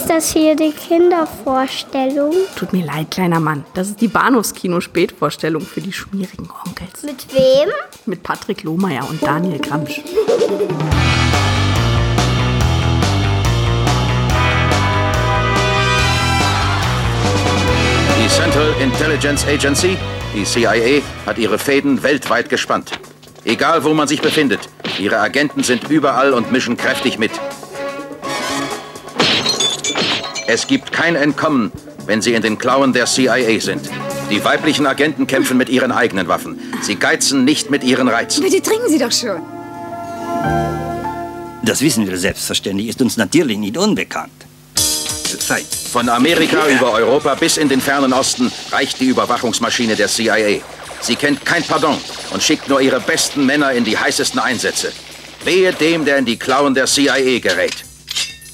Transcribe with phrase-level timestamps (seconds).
[0.00, 2.32] Ist das hier die Kindervorstellung?
[2.56, 3.66] Tut mir leid, kleiner Mann.
[3.74, 7.02] Das ist die Bahnhofskino-Spätvorstellung für die schmierigen Onkels.
[7.02, 7.68] Mit wem?
[8.06, 10.00] Mit Patrick Lohmeier und Daniel Gramsch.
[18.16, 19.98] Die Central Intelligence Agency,
[20.34, 22.92] die CIA, hat ihre Fäden weltweit gespannt.
[23.44, 24.60] Egal wo man sich befindet,
[24.98, 27.32] ihre Agenten sind überall und mischen kräftig mit.
[30.52, 31.70] Es gibt kein Entkommen,
[32.06, 33.88] wenn sie in den Klauen der CIA sind.
[34.30, 36.58] Die weiblichen Agenten kämpfen mit ihren eigenen Waffen.
[36.82, 38.42] Sie geizen nicht mit ihren Reizen.
[38.42, 39.40] Bitte trinken Sie doch schon.
[41.62, 44.32] Das wissen wir selbstverständlich, ist uns natürlich nicht unbekannt.
[45.38, 45.66] Zeit.
[45.92, 50.62] Von Amerika über Europa bis in den fernen Osten reicht die Überwachungsmaschine der CIA.
[51.00, 51.96] Sie kennt kein Pardon
[52.32, 54.90] und schickt nur ihre besten Männer in die heißesten Einsätze.
[55.44, 57.84] Wehe dem, der in die Klauen der CIA gerät.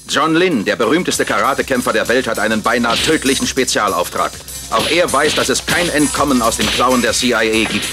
[0.09, 4.31] John Lynn, der berühmteste Karatekämpfer der Welt, hat einen beinahe tödlichen Spezialauftrag.
[4.71, 7.85] Auch er weiß, dass es kein Entkommen aus den Klauen der CIA gibt.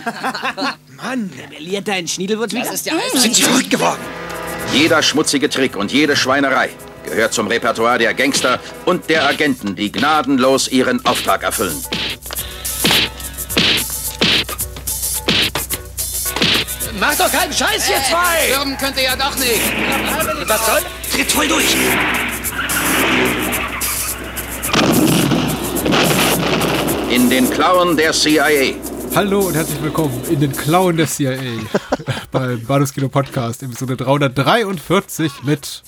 [0.96, 2.64] Mann, wer lehrt deinen Schniedelwurz wieder?
[2.64, 4.00] Das ist ja Sind Sie verrückt geworden?
[4.72, 6.70] Jeder schmutzige Trick und jede Schweinerei
[7.04, 11.82] gehört zum Repertoire der Gangster und der Agenten, die gnadenlos ihren Auftrag erfüllen.
[17.00, 18.52] Mach doch keinen Scheiß, ihr zwei!
[18.52, 19.62] Stürmen könnt ihr ja doch nicht.
[20.46, 20.80] Was soll?
[21.10, 21.74] Tritt voll durch!
[27.10, 28.74] In den Klauen der CIA.
[29.14, 31.38] Hallo und herzlich willkommen in den Klauen der CIA
[32.30, 35.82] beim Bahnhofskino Podcast, Episode 343 mit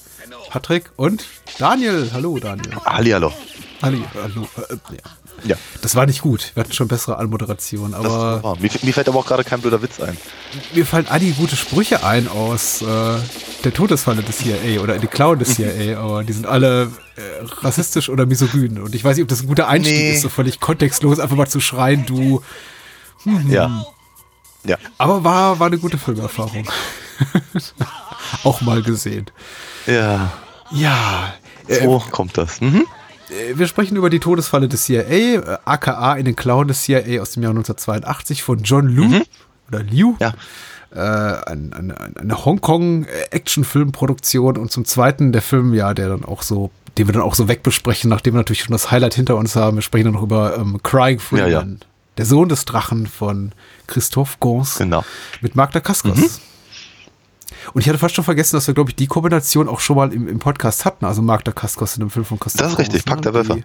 [0.48, 1.27] Patrick und
[1.58, 2.08] Daniel.
[2.14, 2.74] Hallo Daniel.
[2.86, 3.33] Hallihallo.
[3.83, 4.48] Halli, hallo.
[4.70, 5.21] Äh, ja.
[5.44, 6.52] Ja, Das war nicht gut.
[6.55, 8.56] Wir hatten schon bessere Anmoderation, aber.
[8.61, 10.16] Mir, mir fällt aber auch gerade kein blöder Witz ein.
[10.74, 12.84] mir fallen einige gute Sprüche ein aus äh,
[13.64, 17.20] der Todesfalle des CIA oder in die Klauen des CIA, aber die sind alle äh,
[17.62, 18.78] rassistisch oder misogyn.
[18.80, 20.12] Und ich weiß nicht, ob das ein guter Einstieg Nee.
[20.12, 22.42] ist, so völlig kontextlos einfach mal zu schreien, du.
[23.48, 23.85] Ja.
[24.64, 24.77] Ja.
[24.98, 26.68] Aber war, war eine gute Filmerfahrung.
[28.45, 29.27] Auch mal gesehen.
[29.86, 30.33] Ja.
[30.70, 31.35] Ja,
[31.68, 32.61] äh, So kommt das.
[32.61, 32.86] Mhm.
[33.32, 37.20] Äh, wir sprechen über die Todesfalle des CIA, äh, aka in den Klauen des CIA
[37.22, 39.20] aus dem Jahr 1982 von John Liu
[39.68, 40.14] oder Liu.
[40.20, 40.34] Ja.
[40.94, 40.98] Äh,
[41.50, 47.06] ein, eine, eine Hongkong-Action-Filmproduktion und zum zweiten der Film, ja, der dann auch so, den
[47.08, 49.76] wir dann auch so wegbesprechen, nachdem wir natürlich schon das Highlight hinter uns haben.
[49.78, 51.66] Wir sprechen dann noch über ähm, Crying Freeman, Ja, ja.
[52.18, 53.52] der Sohn des Drachen von
[53.86, 55.04] Christophe Gans Genau.
[55.40, 56.40] mit Magda Kaskos.
[57.73, 60.12] Und ich hatte fast schon vergessen, dass wir, glaube ich, die Kombination auch schon mal
[60.12, 61.05] im, im Podcast hatten.
[61.05, 63.62] Also Magda Kaskos in einem Film von Christoph Das ist richtig, Pack der Wölfe.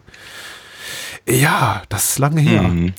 [1.28, 2.64] Ja, das ist lange her.
[2.64, 2.94] Mhm.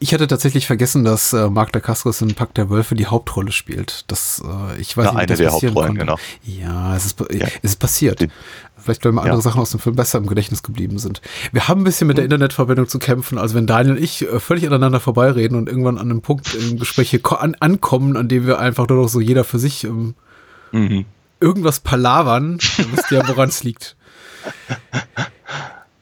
[0.00, 4.04] Ich hatte tatsächlich vergessen, dass äh, Magda Kaskos in Pack der Wölfe die Hauptrolle spielt.
[4.06, 6.14] Das, äh, ich weiß Ja, nicht, eine das der Hauptrollen, konnte.
[6.44, 7.46] Ja, es ist, Ja.
[7.62, 8.20] es ist passiert.
[8.20, 8.28] Die-
[8.80, 9.42] Vielleicht, weil mir andere Ja.
[9.42, 11.20] Sachen aus dem Film besser im Gedächtnis geblieben sind.
[11.50, 13.36] Wir haben ein bisschen mit der Internetverbindung zu kämpfen.
[13.38, 16.78] Also wenn Daniel und ich äh, völlig aneinander vorbeireden und irgendwann an einem Punkt im
[16.78, 20.14] Gespräch an, ankommen, an dem wir einfach nur noch so jeder für sich ähm,
[20.72, 21.04] Mhm.
[21.40, 23.96] irgendwas palavern, dann wisst ihr ja, woran es liegt.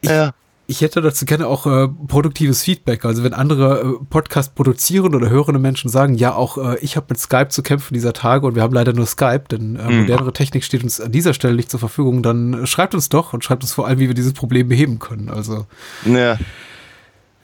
[0.02, 0.32] Ja.
[0.68, 3.04] Ich hätte dazu gerne auch äh, produktives Feedback.
[3.04, 7.06] Also wenn andere äh, Podcast produzieren oder hörende Menschen sagen, ja, auch äh, ich habe
[7.10, 10.32] mit Skype zu kämpfen dieser Tage und wir haben leider nur Skype, denn äh, modernere
[10.32, 13.62] Technik steht uns an dieser Stelle nicht zur Verfügung, dann schreibt uns doch und schreibt
[13.62, 15.30] uns vor allem, wie wir dieses Problem beheben können.
[15.30, 15.66] Also
[16.04, 16.36] ja.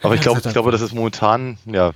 [0.03, 1.93] Aber ich glaube, ich glaube, das ist momentan, ja,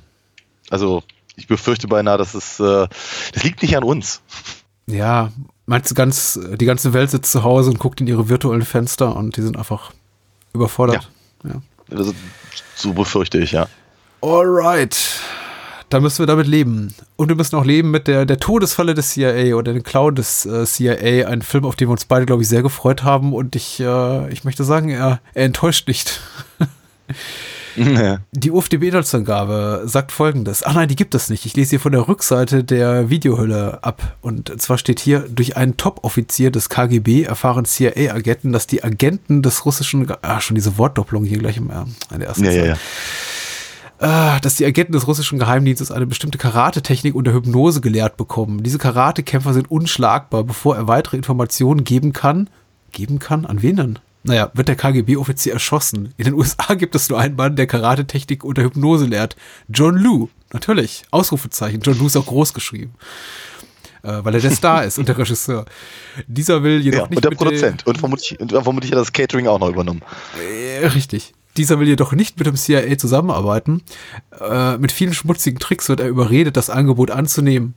[0.71, 1.03] also
[1.35, 2.87] ich befürchte beinahe, dass es, äh,
[3.33, 4.23] das liegt nicht an uns.
[4.87, 5.33] Ja,
[5.67, 9.17] meinst du ganz, die ganze Welt sitzt zu Hause und guckt in ihre virtuellen Fenster
[9.17, 9.93] und die sind einfach
[10.53, 11.11] überfordert.
[11.45, 11.61] Ja.
[11.91, 12.15] Also,
[12.75, 13.69] so befürchte ich, ja.
[14.21, 15.21] Alright.
[15.89, 16.93] Da müssen wir damit leben.
[17.15, 20.45] Und wir müssen auch leben mit der, der Todesfalle des CIA oder den Clown des
[20.45, 21.29] äh, CIA.
[21.29, 23.33] Ein Film, auf den wir uns beide, glaube ich, sehr gefreut haben.
[23.33, 26.21] Und ich, äh, ich möchte sagen, er, er enttäuscht nicht.
[28.01, 28.19] ja.
[28.33, 30.63] Die UFDB-Inhaltsangabe sagt folgendes.
[30.65, 31.47] Ach nein, die gibt es nicht.
[31.47, 34.17] Ich lese hier von der Rückseite der Videohülle ab.
[34.21, 39.65] Und zwar steht hier, durch einen Top-Offizier des KGB erfahren CIA-Agenten, dass die Agenten des
[39.65, 42.69] russischen, ah, schon diese Wortdoppelung hier gleich im, äh, in der ersten Ja, ja, Zeile.
[42.71, 42.77] ja.
[43.99, 48.63] Ah, dass die Agenten des russischen Geheimdienstes eine bestimmte Karate-Technik unter Hypnose gelehrt bekommen.
[48.63, 52.51] Diese Karate-Kämpfer sind unschlagbar, bevor er weitere Informationen geben kann.
[52.93, 53.47] Geben kann?
[53.47, 53.99] An wen denn?
[54.27, 56.13] Naja, wird der KGB-Offizier erschossen.
[56.17, 59.37] In den USA gibt es nur einen Mann, der Karate-Technik unter Hypnose lehrt.
[59.69, 60.29] John Liu.
[60.53, 61.05] Natürlich.
[61.13, 61.81] Ausrufezeichen.
[61.81, 62.95] John Liu ist auch groß geschrieben.
[64.03, 65.65] Äh, weil er der Star ist und der Regisseur.
[66.27, 67.07] Dieser will jedoch ja.
[67.07, 67.87] nicht Und der mit Produzent.
[67.87, 70.03] Und vermutlich, und vermutlich hat er das Catering auch noch übernommen.
[70.41, 71.33] äh, richtig.
[71.57, 73.83] Dieser will jedoch nicht mit dem CIA zusammenarbeiten.
[74.41, 77.75] Äh, mit vielen schmutzigen Tricks wird er überredet, das Angebot anzunehmen.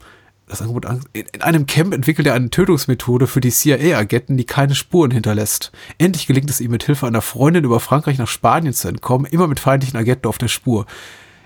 [0.50, 5.12] Das Angebot in einem Camp entwickelt er eine Tötungsmethode für die CIA-Agenten, die keine Spuren
[5.12, 5.72] hinterlässt.
[5.98, 9.48] Endlich gelingt es ihm mit Hilfe einer Freundin über Frankreich nach Spanien zu entkommen, immer
[9.48, 10.86] mit feindlichen Agenten auf der Spur.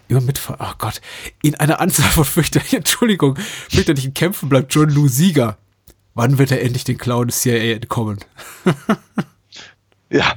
[0.07, 1.01] Immer mit, oh Gott,
[1.41, 3.37] in einer Anzahl von fürchterlichen, Entschuldigung,
[3.69, 5.57] fürchterlichen Kämpfen bleibt John Lou Sieger.
[6.13, 8.19] Wann wird er endlich den Clown des CIA entkommen?
[10.13, 10.35] Ja.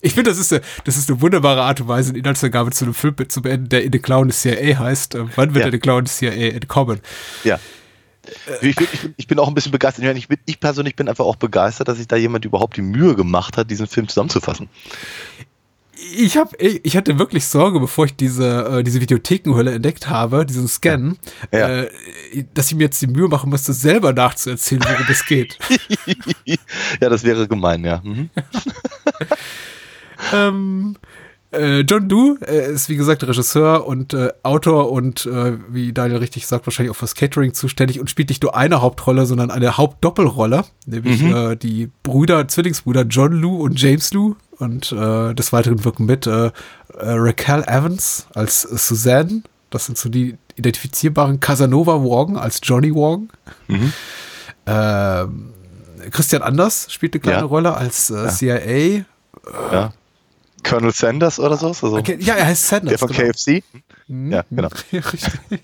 [0.00, 2.84] Ich finde, das ist, eine, das ist eine wunderbare Art und Weise, eine Inhaltsangabe zu
[2.84, 5.14] einem Film zu beenden, der in The Clown des CIA heißt.
[5.14, 5.70] Äh, Wann wird Ja.
[5.70, 7.00] The Clown des CIA entkommen?
[7.44, 7.58] Ja.
[8.60, 10.04] Ich bin, ich, bin, ich bin auch ein bisschen begeistert.
[10.16, 13.14] Ich, bin, ich persönlich bin einfach auch begeistert, dass sich da jemand überhaupt die Mühe
[13.14, 14.68] gemacht hat, diesen Film zusammenzufassen.
[16.14, 20.68] Ich hab, ich hatte wirklich Sorge, bevor ich diese, äh, diese Videothekenhölle entdeckt habe, diesen
[20.68, 21.16] Scan,
[21.52, 21.68] Ja.
[21.82, 21.90] Äh,
[22.54, 25.58] dass ich mir jetzt die Mühe machen musste, selber nachzuerzählen, worum es geht.
[26.44, 28.00] ja, das wäre gemein, ja.
[28.04, 28.30] Mhm.
[30.32, 30.96] ähm,
[31.50, 36.18] äh, John Doe äh, ist wie gesagt Regisseur und äh, Autor und äh, wie Daniel
[36.18, 39.76] richtig sagt, wahrscheinlich auch fürs Catering zuständig und spielt nicht nur eine Hauptrolle, sondern eine
[39.78, 45.84] Hauptdoppelrolle, nämlich äh, die Brüder, Zwillingsbrüder John Lou und James Lou und äh, des Weiteren
[45.84, 46.28] wirken mit
[47.00, 53.30] Raquel Evans als Suzanne, das sind so die identifizierbaren Casanova Wong als Johnny Wong.
[54.66, 55.50] Ähm,
[56.10, 57.44] Christian Anders spielt eine kleine Ja.
[57.44, 59.04] Rolle als CIA.
[59.72, 59.92] ja.
[60.68, 61.68] Colonel Sanders oder so?
[61.68, 62.90] Also Okay, ja, er heißt Sanders.
[62.90, 63.30] der von genau.
[63.32, 63.62] KFC?
[64.08, 64.32] Mhm.
[64.32, 64.68] Ja, genau.
[64.90, 65.60] Ja, richtig.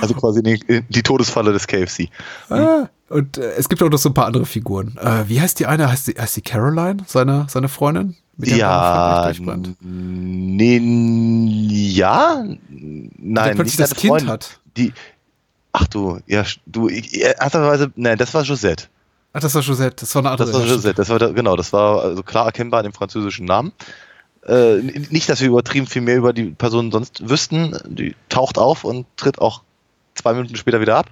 [0.00, 2.08] Also quasi die, die Todesfalle des KFC.
[2.50, 4.96] Ah, und äh, es gibt auch noch so ein paar andere Figuren.
[4.98, 5.90] Äh, wie heißt die eine?
[5.90, 8.16] Heißt die, heißt die Caroline, seine, seine Freundin?
[8.36, 9.32] Mit der Ja,
[9.80, 14.28] nee, ja, nein, plötzlich nicht das Kind Freundin.
[14.28, 14.60] hat.
[14.76, 14.92] Die,
[15.72, 17.24] ach du, ja, du, ich,
[17.96, 18.84] nein, das war Josette.
[19.32, 19.96] Ach, das war Josette.
[20.00, 20.50] Das war eine andere.
[20.50, 23.72] Das war Josette, das war, genau, das war also klar erkennbar an dem französischen Namen.
[24.48, 24.80] Äh,
[25.10, 27.76] nicht, dass wir übertrieben viel mehr über die Person sonst wüssten.
[27.86, 29.62] Die taucht auf und tritt auch
[30.14, 31.10] zwei Minuten später wieder ab.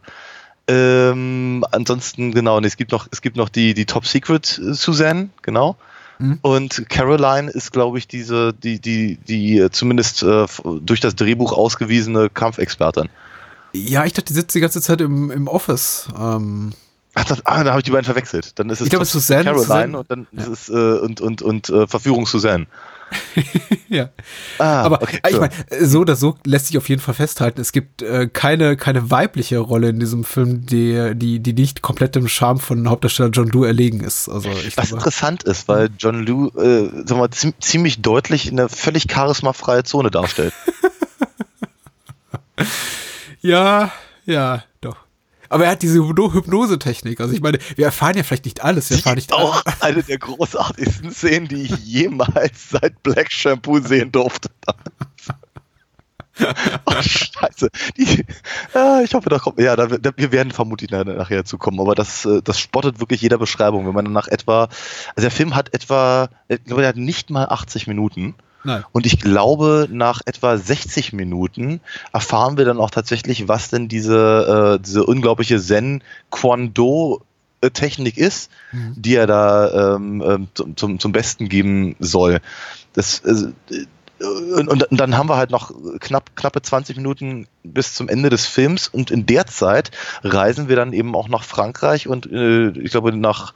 [0.69, 4.73] Ähm, ansonsten, genau, und es gibt noch, es gibt noch die, die Top Secret äh,
[4.73, 5.77] Suzanne, genau.
[6.19, 6.39] Mhm.
[6.43, 10.47] Und Caroline ist, glaube ich, diese, die, die, die äh, zumindest äh,
[10.81, 13.09] durch das Drehbuch ausgewiesene Kampfexpertin.
[13.73, 16.09] Ja, ich dachte, die sitzt die ganze Zeit im, im Office.
[16.19, 16.73] Ähm,
[17.19, 18.59] Ach, das, ah, da habe ich die beiden verwechselt.
[18.59, 21.21] Dann ist es Ich glaube, Top Suzanne- Caroline Suzanne- und dann ist es äh, und,
[21.21, 22.67] und, und äh, Verführung Suzanne.
[23.89, 24.11] ja.
[24.59, 25.41] Ah, Aber okay, ich so.
[25.41, 29.11] meine, so oder so lässt sich auf jeden Fall festhalten, es gibt äh, keine, keine
[29.11, 33.49] weibliche Rolle in diesem Film, die, die, die nicht komplett dem Charme von Hauptdarsteller John
[33.49, 34.29] Doe erlegen ist.
[34.29, 38.69] Also Was glaube, interessant ist, weil John Liu äh, sag mal, ziem- ziemlich deutlich eine
[38.69, 40.53] völlig charismafreie Zone darstellt.
[43.41, 43.93] ja,
[44.25, 44.97] ja, doch.
[45.49, 47.21] Aber er hat diese Hypno- Hypnosetechnik.
[47.21, 48.91] Also ich meine, wir erfahren ja vielleicht nicht alles.
[48.91, 54.13] Wir erfahren nicht Auch eine der großartigsten Szenen, die ich jemals seit Black Shampoo sehen
[54.13, 54.51] durfte.
[56.85, 57.71] oh, scheiße.
[57.97, 58.25] Die,
[58.75, 59.59] ah, ich hoffe, da kommt.
[59.59, 63.01] Ja, da, da, wir werden vermutlich nach- nachher zu kommen, aber das, äh, das spottet
[63.01, 63.87] wirklich jeder Beschreibung.
[63.87, 64.65] Wenn man dann nach etwa.
[65.15, 66.29] Also der Film hat etwa.
[66.49, 68.35] Ich glaube, der hat nicht mal 80 Minuten.
[68.67, 68.85] Nein.
[68.91, 71.81] Und ich glaube, nach etwa 60 Minuten
[72.13, 79.29] erfahren wir dann auch tatsächlich, was denn diese, äh, diese unglaubliche Zen-Kwon-Do-Technik ist, die er
[79.29, 82.41] da ähm, ähm, zum, zum, zum Besten geben soll.
[82.93, 83.53] Das, äh,
[84.19, 88.47] und, und dann haben wir halt noch knapp, knappe 20 Minuten bis zum Ende des
[88.47, 89.93] Films und in der Zeit
[90.25, 93.55] reisen wir dann eben auch nach Frankreich und äh, ich glaube nach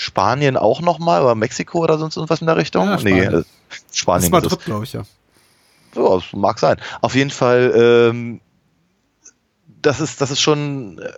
[0.00, 2.86] Spanien auch nochmal oder Mexiko oder sonst irgendwas in der Richtung.
[2.86, 3.34] Ja, nee, Spanien.
[3.34, 4.50] äh, Das Spanien ist mal ist es.
[4.52, 5.02] Trip, glaube ich, ja.
[5.94, 6.78] Ja, das mag sein.
[7.02, 8.40] Auf jeden Fall, ähm,
[9.82, 11.12] das ist, das ist schon, äh,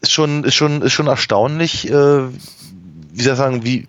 [0.00, 3.86] ist schon, ist schon, ist schon erstaunlich, äh, wie soll ich sagen, wie,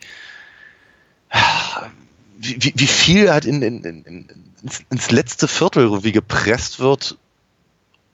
[2.38, 4.30] wie, wie- wie viel halt in, in, in, in,
[4.62, 7.18] ins, ins letzte Viertel irgendwie gepresst wird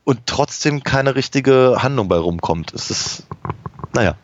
[0.04, 2.74] und trotzdem keine richtige Handlung bei rumkommt.
[2.74, 3.24] Es ist,
[3.94, 4.16] naja.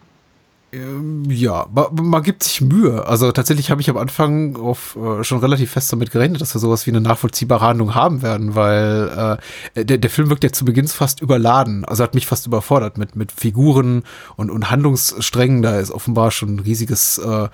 [0.74, 3.06] Ähm, Ja, man, man gibt sich Mühe.
[3.06, 6.60] Also tatsächlich habe ich am Anfang auf, äh, schon relativ fest damit gerechnet, dass wir
[6.60, 9.40] sowas wie eine nachvollziehbare Handlung haben werden, weil
[9.76, 11.86] äh, der, der Film wirkt ja zu Beginn fast überladen.
[11.86, 14.04] Also hat mich fast überfordert mit, mit Figuren
[14.36, 15.62] und, und Handlungssträngen.
[15.62, 17.48] Da ist offenbar schon ein riesiges äh,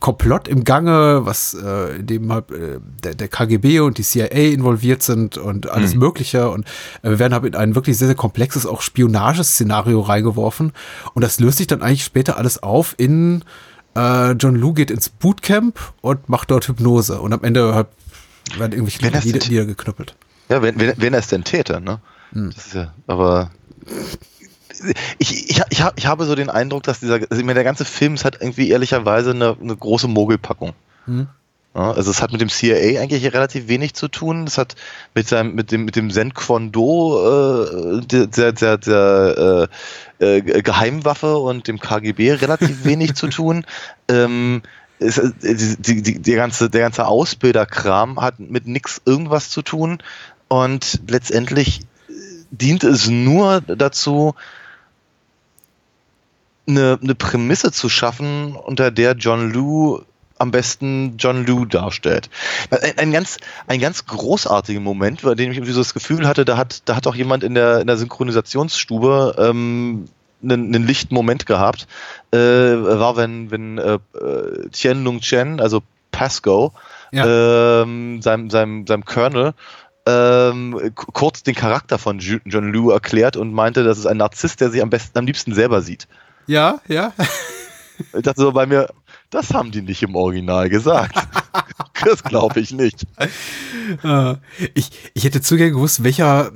[0.00, 4.28] Komplott im Gange, was äh, in dem halt äh, der, der KGB und die CIA
[4.52, 6.48] involviert sind und alles Mögliche.
[6.50, 6.66] Und
[7.02, 10.72] äh, wir werden halt in ein wirklich sehr, sehr komplexes auch Spionageszenario reingeworfen.
[11.14, 13.42] Und das löst sich dann eigentlich später alles auf in
[13.96, 17.20] äh, John Lou geht ins Bootcamp und macht dort Hypnose.
[17.20, 17.86] Und am Ende halt
[18.58, 20.16] werden irgendwelche Leute nicht- niedergeknüppelt.
[20.48, 22.00] Ja, wenn, wenn, wenn er es denn täte, ne?
[22.32, 23.50] Das ist ja, aber
[25.18, 27.84] ich, ich, ich, ich habe so den Eindruck, dass dieser, also ich meine, der ganze
[27.84, 30.72] Film ist halt irgendwie ehrlicherweise eine, eine große Mogelpackung.
[31.06, 31.28] Hm.
[31.74, 34.44] Ja, also es hat mit dem CIA eigentlich relativ wenig zu tun.
[34.46, 34.76] Es hat
[35.14, 39.68] mit seinem, mit dem, mit dem Zen Kwon Do, äh, der, der, der
[40.20, 43.66] äh, äh, Geheimwaffe und dem KGB relativ wenig zu tun.
[44.08, 44.62] Ähm,
[45.00, 49.98] es, die, die, die, die ganze, der ganze Ausbilderkram hat mit nix irgendwas zu tun
[50.46, 51.80] und letztendlich
[52.52, 54.34] dient es nur dazu,
[56.66, 60.00] eine, eine Prämisse zu schaffen, unter der John Liu
[60.38, 62.28] am besten John Liu darstellt.
[62.70, 66.44] Ein, ein, ganz, ein ganz großartiger Moment, bei dem ich irgendwie so das Gefühl hatte,
[66.44, 70.06] da hat, da hat auch jemand in der, in der Synchronisationsstube ähm,
[70.42, 71.86] einen, einen lichten Moment gehabt,
[72.32, 73.98] äh, war, wenn, wenn äh,
[74.72, 76.72] Tien Lung Chen, also Pasco,
[77.12, 77.82] ja.
[77.82, 79.54] ähm, seinem, seinem, seinem Colonel,
[80.06, 84.70] ähm, kurz den Charakter von John Liu erklärt und meinte, das ist ein Narzisst, der
[84.70, 86.08] sich am besten, am liebsten selber sieht.
[86.46, 87.12] Ja, ja.
[88.12, 88.88] Ich dachte so bei mir,
[89.30, 91.16] das haben die nicht im Original gesagt.
[92.04, 93.06] das glaube ich nicht.
[94.02, 94.34] Äh,
[94.74, 96.52] ich, ich hätte zu gerne gewusst, welcher,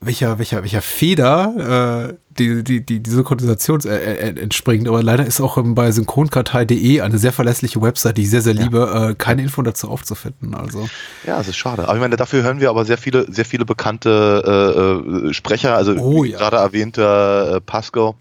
[0.00, 4.88] welcher, welcher, welcher Feder äh, die, die, die, die Synchronisation äh, äh, entspringt.
[4.88, 8.62] Aber leider ist auch bei synchronkartei.de eine sehr verlässliche Website, die ich sehr, sehr ja.
[8.62, 10.54] liebe, äh, keine Info dazu aufzufinden.
[10.54, 10.88] Also.
[11.26, 11.84] Ja, es ist schade.
[11.84, 16.24] Aber ich meine, dafür hören wir aber sehr viele, sehr viele bekannte Sprecher, also oh,
[16.24, 16.38] ja.
[16.38, 18.16] gerade erwähnter äh, Pasco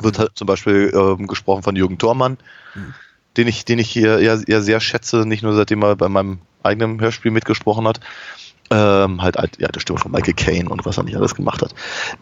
[0.00, 2.38] wird halt zum Beispiel ähm, gesprochen von Jürgen Thormann,
[2.74, 2.94] mhm.
[3.36, 6.40] den ich, den ich hier ja, ja sehr schätze, nicht nur seitdem er bei meinem
[6.62, 8.00] eigenen Hörspiel mitgesprochen hat.
[8.68, 11.74] Ähm, halt, ja, der Stimme von Michael Caine und was er nicht alles gemacht hat.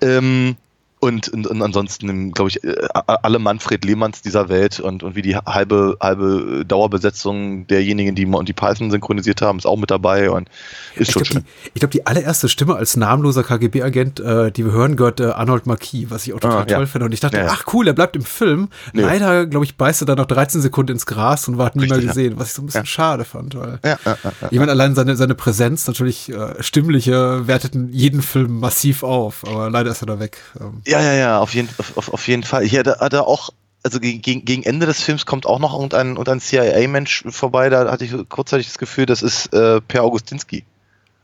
[0.02, 0.56] Ähm,
[1.04, 5.22] und, und, und ansonsten, glaube ich, äh, alle Manfred Lehmanns dieser Welt und, und wie
[5.22, 10.30] die halbe, halbe Dauerbesetzung derjenigen, die und die Python synchronisiert haben, ist auch mit dabei
[10.30, 10.48] und
[10.96, 11.44] ist ich schon glaub, schön.
[11.44, 15.24] Die, ich glaube, die allererste Stimme als namenloser KGB-Agent, äh, die wir hören, gehört äh,
[15.26, 16.86] Arnold Marquis, was ich auch total ah, toll ja.
[16.86, 17.04] finde.
[17.04, 17.48] Und ich dachte, ja.
[17.50, 18.68] ach cool, er bleibt im Film.
[18.94, 19.02] Nee.
[19.02, 22.00] Leider, glaube ich, beißt er dann noch 13 Sekunden ins Gras und war nie mehr
[22.00, 22.86] gesehen, was ich so ein bisschen ja.
[22.86, 23.54] schade fand.
[23.54, 28.22] Weil ja, ja, ja, ich meine, allein seine, seine Präsenz, natürlich äh, stimmliche, werteten jeden
[28.22, 30.38] Film massiv auf, aber leider ist er da weg.
[30.58, 30.80] Ähm.
[31.00, 32.64] Ja, ja, ja, auf jeden, auf, auf jeden Fall.
[32.64, 33.50] Hier hat er auch
[33.84, 38.04] also gegen, gegen Ende des Films kommt auch noch irgendein, irgendein CIA-Mensch vorbei, da hatte
[38.04, 40.64] ich kurzzeitig das Gefühl, das ist äh, Per Augustinski.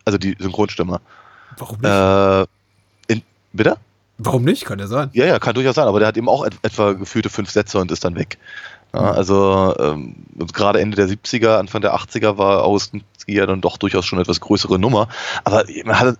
[0.04, 1.00] Also die Synchronstimme.
[1.56, 1.90] Warum nicht?
[1.90, 3.22] Äh, in,
[3.52, 3.76] bitte?
[4.18, 4.66] Warum nicht?
[4.66, 5.08] Kann ja sein.
[5.14, 7.78] Ja, ja, kann durchaus sein, aber der hat eben auch et etwa gefühlte fünf Sätze
[7.78, 8.36] und ist dann weg.
[8.92, 9.08] Ja, mhm.
[9.08, 10.16] also ähm,
[10.52, 14.24] gerade Ende der 70er, Anfang der 80er war Augustinski ja dann doch durchaus schon eine
[14.24, 15.08] etwas größere Nummer.
[15.44, 15.64] Aber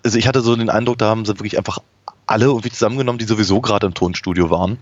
[0.03, 1.81] also ich hatte so den Eindruck, da haben sie wirklich einfach
[2.31, 4.79] alle irgendwie zusammengenommen, die sowieso gerade im Tonstudio waren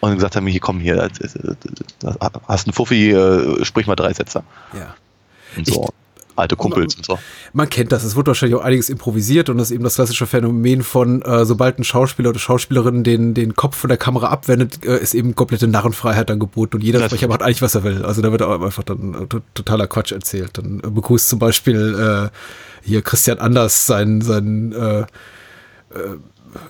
[0.00, 1.08] und gesagt haben, hier komm hier,
[2.48, 4.42] hast einen Fuffi, äh, sprich mal drei Sätze.
[4.72, 4.94] Ja.
[5.56, 5.84] Und so.
[5.84, 5.90] Ich,
[6.36, 7.18] alte Kumpels man, und so.
[7.52, 10.26] Man kennt das, es wird wahrscheinlich auch einiges improvisiert und das ist eben das klassische
[10.26, 14.84] Phänomen von, äh, sobald ein Schauspieler oder Schauspielerin den, den Kopf von der Kamera abwendet,
[14.84, 17.84] äh, ist eben komplette Narrenfreiheit dann geboten und jeder das Sprecher macht eigentlich, was er
[17.84, 18.04] will.
[18.04, 20.56] Also da wird auch einfach dann äh, totaler Quatsch erzählt.
[20.56, 25.06] Dann äh, begrüßt zum Beispiel äh, hier Christian Anders seinen, seinen äh, äh,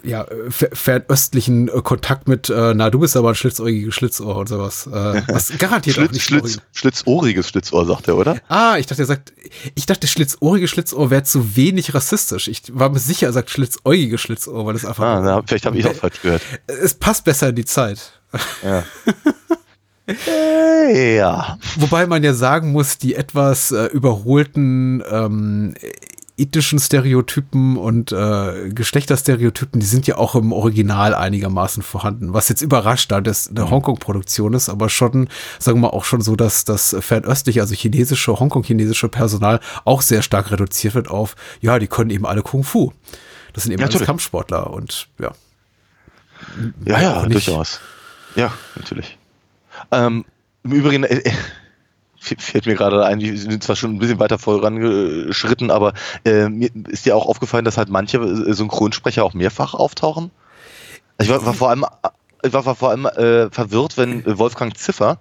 [0.03, 4.87] ja, fernöstlichen äh, Kontakt mit, äh, na, du bist aber ein schlitzohriges Schlitzohr und sowas.
[4.87, 8.39] Äh, was garantiert Schlitz, auch nicht Schlitz, Schlitzohriges Schlitzohr, sagt er, oder?
[8.49, 9.33] Ah, ich dachte, er sagt,
[9.75, 12.49] ich dachte, schlitzohriges Schlitzohr wäre zu wenig rassistisch.
[12.49, 15.05] Ich war mir sicher, er sagt schlitzäugiges Schlitzohr, weil das einfach.
[15.05, 16.43] Ah, na, vielleicht habe ich auch falsch gehört.
[16.67, 18.21] Es passt besser in die Zeit.
[18.63, 18.85] Ja.
[20.93, 21.59] ja.
[21.77, 25.75] Wobei man ja sagen muss, die etwas äh, überholten ähm,
[26.41, 32.33] ethischen Stereotypen und äh, Geschlechterstereotypen, die sind ja auch im Original einigermaßen vorhanden.
[32.33, 33.71] Was jetzt überrascht, da das eine mhm.
[33.71, 35.29] Hongkong-Produktion ist, aber schon,
[35.59, 40.51] sagen wir auch schon so, dass das fernöstliche, also chinesische, Hongkong-chinesische Personal auch sehr stark
[40.51, 42.93] reduziert wird auf, ja, die können eben alle Kung Fu.
[43.53, 45.33] Das sind eben ja, alles Kampfsportler und ja.
[46.85, 47.81] Ja, ja, durchaus.
[48.35, 49.19] Ja, natürlich.
[49.91, 50.25] Ähm,
[50.63, 51.33] Im Übrigen, äh, äh
[52.21, 56.71] fällt mir gerade ein, wir sind zwar schon ein bisschen weiter vorangeschritten, aber äh, mir
[56.89, 60.31] ist dir auch aufgefallen, dass halt manche äh, Synchronsprecher auch mehrfach auftauchen?
[61.17, 61.87] Also ich war, war vor allem,
[62.43, 65.19] ich war, war vor allem äh, verwirrt, wenn Wolfgang Ziffer,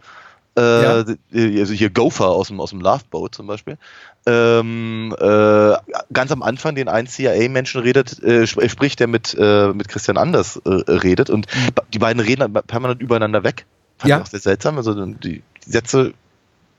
[0.58, 0.91] äh, ja.
[0.91, 3.77] also hier Gopher aus dem, aus dem Loveboat zum Beispiel,
[4.25, 5.74] ähm, äh,
[6.12, 10.58] ganz am Anfang den einen CIA-Menschen redet, äh, spricht, der mit, äh, mit Christian Anders
[10.65, 11.70] äh, redet und mhm.
[11.94, 13.65] die beiden reden permanent übereinander weg.
[13.98, 14.18] Fand ja.
[14.18, 14.77] ich auch sehr seltsam.
[14.77, 16.13] Also die Sätze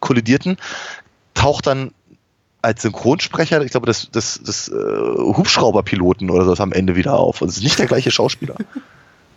[0.01, 0.57] kollidierten,
[1.35, 1.93] taucht dann
[2.63, 7.41] als Synchronsprecher, ich glaube, das, das, das äh, Hubschrauberpiloten oder so am Ende wieder auf.
[7.41, 8.57] Also es ist nicht der gleiche Schauspieler.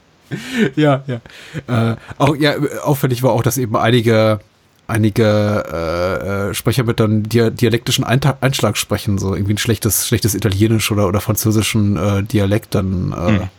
[0.75, 1.91] ja, ja.
[1.91, 4.39] Äh, auch, ja, auffällig war auch, dass eben einige
[4.85, 10.91] einige äh, äh, Sprecher mit dann dialektischen Einschlag sprechen, so irgendwie ein schlechtes, schlechtes Italienisch
[10.91, 13.49] oder, oder französischen äh, Dialekt dann äh, hm.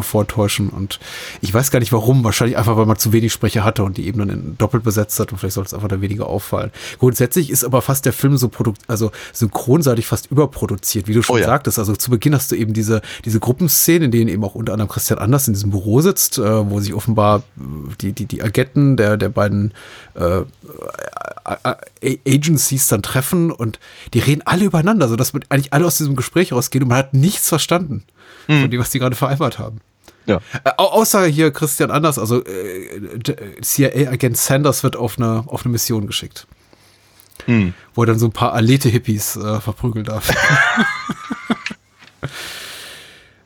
[0.00, 0.68] Vortäuschen.
[0.68, 0.98] Und
[1.40, 2.24] ich weiß gar nicht warum.
[2.24, 5.32] Wahrscheinlich einfach, weil man zu wenig Sprecher hatte und die eben dann doppelt besetzt hat
[5.32, 6.70] und vielleicht soll es einfach da weniger auffallen.
[6.98, 11.36] Grundsätzlich ist aber fast der Film so produkt, also synchronseitig fast überproduziert, wie du schon
[11.36, 11.46] Oh ja.
[11.46, 11.78] sagtest.
[11.78, 14.88] Also zu Beginn hast du eben diese, diese Gruppenszenen, in denen eben auch unter anderem
[14.88, 17.62] Christian Anders in diesem Büro sitzt, äh, wo sich offenbar äh,
[18.00, 19.72] die, die, die Agenten der, der beiden
[20.14, 20.42] äh,
[22.26, 23.78] Agencies dann treffen und
[24.14, 27.14] die reden alle übereinander, sodass man eigentlich alle aus diesem Gespräch rausgehen und man hat
[27.14, 28.04] nichts verstanden
[28.48, 29.80] von dem, was die gerade vereinbart haben.
[30.26, 30.40] Ja.
[30.64, 33.18] Äh, au- außer hier Christian Anders, also äh,
[33.62, 36.46] CIA-Agent Sanders wird auf eine, auf eine Mission geschickt.
[37.94, 40.28] Wo er dann so ein paar Alete-Hippies äh, verprügeln darf.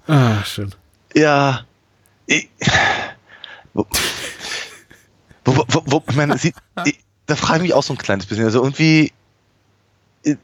[0.09, 0.75] ah, schön.
[1.15, 1.67] Ja.
[2.27, 2.49] Ich,
[3.75, 3.87] wo,
[5.45, 6.53] wo, wo, wo, ich meine, sie,
[6.85, 8.45] ich, da frage ich mich auch so ein kleines bisschen.
[8.45, 9.13] Also irgendwie,
[10.25, 10.37] wie,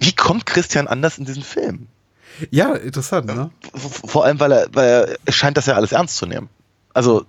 [0.00, 1.86] wie kommt Christian Anders in diesen Film?
[2.50, 3.50] Ja, interessant, ne?
[3.74, 6.48] Vor allem, weil er, weil er es scheint das ja alles ernst zu nehmen.
[6.94, 7.24] Also,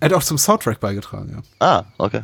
[0.00, 1.66] Er hat auch zum Soundtrack beigetragen, ja.
[1.66, 2.22] ah, okay.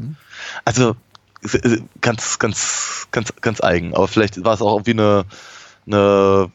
[0.65, 0.97] Also,
[1.43, 3.95] äh, ganz, ganz, ganz, ganz eigen.
[3.95, 5.25] Aber vielleicht war es auch irgendwie eine,
[5.87, 6.51] eine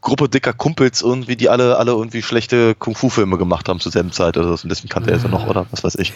[0.00, 4.36] Gruppe dicker Kumpels irgendwie, die alle, alle irgendwie schlechte Kung-Fu-Filme gemacht haben zur selben Zeit
[4.36, 4.62] oder so.
[4.62, 6.12] Und deswegen kannte er sie noch, oder was weiß ich.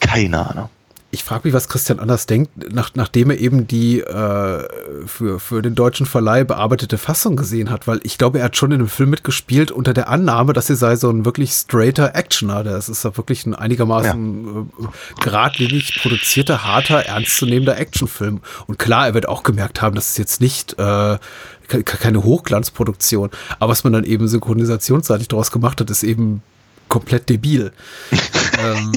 [0.00, 0.68] Keine Ahnung.
[1.14, 4.66] Ich frage mich, was Christian Anders denkt, nach, nachdem er eben die äh,
[5.06, 8.72] für, für den deutschen Verleih bearbeitete Fassung gesehen hat, weil ich glaube, er hat schon
[8.72, 12.64] in dem Film mitgespielt unter der Annahme, dass er sei so ein wirklich straighter Actioner.
[12.64, 18.40] Das ist ja wirklich ein einigermaßen äh, geradlinig produzierter, harter, ernstzunehmender Actionfilm.
[18.66, 21.18] Und klar, er wird auch gemerkt haben, das ist jetzt nicht äh,
[21.68, 23.28] ke- keine Hochglanzproduktion.
[23.58, 26.42] Aber was man dann eben synchronisationsseitig daraus gemacht hat, ist eben
[26.92, 27.72] komplett debil.
[28.62, 28.92] ähm,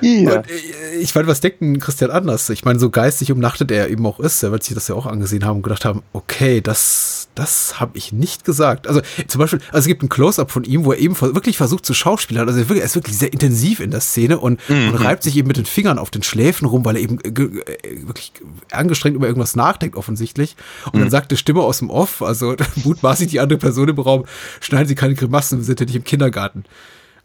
[0.00, 0.40] Ja.
[0.40, 2.50] äh, ich meine, was denkt denn Christian anders?
[2.50, 4.42] Ich meine, so geistig umnachtet er eben auch ist.
[4.42, 7.96] Er wird sich das ja auch angesehen haben und gedacht haben, okay, das, das habe
[7.96, 8.88] ich nicht gesagt.
[8.88, 11.86] Also zum Beispiel, also es gibt ein Close-up von ihm, wo er eben wirklich versucht
[11.86, 12.48] zu schauspielern.
[12.48, 15.56] Also er ist wirklich sehr intensiv in der Szene und, und reibt sich eben mit
[15.56, 18.32] den Fingern auf den Schläfen rum, weil er eben äh, äh, wirklich
[18.72, 20.56] angestrengt über irgendwas nachdenkt offensichtlich.
[20.92, 24.24] Und dann sagt die Stimme aus dem Off, also mutmaßlich die andere Person im Raum,
[24.60, 26.64] schneiden Sie keine Grimassen, wir sind ja nicht im Kindergarten.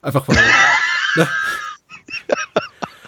[0.04, 0.36] Einfach weil...
[1.16, 1.28] ne?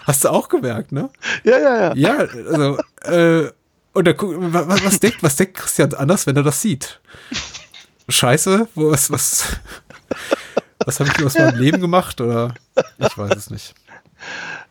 [0.06, 1.10] Hast du auch gemerkt, ne?
[1.44, 1.94] Ja, ja, ja.
[1.96, 3.52] Ja, also, äh,
[3.94, 7.00] und da, guck- wa- wa- was denkt, was denkt Christian anders, wenn er das sieht?
[8.08, 9.46] Scheiße, was, was,
[10.86, 12.22] was habe ich aus meinem Leben gemacht?
[12.22, 12.54] Oder
[13.00, 13.74] ich weiß es nicht.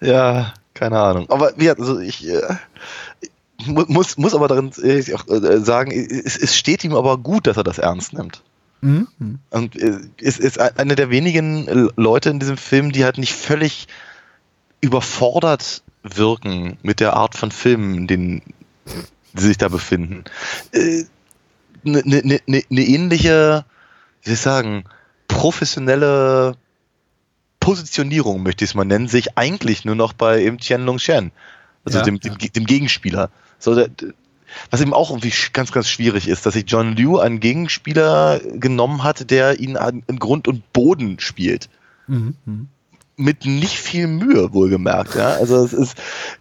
[0.00, 1.28] Ja, keine Ahnung.
[1.30, 2.40] Aber wie gesagt, also ich äh,
[3.64, 7.46] mu- muss, muss aber darin äh, auch, äh, sagen, es, es steht ihm aber gut,
[7.48, 8.42] dass er das ernst nimmt.
[8.84, 9.38] Mhm.
[9.48, 13.32] Und äh, es ist eine der wenigen äh, Leute in diesem Film, die halt nicht
[13.32, 13.88] völlig
[14.82, 18.42] überfordert wirken mit der Art von Filmen, in denen
[19.34, 20.24] sie sich da befinden.
[20.74, 21.06] Eine
[21.82, 23.64] ne, ne, ne, ne ähnliche,
[24.22, 24.84] wie soll ich sagen,
[25.28, 26.56] professionelle
[27.60, 31.32] Positionierung, möchte ich es mal nennen, sich eigentlich nur noch bei eben Tianlong Shen,
[31.86, 33.30] also Ja, dem, dem, dem Gegenspieler.
[33.58, 33.88] So, der,
[34.70, 39.02] was eben auch irgendwie ganz, ganz schwierig ist, dass sich John Liu einen Gegenspieler genommen
[39.02, 41.68] hat, der ihn an, in Grund und Boden spielt.
[42.06, 42.34] Mhm.
[42.44, 42.68] Mhm.
[43.16, 45.14] Mit nicht viel Mühe, wohlgemerkt.
[45.14, 45.34] Ja?
[45.34, 45.96] Also es ist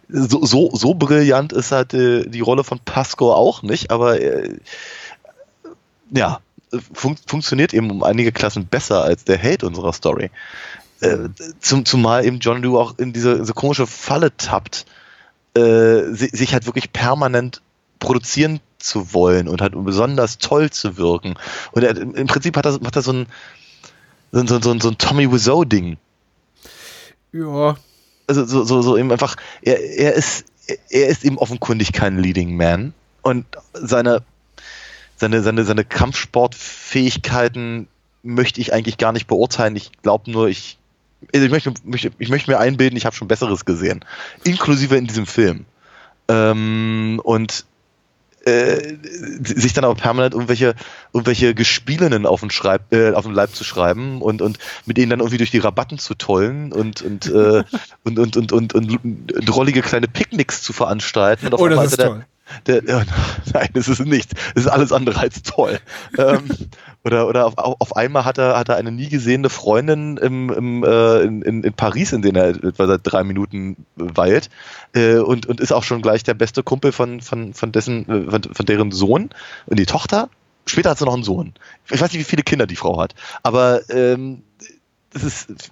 [0.08, 4.58] so, so, so brillant ist halt äh, die Rolle von Pasco auch nicht, aber äh,
[6.10, 6.40] ja,
[6.92, 10.30] fun funktioniert eben um einige Klassen besser als der Held unserer Story.
[11.00, 11.28] Äh,
[11.60, 14.86] zum, zumal eben John Liu auch in diese, diese komische Falle tappt,
[15.56, 17.62] äh, si sich halt wirklich permanent
[18.04, 21.34] produzieren zu wollen und halt besonders toll zu wirken.
[21.72, 23.26] Und er, im Prinzip hat er, hat er so ein,
[24.30, 25.96] so, so, so, so ein Tommy Wiseau-Ding.
[27.32, 27.76] Ja,
[28.26, 30.46] Also so, so, so eben einfach, er, er ist,
[30.90, 34.22] er ist eben offenkundig kein Leading Man und seine,
[35.16, 37.88] seine, seine, seine Kampfsportfähigkeiten
[38.22, 39.76] möchte ich eigentlich gar nicht beurteilen.
[39.76, 40.78] Ich glaube nur, ich,
[41.32, 44.04] ich möchte, möchte, ich möchte mir einbilden, ich habe schon Besseres gesehen.
[44.44, 45.66] Inklusive in diesem Film.
[46.28, 47.66] Ähm, und
[48.46, 48.96] äh,
[49.42, 50.74] sich dann aber permanent irgendwelche,
[51.12, 55.10] irgendwelche Gespielinnen auf den, Schreib, äh, auf den Leib zu schreiben und, und mit denen
[55.10, 57.64] dann irgendwie durch die Rabatten zu tollen und, und, äh,
[58.04, 61.46] und, und, und, und, und, und drollige kleine Picknicks zu veranstalten.
[61.46, 62.26] Und auf oh, das ist der, toll.
[62.66, 63.02] Der, ja,
[63.52, 64.32] nein, das ist nicht.
[64.54, 65.78] Das ist alles andere als toll.
[66.18, 66.48] ähm,
[67.04, 70.84] oder oder auf, auf einmal hat er, hat er eine nie gesehene Freundin im, im,
[70.84, 74.50] äh, in, in, Paris, in der er etwa seit drei Minuten weilt.
[74.94, 78.30] Äh, und, und ist auch schon gleich der beste Kumpel von, von, von, dessen, äh,
[78.30, 79.30] von, von deren Sohn
[79.66, 80.28] und die Tochter.
[80.66, 81.52] Später hat sie noch einen Sohn.
[81.90, 83.14] Ich weiß nicht, wie viele Kinder die Frau hat.
[83.42, 84.42] Aber ähm,
[85.14, 85.70] ist.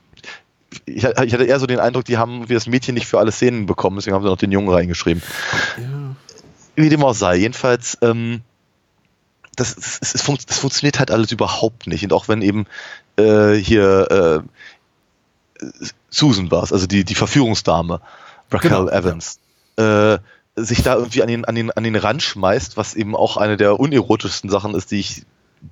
[0.86, 3.30] Ich, ich hatte eher so den Eindruck, die haben wie das Mädchen nicht für alle
[3.30, 5.22] Szenen bekommen, deswegen haben sie noch den Jungen reingeschrieben
[5.76, 6.16] Ja.
[6.76, 8.40] Wie dem auch sei, jedenfalls, ähm,
[9.56, 12.04] das, das, das, das funktioniert halt alles überhaupt nicht.
[12.04, 12.66] Und auch wenn eben
[13.16, 14.42] äh, hier
[15.60, 15.66] äh,
[16.10, 18.00] Susan war es, also die, die Verführungsdame,
[18.50, 19.38] Raquel genau, Evans,
[19.76, 20.18] äh,
[20.56, 23.56] sich da irgendwie an den, an, den, an den Rand schmeißt, was eben auch eine
[23.56, 25.24] der unerotischsten Sachen ist, die ich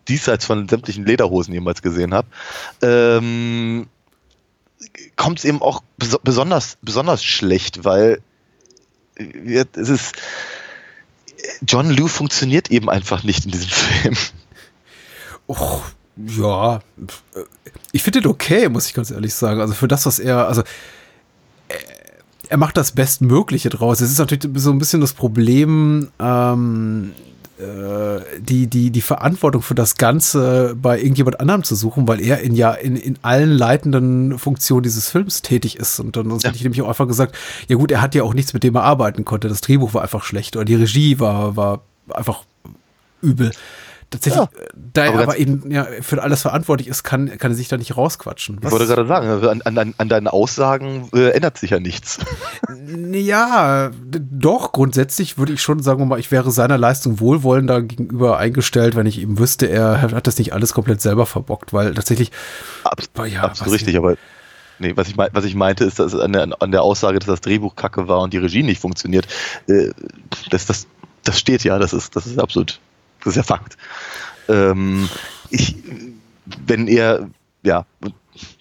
[0.09, 2.29] diesseits von sämtlichen Lederhosen jemals gesehen habe,
[2.81, 3.89] ähm,
[5.17, 8.23] kommt es eben auch bes besonders, besonders schlecht, weil
[9.17, 10.15] es ist
[11.67, 14.17] John Liu funktioniert eben einfach nicht in diesem Film.
[15.49, 15.83] Och,
[16.17, 16.81] ja,
[17.93, 19.61] ich finde den okay, muss ich ganz ehrlich sagen.
[19.61, 20.63] Also für das, was er, also
[22.51, 24.01] er macht das Bestmögliche draus.
[24.01, 27.40] Es ist natürlich so ein bisschen das Problem, ähm, äh,
[28.39, 32.55] die, die, die Verantwortung für das Ganze bei irgendjemand anderem zu suchen, weil er in
[32.55, 36.01] ja in, in allen leitenden Funktionen dieses Films tätig ist.
[36.01, 36.45] Und dann ja.
[36.45, 37.37] hätte ich nämlich auch einfach gesagt,
[37.69, 39.49] ja gut, er hat ja auch nichts, mit dem er arbeiten konnte.
[39.49, 42.45] Das Drehbuch war einfach schlecht oder die Regie war, war einfach
[43.23, 43.53] übel
[44.11, 44.49] tatsächlich, ja.
[44.75, 47.77] da er aber, aber eben ja, für alles verantwortlich ist, kann, kann er sich da
[47.77, 48.59] nicht rausquatschen.
[48.61, 48.73] Was?
[48.73, 52.19] Ich wollte gerade sagen, also an, an, an deinen Aussagen äh, ändert sich ja nichts.
[52.87, 59.07] Ja, doch, grundsätzlich würde ich schon sagen, ich wäre seiner Leistung wohlwollender gegenüber eingestellt, wenn
[59.07, 62.33] ich eben wüsste, er hat das nicht alles komplett selber verbockt, weil tatsächlich.
[62.85, 64.17] Abs ja, absolut richtig, aber
[64.81, 67.43] Nee, was ich, was ich meinte, ist, dass an der, an der Aussage, dass das
[67.43, 69.27] Drehbuch kacke war und die Regie nicht funktioniert,
[69.69, 69.91] äh,
[70.49, 70.87] das, das,
[71.23, 72.81] das steht ja, das ist, das ist absolut
[73.25, 73.77] das ist ja Fakt.
[74.49, 75.09] Ähm,
[75.51, 75.77] ich,
[76.67, 77.29] wenn er,
[77.63, 77.87] ja,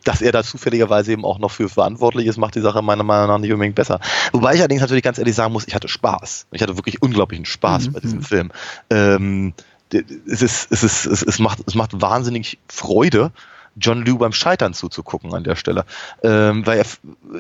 [0.04, 3.28] dass er da zufälligerweise eben auch noch für verantwortlich ist, macht die Sache meiner Meinung
[3.28, 4.00] nach nicht unbedingt besser.
[4.32, 6.48] Wobei ich allerdings natürlich ganz ehrlich sagen muss, ich hatte Spaß.
[6.52, 7.94] Ich hatte wirklich unglaublichen Spaß mhm.
[7.94, 8.52] bei diesem Film.
[8.90, 9.54] Ähm,
[9.92, 13.32] es, ist, es, ist, es, es, macht, es macht wahnsinnig Freude,
[13.76, 15.86] John Liu beim Scheitern zuzugucken an der Stelle.
[16.24, 16.86] Ähm, weil er,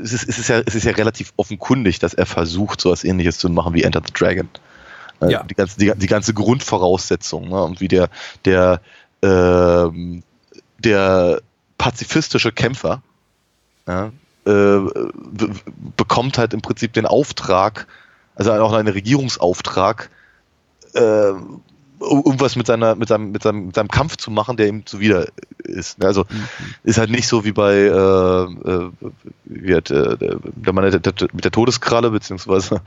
[0.02, 3.04] es, ist, es, ist ja, es ist ja relativ offenkundig, dass er versucht, so etwas
[3.04, 4.50] ähnliches zu machen wie Enter the Dragon.
[5.22, 5.44] Äh, ja.
[5.44, 7.64] Die, ganze, die, die ganze Grundvoraussetzung ne?
[7.64, 8.10] und wie der,
[8.46, 8.82] der,
[9.22, 10.24] ähm,
[10.80, 11.42] der
[11.78, 13.02] pazifistische Kämpfer
[13.88, 14.12] ja,
[14.46, 14.80] äh,
[15.98, 17.88] bekommt halt im Prinzip den Auftrag,
[18.36, 20.10] also auch einen Regierungsauftrag,
[20.94, 21.34] äh,
[22.02, 25.28] irgendwas mit seiner, mit seinem, mit seinem, mit seinem Kampf zu machen, der ihm zuwider
[25.64, 26.00] ist.
[26.00, 26.06] Ne?
[26.06, 26.46] Also mhm.
[26.84, 28.92] ist halt nicht so wie bei äh, äh,
[29.46, 32.82] wie hat, äh, der Mann mit der Todeskralle, beziehungsweise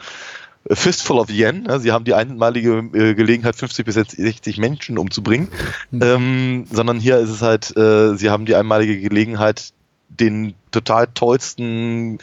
[0.70, 1.68] Fistful of Yen.
[1.80, 5.48] Sie haben die einmalige äh, Gelegenheit, 50 bis 60 Menschen umzubringen.
[5.90, 6.02] Mhm.
[6.02, 9.72] Ähm, sondern hier ist es halt, äh, sie haben die einmalige Gelegenheit,
[10.08, 12.18] den total tollsten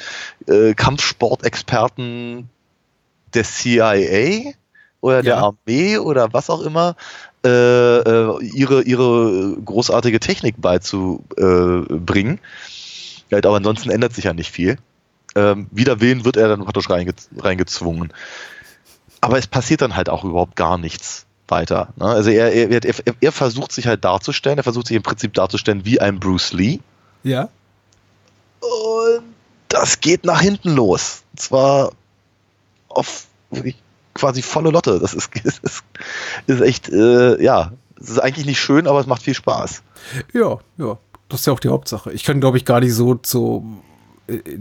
[0.48, 2.50] äh, Kampfsportexperten
[3.34, 4.54] der CIA
[5.02, 5.22] oder ja.
[5.22, 6.96] der Armee oder was auch immer
[7.46, 12.40] äh, äh, ihre, ihre großartige Technik beizubringen.
[13.30, 14.78] Ja, aber ansonsten ändert sich ja nicht viel
[15.36, 18.14] ähm, wider Willen wird er dann praktisch reinge reingezwungen.
[19.22, 21.90] Aber es passiert dann halt auch überhaupt gar nichts weiter.
[21.98, 22.06] Ne?
[22.06, 25.86] Also er, er, er, er, versucht sich halt darzustellen, er versucht sich im Prinzip darzustellen
[25.86, 26.80] wie ein Bruce Lee.
[27.24, 27.50] Ja.
[28.60, 29.24] Und
[29.68, 31.24] das geht nach hinten los.
[31.32, 31.92] Und zwar
[32.90, 33.28] auf
[34.14, 35.00] quasi volle Lotte.
[35.00, 35.84] Das ist, ist,
[36.48, 39.84] ist echt, äh, ja, es ist eigentlich nicht schön, aber es macht viel Spaß.
[40.34, 40.98] Ja, ja.
[41.28, 42.12] Das ist ja auch die Hauptsache.
[42.12, 43.64] Ich kann, glaube ich, gar nicht so, so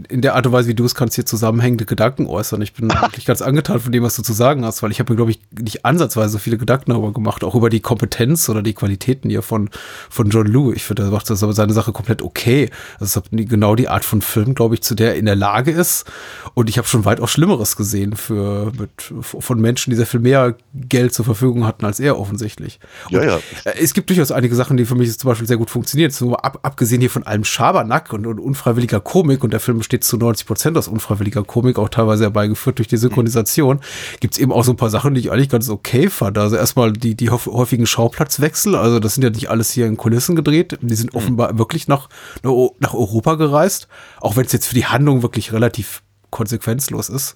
[0.09, 2.61] in der Art und Weise, wie du es kannst, hier zusammenhängende Gedanken äußern.
[2.61, 5.13] Ich bin wirklich ganz angetan von dem, was du zu sagen hast, weil ich habe
[5.13, 8.61] mir, glaube ich, nicht ansatzweise so viele Gedanken darüber gemacht, auch über die Kompetenz oder
[8.61, 9.69] die Qualitäten hier von,
[10.09, 10.73] von John Liu.
[10.73, 12.69] Ich finde, er macht das aber seine Sache komplett okay.
[12.99, 15.71] Das ist genau die Art von Film, glaube ich, zu der er in der Lage
[15.71, 16.05] ist.
[16.53, 20.55] Und ich habe schon weitaus Schlimmeres gesehen für, mit, von Menschen, die sehr viel mehr
[20.73, 22.79] Geld zur Verfügung hatten als er offensichtlich.
[23.05, 23.39] Und ja, ja.
[23.65, 26.11] Äh, es gibt durchaus einige Sachen, die für mich zum Beispiel sehr gut funktionieren.
[26.35, 30.03] Ab, abgesehen hier von allem Schabernack und, und unfreiwilliger Komik und der der Film besteht
[30.03, 33.81] zu 90 Prozent aus unfreiwilliger Komik, auch teilweise herbeigeführt durch die Synchronisation,
[34.19, 36.37] gibt es eben auch so ein paar Sachen, die ich eigentlich ganz okay fand.
[36.37, 40.35] Also erstmal die, die häufigen Schauplatzwechsel, also das sind ja nicht alles hier in Kulissen
[40.35, 41.17] gedreht, die sind mhm.
[41.17, 42.09] offenbar wirklich nach,
[42.43, 43.87] nach Europa gereist,
[44.21, 47.35] auch wenn es jetzt für die Handlung wirklich relativ konsequenzlos ist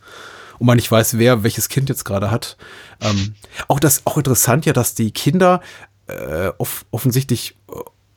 [0.59, 2.57] und man nicht weiß, wer welches Kind jetzt gerade hat.
[3.01, 3.35] Ähm,
[3.67, 5.61] auch das, auch interessant ja, dass die Kinder
[6.07, 7.73] äh, off offensichtlich äh,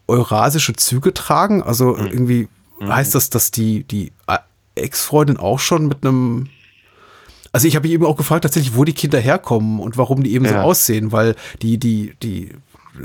[0.08, 2.06] eurasische Züge tragen, also mhm.
[2.06, 2.48] irgendwie
[2.80, 2.94] Mhm.
[2.94, 4.12] Heißt das, dass die, die
[4.74, 6.48] Ex-Freundin auch schon mit einem
[7.52, 10.34] also ich habe mich eben auch gefragt tatsächlich, wo die Kinder herkommen und warum die
[10.34, 10.50] eben ja.
[10.50, 12.50] so aussehen, weil die, die, die,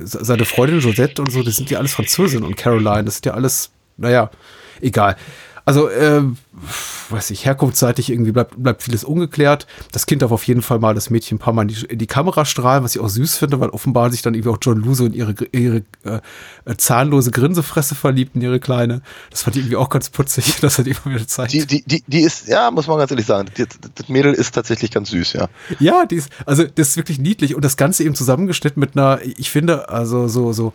[0.03, 3.33] seine Freundin Josette und so, das sind ja alles Französin und Caroline, das sind ja
[3.33, 4.29] alles, naja,
[4.81, 5.15] egal.
[5.65, 6.23] Also, äh,
[7.09, 9.67] weiß ich, herkunftsseitig irgendwie bleibt, bleibt vieles ungeklärt.
[9.91, 11.99] Das Kind darf auf jeden Fall mal das Mädchen ein paar Mal in die, in
[11.99, 14.81] die Kamera strahlen, was ich auch süß finde, weil offenbar sich dann irgendwie auch John
[14.81, 16.19] Luso in ihre, ihre äh,
[16.77, 19.01] zahnlose Grinsefresse verliebt, in ihre kleine.
[19.29, 21.53] Das fand ich irgendwie auch ganz putzig, dass er die immer wieder zeigt.
[21.53, 24.53] Die, die, die, die ist, ja, muss man ganz ehrlich sagen, die, das Mädel ist
[24.53, 25.47] tatsächlich ganz süß, ja.
[25.79, 29.19] Ja, die ist, also das ist wirklich niedlich und das Ganze eben zusammengeschnitten mit einer,
[29.23, 30.73] ich finde, also so, so,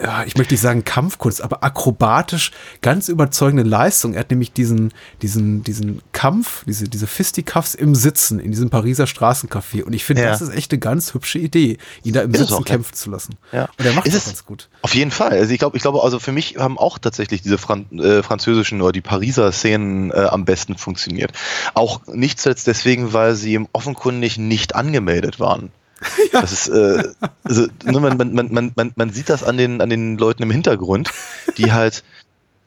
[0.00, 4.14] ja, ich möchte nicht sagen Kampfkunst, aber akrobatisch ganz überzeugende Leistung.
[4.14, 9.04] Er hat nämlich diesen, diesen, diesen Kampf, diese, diese Fisticuffs im Sitzen in diesem Pariser
[9.06, 9.82] Straßencafé.
[9.82, 10.30] Und ich finde, Ja.
[10.30, 12.64] das ist echt eine ganz hübsche Idee, ihn da im Ist Sitzen auch, ja.
[12.64, 13.34] kämpfen zu lassen.
[13.52, 13.68] Ja.
[13.78, 14.68] Und er macht Ist das es- ganz gut.
[14.82, 15.30] Auf jeden Fall.
[15.32, 18.80] Also ich glaube, ich glaube, also für mich haben auch tatsächlich diese Fran äh, französischen
[18.80, 21.32] oder die Pariser Szenen äh, am besten funktioniert.
[21.74, 25.70] Auch nicht zuletzt deswegen, weil sie offenkundig nicht angemeldet waren.
[26.32, 27.02] Das ist, äh,
[27.44, 30.50] also, ne, man, man, man, man, man, sieht das an den, an den Leuten im
[30.50, 31.10] Hintergrund,
[31.56, 32.04] die halt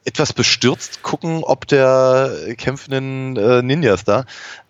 [0.04, 4.24] etwas bestürzt gucken, ob der kämpfenden äh, Ninjas da.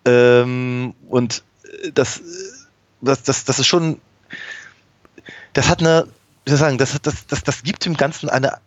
[0.05, 1.43] Ähm, und
[1.93, 2.21] das,
[3.01, 3.99] das, das, das ist schon,
[5.53, 6.07] das hat eine,
[6.45, 8.59] wie soll ich sagen, das, das, das, das gibt dem Ganzen eine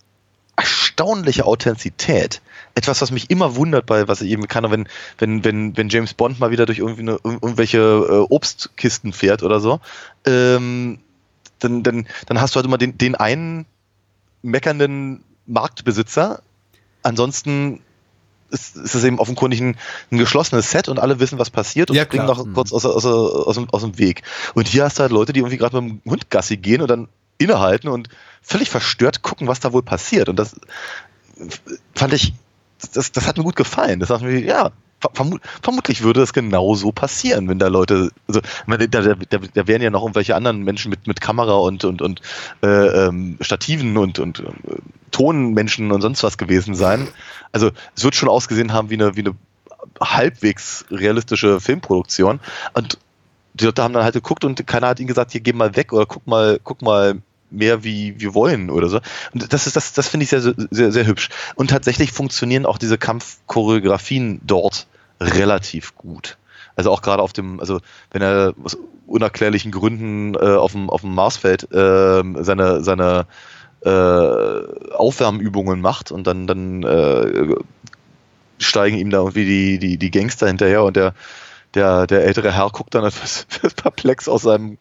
[0.56, 2.40] erstaunliche Authentizität.
[2.74, 4.88] Etwas, was mich immer wundert bei, was ich eben kann, wenn,
[5.18, 9.42] wenn, wenn, wenn James Bond mal wieder durch irgendwie eine, ir- irgendwelche äh, Obstkisten fährt
[9.42, 9.80] oder so,
[10.26, 10.98] ähm,
[11.58, 13.66] dann, dann, dann hast du halt immer den, den einen
[14.42, 16.42] meckernden Marktbesitzer.
[17.02, 17.80] Ansonsten
[18.50, 19.76] ist, ist es eben offenkundig ein,
[20.10, 23.04] ein geschlossenes Set und alle wissen, was passiert und Ja, springen noch kurz aus, aus,
[23.06, 24.22] aus, dem, aus dem Weg.
[24.54, 26.88] Und hier hast du halt Leute, die irgendwie gerade mit dem Hund Gassi gehen und
[26.88, 28.08] dann innehalten und
[28.42, 30.28] völlig verstört gucken, was da wohl passiert.
[30.28, 30.56] Und das
[31.94, 32.34] fand ich,
[32.92, 34.00] das, das hat mir gut gefallen.
[34.00, 34.70] Das ich mir, ja,
[35.14, 39.66] vermu vermutlich würde das genauso passieren, wenn da Leute, also meine, da, da, da, da
[39.66, 42.20] wären ja noch irgendwelche anderen Menschen mit, mit Kamera und, und, und
[42.62, 44.44] äh, ähm, Stativen und, und äh,
[45.10, 47.08] Tonmenschen und sonst was gewesen sein.
[47.52, 49.34] Also es wird schon ausgesehen haben wie eine, wie eine
[50.00, 52.40] halbwegs realistische Filmproduktion.
[52.72, 52.98] Und
[53.58, 55.92] die Leute haben dann halt geguckt und keiner hat ihnen gesagt, hier geh mal weg
[55.92, 59.00] oder guck mal, guck mal mehr wie wir wollen oder so.
[59.32, 61.28] Und das ist das, das finde ich sehr, sehr, sehr hübsch.
[61.54, 64.86] Und tatsächlich funktionieren auch diese Kampfchoreografien dort
[65.20, 66.36] relativ gut.
[66.74, 71.00] Also auch gerade auf dem, also wenn er aus unerklärlichen Gründen äh, auf dem auf
[71.00, 73.26] dem Marsfeld äh, seine seine
[73.82, 77.54] äh, Aufwärmübungen macht und dann dann äh,
[78.58, 81.14] steigen ihm da irgendwie die die die Gangster hinterher und der
[81.76, 84.78] der, der ältere Herr guckt dann etwas perplex aus seinem,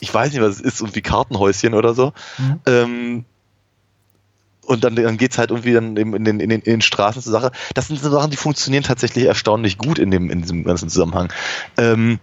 [0.00, 2.12] ich weiß nicht, was es ist, irgendwie Kartenhäuschen oder so.
[2.38, 2.60] Mhm.
[2.66, 3.24] Ähm,
[4.62, 7.32] und dann, dann geht's halt irgendwie dann in den, in, den, in den Straßen zur
[7.32, 7.52] Sache.
[7.72, 11.32] Das sind so Sachen, die funktionieren tatsächlich erstaunlich gut in, dem, in diesem ganzen Zusammenhang.
[11.78, 12.18] Ähm,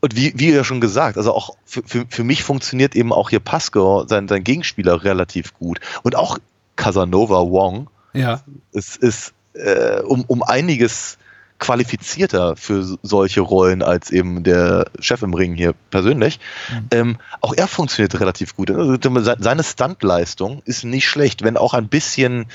[0.00, 3.30] und wie, wie ja schon gesagt, also auch für, für, für mich funktioniert eben auch
[3.30, 5.80] hier Pascal, sein, sein Gegenspieler, relativ gut.
[6.02, 6.38] Und auch
[6.76, 8.42] Casanova Wong Ja.
[8.72, 11.18] es ist äh, um, um einiges
[11.58, 16.38] qualifizierter für so- solche Rollen als eben der Chef im Ring hier persönlich.
[16.92, 18.70] Ähm, auch er funktioniert relativ gut.
[18.70, 22.46] Also se- seine Stuntleistung ist nicht schlecht, wenn auch ein bisschen,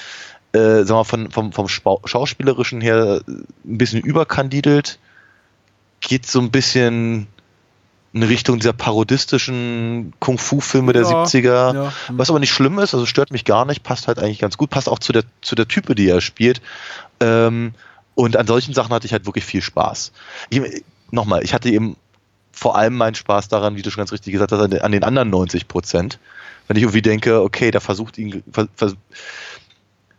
[0.53, 3.31] äh, sagen wir mal, von, vom, vom Schauspielerischen her äh,
[3.65, 4.99] ein bisschen überkandidelt,
[5.99, 7.27] geht so ein bisschen
[8.13, 11.73] in Richtung dieser parodistischen Kung-Fu-Filme der Ja, 70er.
[11.73, 11.93] ja.
[12.07, 12.17] Hm.
[12.17, 14.69] Was aber nicht schlimm ist, also stört mich gar nicht, passt halt eigentlich ganz gut,
[14.69, 16.61] passt auch zu der, zu der Type, die er spielt.
[17.19, 17.73] Ähm,
[18.15, 20.11] und an solchen Sachen hatte ich halt wirklich viel Spaß.
[20.49, 21.95] Ich, nochmal, ich hatte eben
[22.51, 24.91] vor allem meinen Spaß daran, wie du schon ganz richtig gesagt hast, an den, an
[24.91, 26.19] den anderen 90 Prozent.
[26.67, 28.95] Wenn ich irgendwie denke, okay, da versucht ihn, vers, vers,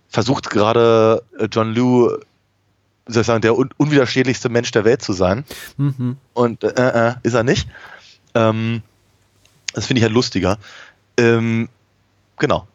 [0.08, 2.10] versucht gerade äh, John Liu,
[3.06, 5.44] soll ich sagen, der un, unwiderstehlichste Mensch der Welt zu sein.
[5.76, 6.16] Mhm.
[6.32, 7.68] Und äh, äh, ist er nicht.
[8.34, 8.82] Ähm,
[9.72, 10.58] das finde ich halt lustiger.
[11.16, 11.68] Ähm,
[12.38, 12.66] genau.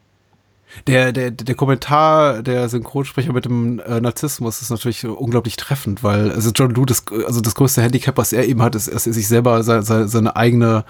[0.87, 6.31] Der, der, der Kommentar der Synchronsprecher mit dem äh, Narzissmus ist natürlich unglaublich treffend, weil
[6.31, 9.13] also John Liu, das, also das größte Handicap, was er eben hat, ist, dass er
[9.13, 10.85] sich selber seine, seine, seine eigene,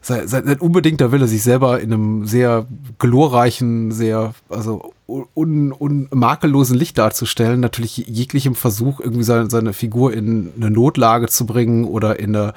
[0.00, 2.66] sein, sein unbedingter Wille, sich selber in einem sehr
[2.98, 10.12] glorreichen, sehr, also un, un, makellosen Licht darzustellen, natürlich jeglichem Versuch, irgendwie seine, seine Figur
[10.12, 12.54] in eine Notlage zu bringen oder in eine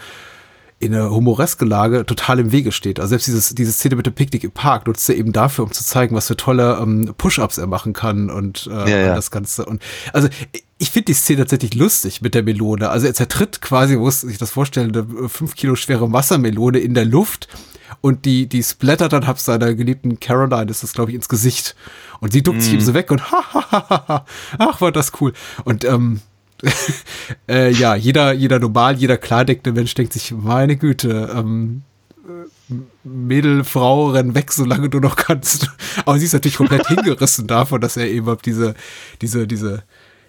[0.79, 2.99] in eine humoreske Lage total im Wege steht.
[2.99, 5.71] Also selbst dieses, diese Szene mit dem Picknick im Park nutzt er eben dafür, um
[5.71, 9.15] zu zeigen, was für tolle ähm, Push-Ups er machen kann und äh, Ja, ja.
[9.15, 9.65] das Ganze.
[9.65, 10.27] Und also
[10.77, 12.89] ich finde die Szene tatsächlich lustig mit der Melone.
[12.89, 17.05] Also er zertritt quasi, muss sich das vorstellen, eine fünf Kilo schwere Wassermelone in der
[17.05, 17.47] Luft
[18.01, 21.75] und die, die splattert dann hab seiner geliebten Caroline, ist das glaube ich, ins Gesicht.
[22.19, 22.79] Und sie duckt sich Mhm.
[22.79, 24.25] ihm so weg und ha, ha, ha, ha,
[24.57, 25.31] ach, war das cool.
[25.63, 26.19] Und ähm,
[27.49, 31.83] äh, ja, jeder, jeder normal, jeder klardeckende Mensch denkt sich, meine Güte, ähm,
[33.03, 35.69] Mädel, Frau, renn weg, solange du noch kannst.
[36.05, 38.73] Aber sie ist natürlich komplett hingerissen davon, dass er eben diese,
[39.21, 39.83] diese, diese,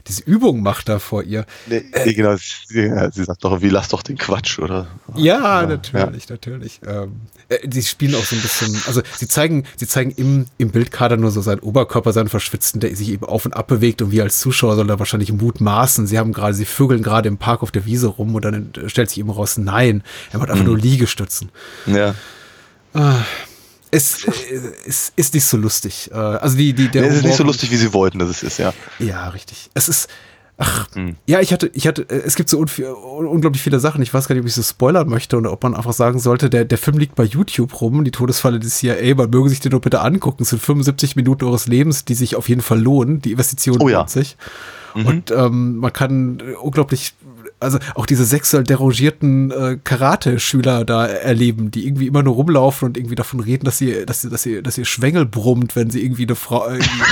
[0.09, 1.47] diese Übung macht da vor ihr.
[1.67, 4.87] Nee, nee, genau, sie, sagt doch, wie lass doch den Quatsch, oder?
[5.17, 6.81] Ja, natürlich, natürlich.
[6.87, 7.13] Ähm,
[7.49, 11.17] äh, sie spielen auch so ein bisschen, also sie zeigen, sie zeigen im, im Bildkader
[11.17, 14.23] nur so seinen Oberkörper, seinen verschwitzten, der sich eben auf und ab bewegt und wir
[14.23, 16.07] als Zuschauer sollen da wahrscheinlich mutmaßen.
[16.07, 19.09] Sie haben gerade, sie vögeln gerade im Park auf der Wiese rum und dann stellt
[19.11, 20.71] sich eben raus, nein, er macht einfach Mhm.
[20.71, 21.51] nur Liegestützen.
[21.87, 22.15] Ja.
[22.95, 23.17] Ah,
[23.97, 24.25] es,
[24.87, 26.11] es ist nicht so lustig.
[26.13, 28.29] Äh, Also die, die, der Nee, es ist nicht so lustig, wie sie wollten, dass
[28.29, 28.73] es ist, ja.
[28.99, 29.71] Ja, richtig.
[29.75, 30.09] Es ist,
[30.59, 31.17] ach, Hm.
[31.27, 34.03] ja, ich hatte, ich hatte, äh, es gibt so un unglaublich viele Sachen.
[34.03, 36.49] Ich weiß gar nicht, ob ich so spoilern möchte oder ob man einfach sagen sollte,
[36.51, 39.73] der, der Film liegt bei YouTube rum, die Todesfalle des CIA, man möge sich den
[39.73, 40.43] doch bitte angucken.
[40.43, 43.21] Es sind 75 Minuten eures Lebens, die sich auf jeden Fall lohnen.
[43.23, 43.99] Die Investition Oh ja.
[43.99, 44.37] lohnt sich.
[44.95, 47.13] Und ähm, man kann äh, unglaublich,
[47.61, 52.97] also auch diese sexuell derangierten äh, Karate-Schüler da erleben, die irgendwie immer nur rumlaufen und
[52.97, 56.05] irgendwie davon reden, dass sie, dass sie, dass sie, dass ihr Schwengel brummt, wenn sie
[56.05, 57.03] irgendwie eine Frau, irgendwie,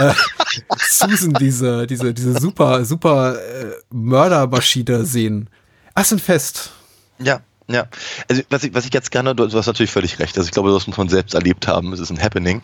[0.00, 0.14] äh,
[0.78, 5.48] Susan, diese, diese, diese super, super äh, Mördermaschine sehen.
[5.94, 6.72] Ach, sind fest.
[7.18, 7.86] Ja, ja.
[8.28, 10.36] Also was ich, was ich jetzt gerne, du, du hast natürlich völlig recht.
[10.36, 11.92] Also ich glaube, das muss man selbst erlebt haben.
[11.92, 12.62] Es ist ein Happening.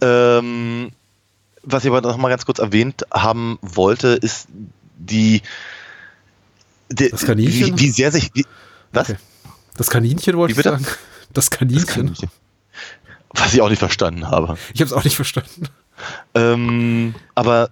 [0.00, 0.90] Ähm,
[1.62, 4.48] was ich aber noch mal ganz kurz erwähnt haben wollte, ist
[4.98, 5.42] die
[6.88, 7.78] Das Kaninchen?
[7.78, 8.44] Wie, wie sehr sich wie,
[8.92, 9.10] was?
[9.10, 9.18] Okay.
[9.76, 10.86] Das Kaninchen wollte ich sagen.
[11.32, 11.86] Das Kaninchen.
[11.86, 12.30] Das Kaninchen.
[13.30, 14.56] Was ich auch nicht verstanden habe.
[14.72, 15.68] Ich habe es auch nicht verstanden.
[16.34, 17.70] Ähm, aber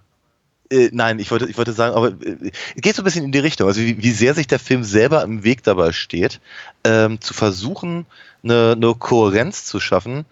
[0.70, 3.38] äh, nein, ich wollte, ich wollte sagen, aber äh, geht so ein bisschen in die
[3.38, 6.40] Richtung, also wie, wie sehr sich der Film selber im Weg dabei steht,
[6.84, 8.06] ähm, zu versuchen,
[8.42, 10.24] eine, eine Kohärenz zu schaffen,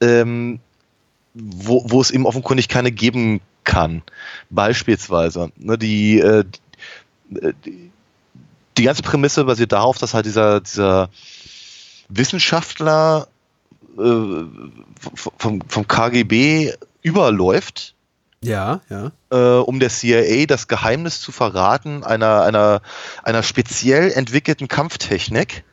[0.00, 0.60] ähm,
[1.34, 4.02] wo, wo es eben offenkundig keine geben kann.
[4.50, 6.44] Beispielsweise, ne, die, äh,
[7.64, 7.87] die,
[8.78, 11.10] die, ganze Prämisse basiert darauf, dass halt dieser, dieser
[12.08, 13.28] Wissenschaftler
[13.98, 14.00] äh,
[15.36, 17.94] vom, vom KGB überläuft,
[18.42, 19.12] Ja, ja.
[19.30, 22.82] äh, um der CIA das Geheimnis zu verraten einer, einer,
[23.22, 25.64] einer speziell entwickelten Kampftechnik,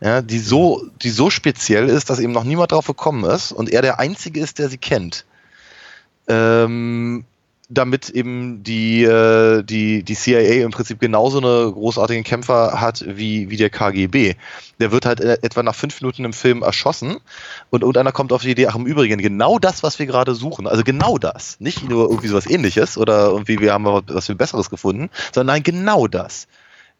[0.00, 3.70] ja, die, so, die so speziell ist, dass eben noch niemand drauf gekommen ist und
[3.70, 5.24] er der Einzige ist, der sie kennt.
[6.28, 7.24] Ähm,
[7.68, 13.50] damit eben die, äh, die, die CIA im Prinzip genauso eine großartigen Kämpfer hat wie,
[13.50, 14.34] wie der KGB.
[14.80, 17.16] Der wird halt äh, etwa nach fünf Minuten im Film erschossen
[17.70, 20.66] und irgendeiner kommt auf die Idee, ach im Übrigen, genau das, was wir gerade suchen,
[20.66, 24.68] also genau das, nicht nur irgendwie sowas ähnliches oder irgendwie wir haben was viel Besseres
[24.68, 26.46] gefunden, sondern nein, genau das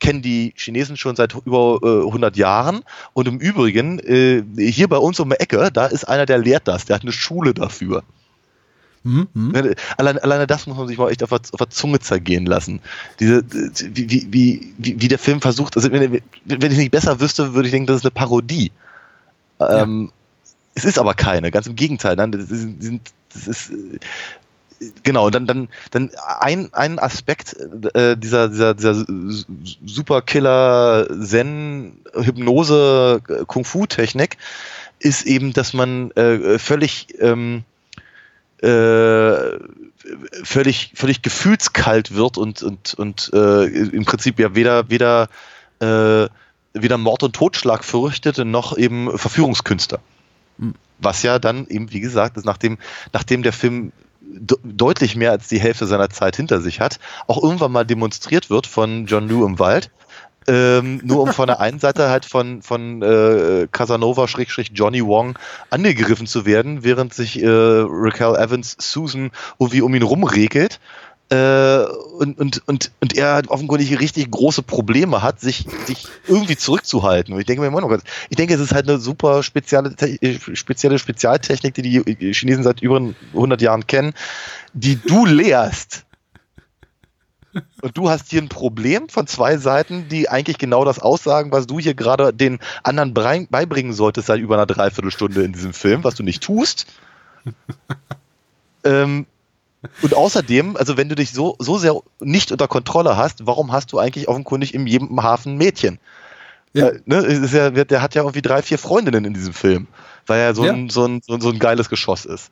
[0.00, 4.96] kennen die Chinesen schon seit über äh, 100 Jahren und im Übrigen, äh, hier bei
[4.96, 8.02] uns um die Ecke, da ist einer, der lehrt das, der hat eine Schule dafür.
[9.04, 9.52] Hm, hm.
[9.52, 12.46] Ne, Alleine, alleine das muss man sich mal echt auf der, auf der Zunge zergehen
[12.46, 12.80] lassen.
[13.20, 17.54] Diese, wie, wie, wie, wie der Film versucht, also wenn, wenn ich nicht besser wüsste,
[17.54, 18.72] würde ich denken, das ist eine Parodie.
[19.60, 20.10] Ähm,
[20.74, 22.16] Es ist aber keine, ganz im Gegenteil.
[22.16, 22.68] Nein, das ist,
[23.32, 23.72] das ist
[25.02, 27.56] genau, dann, dann, dann ein, ein Aspekt
[27.94, 29.04] äh, dieser, dieser, dieser
[29.84, 34.36] Superkiller Zen Hypnose Kung Fu Technik
[34.98, 37.64] ist eben, dass man äh, völlig ähm,
[38.64, 39.58] äh,
[40.42, 45.28] völlig, völlig gefühlskalt wird und, und, und äh, im Prinzip ja weder, weder,
[45.80, 46.28] äh,
[46.72, 50.00] weder Mord und Totschlag fürchtet, noch eben Verführungskünstler.
[50.98, 52.78] Was ja dann eben, wie gesagt, ist nachdem,
[53.12, 57.42] nachdem der Film de deutlich mehr als die Hälfte seiner Zeit hinter sich hat, auch
[57.42, 59.90] irgendwann mal demonstriert wird von John Liu im Wald,
[60.46, 65.38] ähm, nur um von der einen Seite halt von, von äh, Casanova-Johnny Wong
[65.70, 70.80] angegriffen zu werden, während sich äh, Raquel Evans Susan irgendwie um ihn rumregelt.
[71.30, 71.84] Äh,
[72.18, 77.32] und, und, und, und er halt offenkundig richtig große Probleme hat, sich, sich irgendwie zurückzuhalten.
[77.32, 80.18] Und ich denke mir immer noch, ich denke, es ist halt eine super spezielle, Te-
[80.54, 83.00] spezielle Spezialtechnik, die die Chinesen seit über
[83.32, 84.12] 100 Jahren kennen,
[84.74, 86.04] die du lehrst.
[87.82, 91.66] Und du hast hier ein Problem von zwei Seiten, die eigentlich genau das aussagen, was
[91.66, 96.14] du hier gerade den anderen beibringen solltest seit über einer Dreiviertelstunde in diesem Film, was
[96.14, 96.86] du nicht tust.
[98.84, 99.26] ähm,
[100.02, 103.92] und außerdem, also wenn du dich so, so sehr nicht unter Kontrolle hast, warum hast
[103.92, 105.98] du eigentlich offenkundig in jedem Hafen ein Mädchen?
[106.72, 106.88] Ja.
[106.88, 109.86] Äh, ne, ja, der hat ja irgendwie drei, vier Freundinnen in diesem Film,
[110.26, 110.72] weil er so, Ja.
[110.72, 112.50] ein, so, ein, so ein geiles Geschoss ist.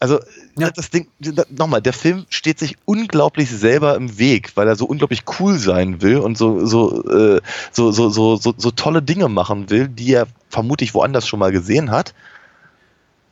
[0.00, 0.20] Also
[0.56, 0.70] Ja.
[0.70, 1.08] das Ding,
[1.50, 6.00] nochmal, der Film steht sich unglaublich selber im Weg, weil er so unglaublich cool sein
[6.02, 7.40] will und so, so, äh,
[7.72, 11.50] so, so, so, so, so tolle Dinge machen will, die er vermutlich woanders schon mal
[11.50, 12.14] gesehen hat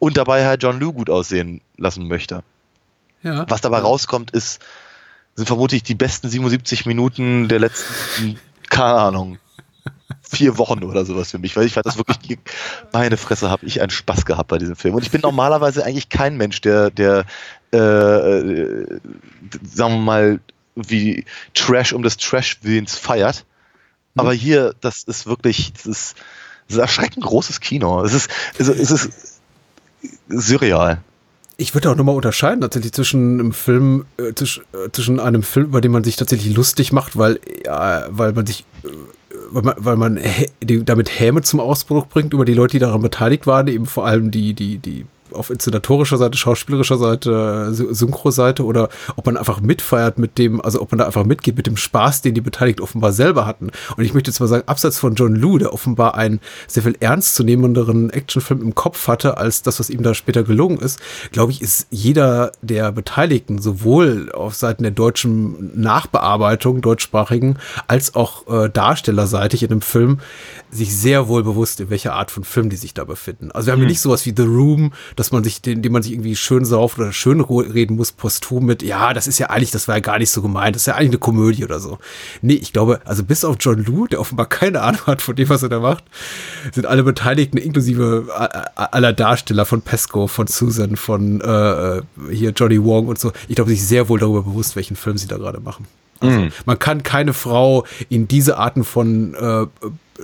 [0.01, 2.43] und dabei halt John Liu gut aussehen lassen möchte.
[3.23, 3.49] Ja.
[3.49, 4.61] Was dabei rauskommt, ist,
[5.37, 8.39] sind vermutlich die besten 77 Minuten der letzten,
[8.71, 9.39] keine Ahnung,
[10.31, 12.39] vier Wochen oder sowas für mich, weil ich fand das wirklich,
[12.93, 14.95] meine Fresse, habe ich einen Spaß gehabt bei diesem Film.
[14.95, 17.25] Und ich bin normalerweise eigentlich kein Mensch, der, der,
[17.73, 19.01] äh, äh,
[19.63, 20.41] sagen wir mal,
[20.75, 21.25] wie
[21.55, 23.45] Trash um des Trash-Willens feiert.
[24.19, 26.17] Aber hier, das ist wirklich, das ist,
[26.69, 28.03] das ist erschreckend großes Kino.
[28.03, 29.41] Es ist, es ist, es ist
[30.29, 31.03] surreal.
[31.59, 35.67] Ich würde auch nochmal unterscheiden tatsächlich zwischen einem Film, äh, zwischen, äh, zwischen einem Film,
[35.67, 38.89] über den man sich tatsächlich lustig macht, weil, ja, weil man sich, äh,
[39.51, 40.21] weil man, weil man
[40.61, 44.31] damit Häme zum Ausbruch bringt über die Leute, die daran beteiligt waren, eben vor allem
[44.31, 50.19] die, die, die auf inszenatorischer Seite, schauspielerischer Seite, Sy- Synchro-Seite oder ob man einfach mitfeiert
[50.19, 53.13] mit dem, also ob man da einfach mitgeht mit dem Spaß, den die Beteiligten offenbar
[53.13, 53.71] selber hatten.
[53.97, 56.97] Und ich möchte jetzt mal sagen, abseits von John Liu, der offenbar einen sehr viel
[57.01, 61.01] ernstzunehmenderen Actionfilm im Kopf hatte, als das, was ihm da später gelungen ist,
[61.33, 67.59] glaube ich, ist jeder der Beteiligten, sowohl auf Seiten der deutschen Nachbearbeitung, deutschsprachigen,
[67.89, 70.21] als auch äh, darstellerseitig in dem Film,
[70.71, 73.51] sich sehr wohl bewusst, in welcher Art von Film die sich da befinden.
[73.53, 76.03] Also wir haben hier nicht sowas wie The Room, dass man sich, den, den man
[76.03, 79.71] sich irgendwie schön sauft oder schön reden muss, posthum mit, ja, das ist ja eigentlich,
[79.71, 81.99] das war ja gar nicht so gemeint, das ist ja eigentlich eine Komödie oder so.
[82.43, 85.49] Nee, ich glaube, also bis auf John Liu, der offenbar keine Ahnung hat von dem,
[85.49, 86.05] was er da macht,
[86.73, 88.27] sind alle Beteiligten, inklusive
[88.77, 93.71] aller Darsteller von Pesco, von Susan, von äh, hier Johnny Wong und so, ich glaube,
[93.71, 95.87] sich sehr wohl darüber bewusst, welchen Film sie da gerade machen.
[96.21, 99.67] Also, Man kann keine Frau in diese Arten von äh,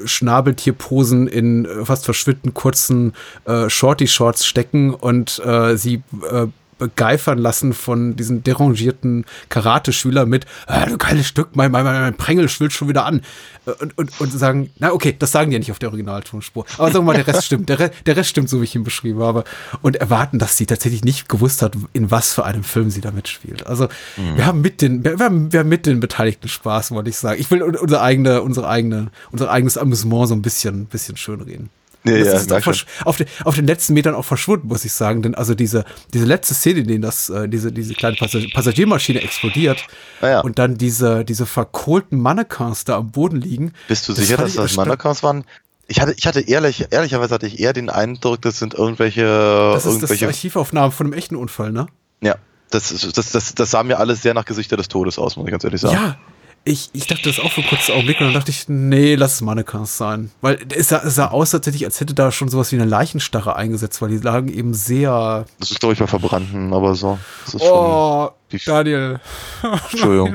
[0.04, 3.12] Schnabeltierposen in äh, fast verschwindend kurzen
[3.44, 6.46] äh, Shorty-Shorts stecken und äh, sie äh,
[6.82, 12.14] begeifern lassen von diesen derangierten Karate-Schüler mit, ah, du geiles Stück, mein, mein, mein, mein
[12.16, 13.22] Prängel schwillt schon wieder an.
[13.66, 16.66] Äh, Und, und, und sagen, na okay, das sagen die ja nicht auf der Originaltonspur.
[16.78, 17.68] Aber sagen wir mal, der Rest stimmt.
[17.68, 19.44] Der, Re der Rest stimmt, so wie ich ihn beschrieben habe.
[19.82, 23.10] Und erwarten, dass sie tatsächlich nicht gewusst hat, in was für einem Film sie da
[23.12, 23.66] mitspielt.
[23.66, 23.88] Also
[24.36, 27.40] wir haben mit den, wir, haben, wir haben mit den Beteiligten Spaß, wollte ich sagen.
[27.40, 31.70] Ich will un- unsere eigene, unsere eigene, unser eigenes Amüsement so ein bisschen, bisschen schönreden.
[32.04, 34.92] Ja, das ja, ist auch auf, den, auf den letzten Metern auch verschwunden, muss ich
[34.92, 35.22] sagen.
[35.22, 39.20] Denn also diese, diese letzte Szene, in der das, äh, diese, diese kleine Passag Passagiermaschine
[39.20, 39.86] explodiert
[40.20, 40.40] Ah ja.
[40.40, 43.72] und dann diese, diese verkohlten Mannequins da am Boden liegen.
[43.86, 45.44] Bist du das sicher, dass das Mannequins waren?
[45.86, 49.84] Ich hatte, ich hatte ehrlich, ehrlicherweise hatte ich eher den Eindruck, das sind irgendwelche, Das
[49.84, 51.86] ist das irgendwelche, Archivaufnahmen von einem echten Unfall, ne?
[52.20, 52.36] ja,
[52.70, 55.50] das, das, das, das sah mir alles sehr nach Gesichter des Todes aus, muss ich
[55.50, 55.94] ganz ehrlich sagen.
[55.94, 56.16] Ja.
[56.64, 59.34] Ich, ich dachte das auch für einen kurzen Augenblick und dann dachte ich, nee, lass
[59.34, 60.30] es Mannequins sein.
[60.42, 63.56] Weil es sah, es sah aus tatsächlich, als hätte da schon sowas wie eine Leichenstarre
[63.56, 65.44] eingesetzt, weil die lagen eben sehr.
[65.58, 67.18] Das ist, glaube ich, bei Verbrannten, aber so.
[67.46, 68.30] Das ist Oh,
[68.64, 69.18] Daniel.
[69.90, 70.34] Entschuldigung.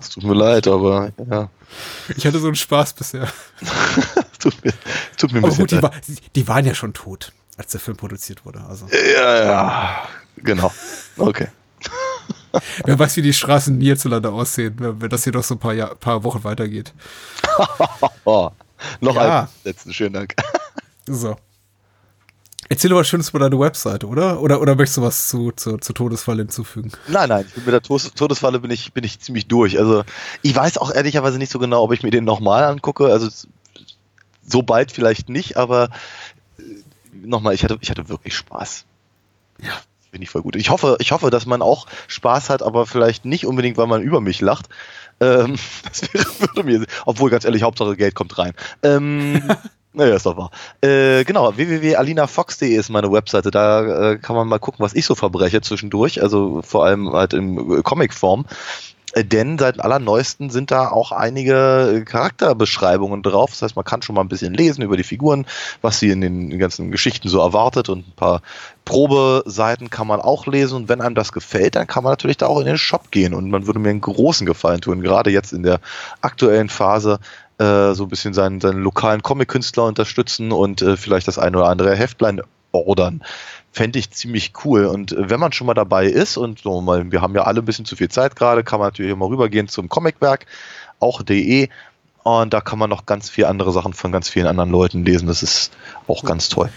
[0.00, 1.48] Es tut mir leid, aber ja.
[2.16, 3.28] Ich hatte so einen Spaß bisher.
[4.38, 4.72] Tut mir,
[5.16, 5.92] tut mir ein Aber bisschen gut, die, war,
[6.34, 8.60] die waren ja schon tot, als der Film produziert wurde.
[8.68, 10.02] Also, Ja, ja.
[10.36, 10.72] Genau.
[11.16, 11.48] Okay.
[12.84, 15.94] Wer weiß, wie die Straßen hierzulande aussehen, wenn, das hier noch so ein paar, Jahr,
[15.94, 16.92] paar Wochen weitergeht.
[18.24, 18.50] Oh,
[19.00, 19.42] noch Ja.
[19.42, 20.34] ein letzten schönen Dank.
[21.06, 21.36] So.
[22.68, 24.40] Erzähl was Schönes über deine Webseite, oder?
[24.40, 26.92] Oder, oder möchtest du was zu, zu, zu Todesfall hinzufügen?
[27.08, 29.76] Nein, nein, mit der Tos- Todesfalle bin ich, bin ich ziemlich durch.
[29.76, 30.04] Also
[30.42, 33.06] ich weiß auch ehrlicherweise nicht so genau, ob ich mir den nochmal angucke.
[33.06, 33.28] Also
[34.46, 35.88] so bald vielleicht nicht, aber
[36.58, 36.62] äh,
[37.12, 38.84] nochmal, ich hatte, ich hatte wirklich Spaß.
[39.60, 39.72] Ja.
[40.10, 40.56] Bin ich voll gut.
[40.56, 44.02] Ich hoffe, ich hoffe, dass man auch Spaß hat, aber vielleicht nicht unbedingt, weil man
[44.02, 44.68] über mich lacht.
[45.20, 45.56] Ähm,
[45.88, 48.52] das wäre, würde mir, obwohl ganz ehrlich, Hauptsache Geld kommt rein.
[48.82, 49.42] Ähm,
[49.92, 50.50] naja, ist doch wahr.
[50.80, 53.50] Äh, genau, www.alinafox.de ist meine Webseite.
[53.50, 56.22] Da äh, kann man mal gucken, was ich so verbreche zwischendurch.
[56.22, 58.46] Also vor allem halt in Comicform.
[59.16, 63.50] Denn seit allerneuesten sind da auch einige äh, Charakterbeschreibungen drauf.
[63.50, 65.46] Das heißt, man kann schon mal ein bisschen lesen über die Figuren,
[65.82, 68.42] was sie in den ganzen Geschichten so erwartet und ein paar
[68.84, 70.76] Probeseiten kann man auch lesen.
[70.76, 73.34] Und wenn einem das gefällt, dann kann man natürlich da auch in den Shop gehen
[73.34, 75.80] und man würde mir einen großen Gefallen tun, gerade jetzt in der
[76.20, 77.18] aktuellen Phase
[77.58, 81.68] äh, so ein bisschen seinen, seinen lokalen Comic-Künstler unterstützen und äh, vielleicht das eine oder
[81.68, 82.42] andere Heftlein
[82.72, 83.22] ordern.
[83.72, 84.86] Fände ich ziemlich cool.
[84.86, 87.60] Und äh, wenn man schon mal dabei ist und so mal, wir haben ja alle
[87.60, 90.46] ein bisschen zu viel Zeit gerade, kann man natürlich mal rübergehen zum Comicwerk,
[90.98, 91.68] auch de.
[92.22, 95.26] Und da kann man noch ganz viele andere Sachen von ganz vielen anderen Leuten lesen.
[95.26, 95.72] Das ist
[96.06, 96.70] auch ganz toll.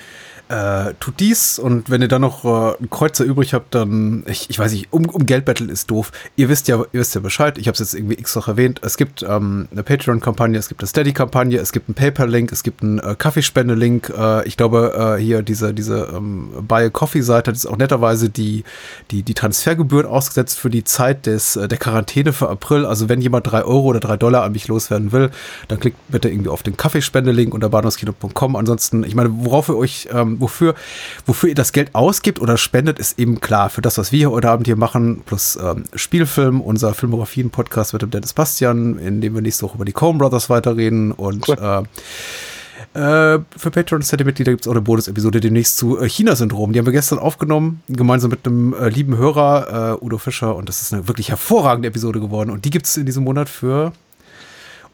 [0.50, 4.50] Äh, tut dies und wenn ihr dann noch äh, einen Kreuzer übrig habt, dann, ich,
[4.50, 6.12] ich weiß nicht, um, um Geld betteln ist doof.
[6.36, 8.82] Ihr wisst ja, ihr wisst ja Bescheid, ich habe es jetzt irgendwie x noch erwähnt.
[8.84, 12.84] Es gibt ähm, eine Patreon-Kampagne, es gibt eine Steady-Kampagne, es gibt einen PayPal-Link, es gibt
[12.84, 14.14] einen äh, Kaffeespende-Link.
[14.16, 18.30] Äh, ich glaube, äh, hier diese, diese ähm, Buy a Coffee-Seite hat jetzt auch netterweise
[18.30, 18.66] die,
[19.12, 22.86] die, die Transfergebühren ausgesetzt für die Zeit des, äh, der Quarantäne für April.
[22.86, 25.32] Also wenn jemand drei Euro oder drei Dollar an mich loswerden will,
[25.70, 28.58] dann klickt bitte irgendwie auf den Kaffeespende-Link unter bahnhofskino.com.
[28.58, 30.76] Ansonsten, ich meine, worauf ihr euch ähm, ähm, wofür,
[31.26, 33.70] wofür ihr das Geld ausgibt oder spendet, ist eben klar.
[33.70, 38.12] Für das, was wir heute Abend hier machen, plus ähm, Spielfilm, unser Filmografien-Podcast mit dem
[38.12, 41.58] Dennis Bastian, in dem wir nächste Woche über die Coen Brothers weiterreden und cool.
[41.60, 41.84] äh,
[42.94, 46.74] äh, für Patreon-City-Mitglieder gibt es auch eine Bonus-Episode demnächst zu äh, China-Syndrom.
[46.74, 50.56] Die haben wir gestern aufgenommen, gemeinsam mit einem äh, lieben Hörer, äh, Udo Fischer.
[50.56, 52.52] Und das ist eine wirklich hervorragende Episode geworden.
[52.52, 53.94] Und die gibt es in diesem Monat für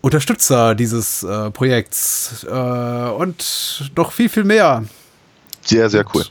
[0.02, 2.46] Unterstützer dieses äh, Projekts.
[2.50, 4.86] Äh, und noch viel, viel mehr.
[5.64, 6.26] Sehr, sehr cool.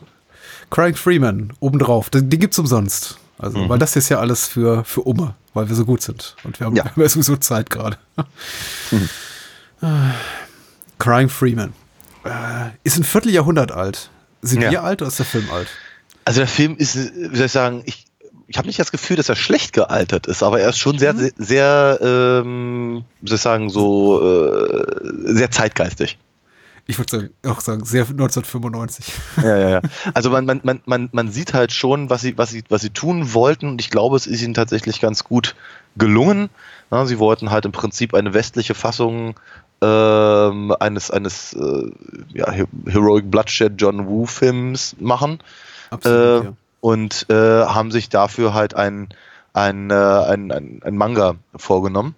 [0.71, 2.11] Crying Freeman obendrauf.
[2.11, 3.19] Die, die es umsonst.
[3.39, 3.69] Also, mhm.
[3.69, 6.35] weil das ist ja alles für, für Umme, weil wir so gut sind.
[6.43, 6.85] Und wir haben, ja.
[6.97, 7.99] wir haben sowieso Zeit gerade.
[8.91, 9.09] Mhm.
[10.99, 11.73] Crying Freeman.
[12.25, 14.11] Äh, ist ein Vierteljahrhundert alt.
[14.43, 14.71] Sind ja.
[14.71, 15.69] wir alt oder ist der Film alt?
[16.25, 18.07] Also der Film ist, wie soll ich sagen, ich,
[18.49, 21.15] ich habe nicht das Gefühl, dass er schlecht gealtert ist, aber er ist schon sehr,
[21.15, 21.19] mhm.
[21.19, 26.19] sehr, sehr ähm, wie soll ich sagen, so äh, sehr zeitgeistig.
[26.91, 29.13] Ich würde auch sagen, sehr 1995.
[29.43, 29.81] Ja, ja, ja.
[30.15, 32.89] Also man, man, man, man, man sieht halt schon, was sie, was, sie, was sie
[32.89, 35.55] tun wollten und ich glaube, es ist ihnen tatsächlich ganz gut
[35.99, 36.49] gelungen.
[36.91, 39.39] Ja, sie wollten halt im Prinzip eine westliche Fassung
[39.83, 41.91] ähm, eines, eines äh,
[42.33, 42.51] ja,
[42.87, 45.41] Heroic Bloodshed John Woo Films machen.
[45.91, 46.53] Absolut, äh, ja.
[46.81, 49.09] Und äh, haben sich dafür halt ein,
[49.53, 52.15] ein, äh, ein, ein, ein Manga vorgenommen,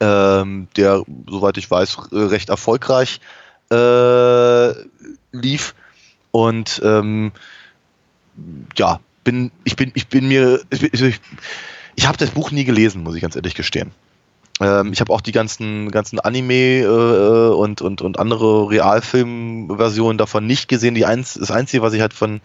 [0.00, 3.20] ähm, der, soweit ich weiß, recht erfolgreich
[3.70, 4.72] äh,
[5.32, 5.74] lief.
[6.30, 7.32] Und ähm,
[8.76, 11.20] ja, bin, ich bin, ich bin mir, ich, ich,
[11.96, 13.92] ich habe das Buch nie gelesen, muss ich ganz ehrlich gestehen.
[14.60, 20.46] Ähm, ich habe auch die ganzen, ganzen Anime äh, und, und, und andere Realfilmversionen davon
[20.46, 20.94] nicht gesehen.
[20.94, 22.40] Die eins, das Einzige, was ich halt von,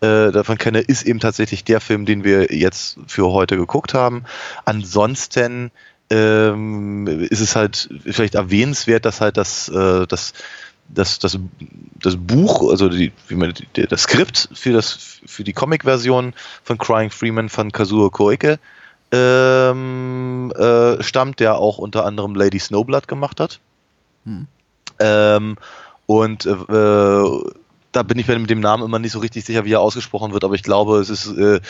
[0.00, 4.24] äh, davon kenne, ist eben tatsächlich der Film, den wir jetzt für heute geguckt haben.
[4.64, 5.72] Ansonsten
[6.10, 10.32] ähm, ist es halt vielleicht erwähnenswert, dass halt das, äh, das
[10.88, 11.38] das, das,
[12.00, 16.78] das Buch, also die, wie man, die, das Skript für, das, für die Comic-Version von
[16.78, 18.58] Crying Freeman von Kazuo Koike
[19.12, 23.60] ähm, äh, stammt, der auch unter anderem Lady Snowblood gemacht hat.
[24.24, 24.46] Hm.
[24.98, 25.56] Ähm,
[26.06, 26.54] und äh,
[27.92, 30.32] da bin ich mir mit dem Namen immer nicht so richtig sicher, wie er ausgesprochen
[30.32, 31.60] wird, aber ich glaube, es ist äh,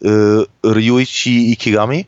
[0.00, 2.06] äh, Ryuichi Ikigami.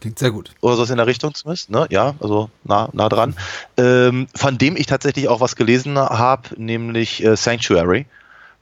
[0.00, 0.50] Klingt sehr gut.
[0.60, 1.86] Oder so in der Richtung zumindest, ne?
[1.90, 3.36] Ja, also nah, nah dran.
[3.76, 8.06] Ähm, von dem ich tatsächlich auch was gelesen habe, nämlich äh, Sanctuary,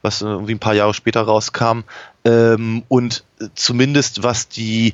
[0.01, 1.81] was irgendwie ein paar Jahre später rauskam.
[2.23, 3.23] Ähm, und
[3.55, 4.93] zumindest was die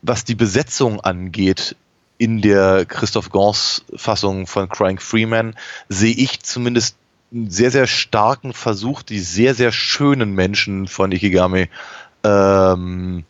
[0.00, 1.74] was die Besetzung angeht,
[2.18, 5.54] in der Christoph Gans Fassung von Crying Freeman
[5.88, 6.96] sehe ich zumindest
[7.32, 11.68] einen sehr, sehr starken Versuch, die sehr, sehr schönen Menschen von Ikigami
[12.24, 13.22] ähm, äh,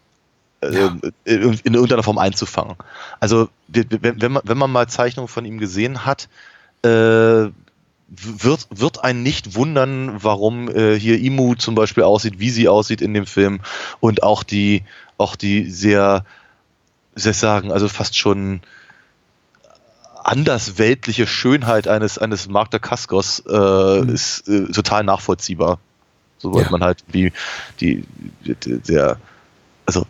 [0.62, 0.96] ja.
[1.24, 2.76] in, in irgendeiner Form einzufangen.
[3.20, 6.28] Also wenn, man, wenn man mal Zeichnungen von ihm gesehen hat,
[6.82, 7.50] äh,
[8.08, 13.02] wird, wird einen nicht wundern, warum äh, hier Imu zum Beispiel aussieht, wie sie aussieht
[13.02, 13.60] in dem Film
[14.00, 14.82] und auch die,
[15.18, 16.24] auch die sehr
[17.14, 18.60] ich sagen, also fast schon
[20.22, 24.08] andersweltliche Schönheit eines, eines Mark der Kaskos äh, mhm.
[24.10, 25.78] ist äh, total nachvollziehbar.
[26.38, 26.70] Soweit ja.
[26.70, 27.32] man halt wie
[27.80, 28.04] die,
[28.44, 29.18] die, der,
[29.86, 30.06] also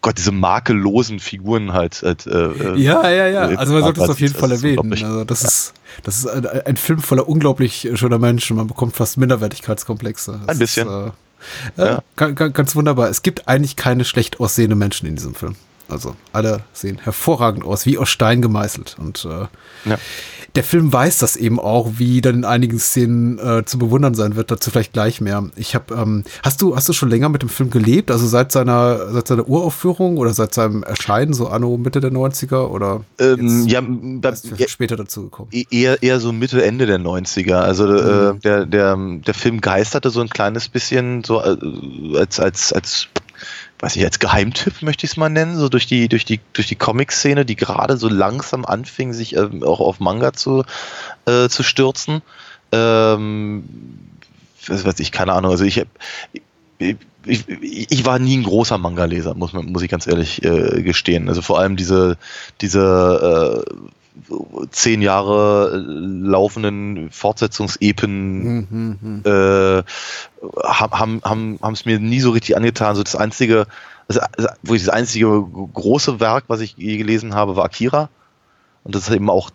[0.00, 2.02] Gott, diese makellosen Figuren halt.
[2.02, 3.40] halt äh, ja, ja, ja.
[3.58, 4.92] Also man sollte es auf jeden Fall erwähnen.
[4.92, 5.48] Also das ja.
[5.48, 5.74] ist,
[6.04, 8.56] das ist ein, ein, Film voller unglaublich schöner Menschen.
[8.56, 10.40] Man bekommt fast Minderwertigkeitskomplexe.
[10.46, 10.88] Das ein bisschen.
[10.88, 11.12] Ist,
[11.78, 12.02] äh, ja.
[12.16, 13.08] ganz, ganz wunderbar.
[13.08, 15.56] Es gibt eigentlich keine schlecht aussehenden Menschen in diesem Film.
[15.88, 18.96] Also alle sehen hervorragend aus, wie aus Stein gemeißelt.
[19.00, 19.98] Und äh, ja.
[20.54, 24.36] der Film weiß das eben auch, wie dann in einigen Szenen äh, zu bewundern sein
[24.36, 24.50] wird.
[24.50, 25.48] Dazu vielleicht gleich mehr.
[25.56, 28.10] Ich habe, ähm, hast du, hast du schon länger mit dem Film gelebt?
[28.10, 32.68] Also seit seiner, seit seiner Uraufführung oder seit seinem Erscheinen, so anno Mitte der 90er
[32.68, 33.82] oder ähm, ja,
[34.20, 34.34] da,
[34.66, 35.48] später dazu gekommen?
[35.52, 37.54] E-, eher, eher so Mitte, Ende der 90er.
[37.54, 38.36] Also äh, mhm.
[38.36, 41.56] äh, der, der, der Film geisterte so ein kleines bisschen so äh,
[42.18, 43.08] als, als, als
[43.80, 46.66] weiß ich, als Geheimtipp möchte ich es mal nennen, so durch die, durch die, durch
[46.66, 50.64] die Comic-Szene, die gerade so langsam anfing, sich ähm, auch auf Manga zu,
[51.26, 52.22] äh, zu stürzen.
[52.72, 53.64] Ähm,
[54.66, 55.50] was weiß ich, keine Ahnung.
[55.50, 55.82] Also ich,
[56.78, 57.44] ich, ich,
[57.90, 61.28] ich war nie ein großer Manga-Leser, muss, man, muss ich ganz ehrlich äh, gestehen.
[61.28, 62.18] Also vor allem diese,
[62.60, 63.74] diese äh,
[64.70, 69.22] zehn Jahre laufenden Fortsetzungsepen mhm, mhm.
[69.24, 69.82] äh,
[70.64, 72.96] haben haben haben es mir nie so richtig angetan.
[72.96, 73.66] So das einzige,
[74.62, 75.26] wo ich das einzige
[75.74, 78.08] große Werk, was ich je gelesen habe, war Akira
[78.84, 79.50] und das ist eben auch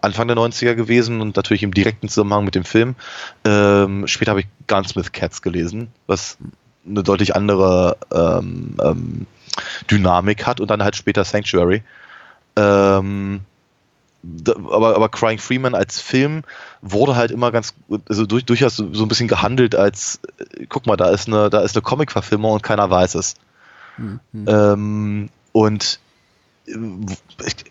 [0.00, 2.94] Anfang der 90er gewesen und natürlich im direkten Zusammenhang mit dem Film.
[3.44, 6.36] Ähm, später habe ich Gunsmith Cats gelesen, was
[6.86, 9.26] eine deutlich andere ähm, ähm,
[9.90, 11.82] Dynamik hat und dann halt später Sanctuary.
[12.56, 13.40] Ähm,
[14.46, 16.42] aber, aber Crying Freeman als Film
[16.82, 17.74] wurde halt immer ganz,
[18.08, 21.60] also durch, durchaus so, ein bisschen gehandelt als, äh, guck mal, da ist eine, da
[21.60, 23.34] ist eine Comic-Verfilmung und keiner weiß es.
[23.96, 24.20] Mhm.
[24.46, 26.00] Ähm, und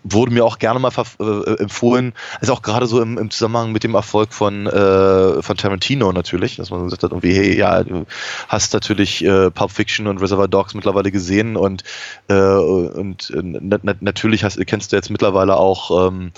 [0.04, 3.82] wurde mir auch gerne mal äh, empfohlen, also auch gerade so im, im, Zusammenhang mit
[3.82, 8.06] dem Erfolg von, äh, von Tarantino natürlich, dass man gesagt hat, irgendwie, hey, ja, du
[8.48, 11.82] hast natürlich äh, Pulp Fiction und Reservoir Dogs mittlerweile gesehen und,
[12.28, 16.30] äh, und äh, natürlich hast, kennst du jetzt mittlerweile auch ähm,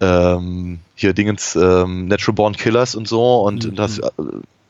[0.00, 3.74] ähm, hier Dingens ähm, Natural Born Killers und so und mhm.
[3.74, 4.10] das äh,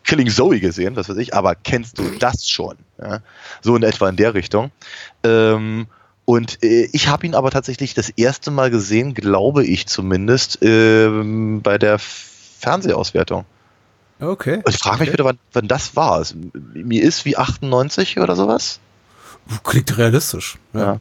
[0.05, 2.77] Killing Zoe gesehen, was weiß ich, aber kennst du das schon?
[2.99, 3.20] Ja?
[3.61, 4.70] So in etwa in der Richtung.
[5.24, 5.89] Ähm,
[6.27, 11.09] und äh, ich habe ihn aber tatsächlich das erste Mal gesehen, glaube ich zumindest, äh,
[11.62, 13.47] bei der Fernsehauswertung.
[14.20, 14.57] Okay.
[14.57, 15.14] Und ich frage mich okay.
[15.14, 16.24] wieder, wann, wann das war.
[16.74, 18.81] Mir ist wie 98 oder sowas.
[19.62, 20.59] Klingt realistisch.
[20.74, 20.81] ja.
[20.81, 21.01] ja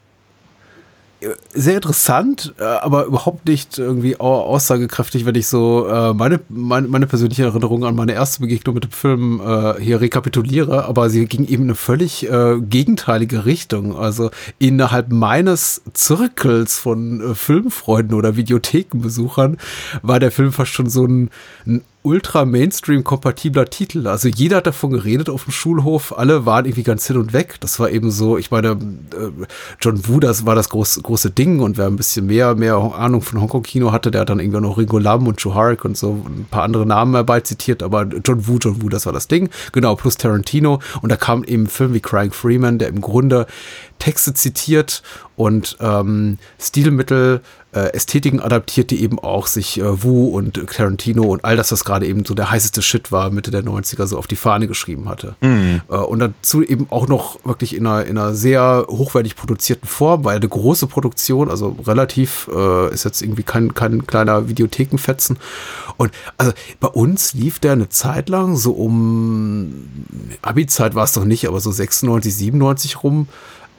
[1.53, 7.07] sehr interessant, äh, aber überhaupt nicht irgendwie aussagekräftig, wenn ich so äh, meine, meine, meine
[7.07, 11.45] persönliche Erinnerung an meine erste Begegnung mit dem Film äh, hier rekapituliere, aber sie ging
[11.45, 12.27] eben in eine völlig
[12.69, 13.95] gegenteilige Richtung.
[13.95, 19.57] Also innerhalb meines Zirkels von Filmfreunden oder Videothekenbesuchern
[20.01, 21.29] war der Film fast schon so ein,
[21.65, 24.07] ein ultra Mainstream-kompatibler Titel.
[24.07, 27.55] Also jeder hat davon geredet auf dem Schulhof, alle waren irgendwie ganz hin und weg.
[27.59, 29.45] Das war eben so, ich meine, äh,
[29.81, 33.21] John Woo, das war das große, große Ding und wer ein bisschen mehr, mehr Ahnung
[33.21, 36.23] von Hongkong-Kino hatte, der hat dann irgendwie noch Ringo Lam und Joe Harrick und so
[36.25, 39.49] ein paar andere Namen herbei zitiert, aber John Woo, John Woo, das war das Ding.
[39.71, 40.79] Genau, plus Tarantino.
[41.01, 43.47] Und da kam eben ein Film wie Crying Freeman, der im Grunde
[43.99, 45.01] Texte zitiert
[45.35, 47.41] und ähm, Stilmittel
[47.75, 51.83] äh, Ästhetiken adaptiert, die eben auch sich äh, Wu und Tarantino und all das, was
[51.83, 55.09] gerade eben so der heißeste Shit war, Mitte der 90er, so auf die Fahne geschrieben
[55.09, 55.35] hatte.
[55.41, 55.81] Mhm.
[55.89, 60.23] Äh, und dazu eben auch noch wirklich in einer, in einer sehr hochwertig produzierten Form,
[60.23, 65.37] weil eine große Produktion, also relativ, äh, ist jetzt irgendwie kein, kein kleiner Videothekenfetzen.
[65.97, 69.89] Und also bei uns lief der eine Zeit lang so um
[70.41, 73.27] Abi-Zeit war es doch nicht, aber so 96, 97 rum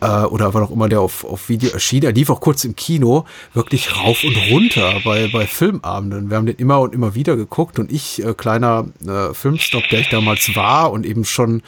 [0.01, 2.77] äh, oder war auch immer der auf, auf Video erschien, er lief auch kurz im
[2.77, 3.25] Kino,
[3.55, 6.31] wirklich rauf und runter bei, bei Filmabenden.
[6.31, 10.01] Wir haben den immer und immer wieder geguckt und ich, äh, kleiner äh, Filmstop, der
[10.01, 11.63] ich damals war und eben schon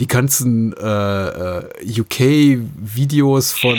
[0.00, 3.78] die ganzen äh, äh UK-Videos von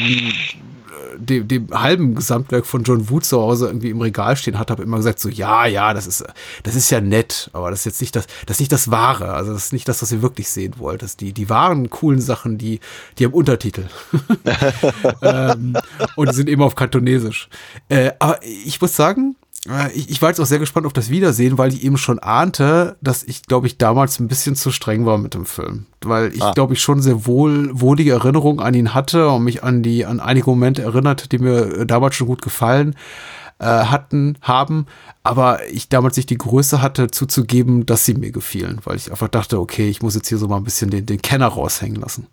[1.18, 4.84] dem, dem halben Gesamtwerk von John Wood zu Hause irgendwie im Regal stehen hat, habe
[4.84, 6.24] immer gesagt so, ja, ja, das ist,
[6.63, 9.34] das ist ja nett, aber das ist jetzt nicht das, das ist nicht das Wahre.
[9.34, 11.01] Also das ist nicht das, was ihr wirklich sehen wollt.
[11.01, 12.80] Das die, die wahren coolen Sachen, die,
[13.18, 13.86] die haben Untertitel.
[15.22, 15.78] ähm,
[16.16, 17.49] und die sind eben auf Kantonesisch.
[17.89, 19.36] Äh, aber ich muss sagen,
[19.93, 22.97] ich, ich war jetzt auch sehr gespannt auf das Wiedersehen, weil ich eben schon ahnte,
[23.01, 25.88] dass ich, glaube ich, damals ein bisschen zu streng war mit dem Film.
[26.03, 26.51] Weil ich, ah.
[26.53, 30.20] glaube ich, schon sehr wohl wohlige Erinnerungen an ihn hatte und mich an die, an
[30.20, 32.95] einige Momente erinnert, die mir damals schon gut gefallen
[33.57, 34.86] äh, hatten, haben,
[35.24, 39.30] aber ich damals nicht die Größe hatte, zuzugeben, dass sie mir gefielen, weil ich einfach
[39.30, 42.28] dachte, okay, ich muss jetzt hier so mal ein bisschen den, den Kenner raushängen lassen.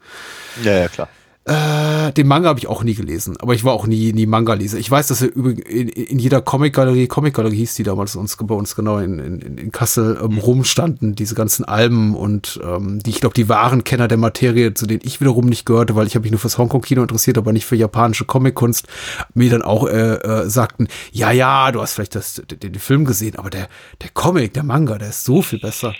[0.63, 1.09] Ja, ja, klar.
[1.45, 4.79] Äh, den Manga habe ich auch nie gelesen, aber ich war auch nie, nie Manga-Leser.
[4.79, 8.77] Ich weiß, dass er in, in jeder Comic-Galerie, Comic-Galerie hieß die damals uns, bei uns
[8.77, 13.35] genau in, in, in Kassel ähm, rumstanden, diese ganzen Alben und ähm, die, ich glaube,
[13.35, 16.31] die wahren Kenner der Materie, zu denen ich wiederum nicht gehörte, weil ich habe mich
[16.31, 18.87] nur fürs Hongkong-Kino interessiert, aber nicht für japanische Comic-Kunst,
[19.35, 23.05] mir dann auch äh, äh, sagten, ja, ja, du hast vielleicht das, den, den Film
[23.05, 23.69] gesehen, aber der,
[24.01, 25.93] der Comic, der Manga, der ist so viel besser.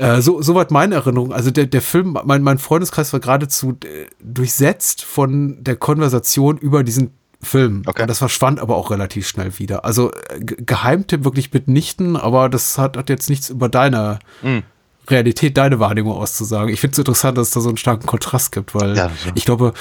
[0.00, 1.32] Äh, so, soweit meine Erinnerung.
[1.32, 6.82] Also der, der Film, mein, mein Freundeskreis war geradezu äh, durchsetzt von der Konversation über
[6.82, 7.10] diesen
[7.42, 7.82] Film.
[7.86, 8.02] Okay.
[8.02, 9.84] Und das verschwand aber auch relativ schnell wieder.
[9.84, 14.60] Also äh, Geheimtipp wirklich mitnichten, aber das hat, hat jetzt nichts über deine mm.
[15.08, 16.72] Realität, deine Wahrnehmung auszusagen.
[16.72, 19.32] Ich finde es interessant, dass es da so einen starken Kontrast gibt, weil ja, so.
[19.34, 19.74] ich glaube,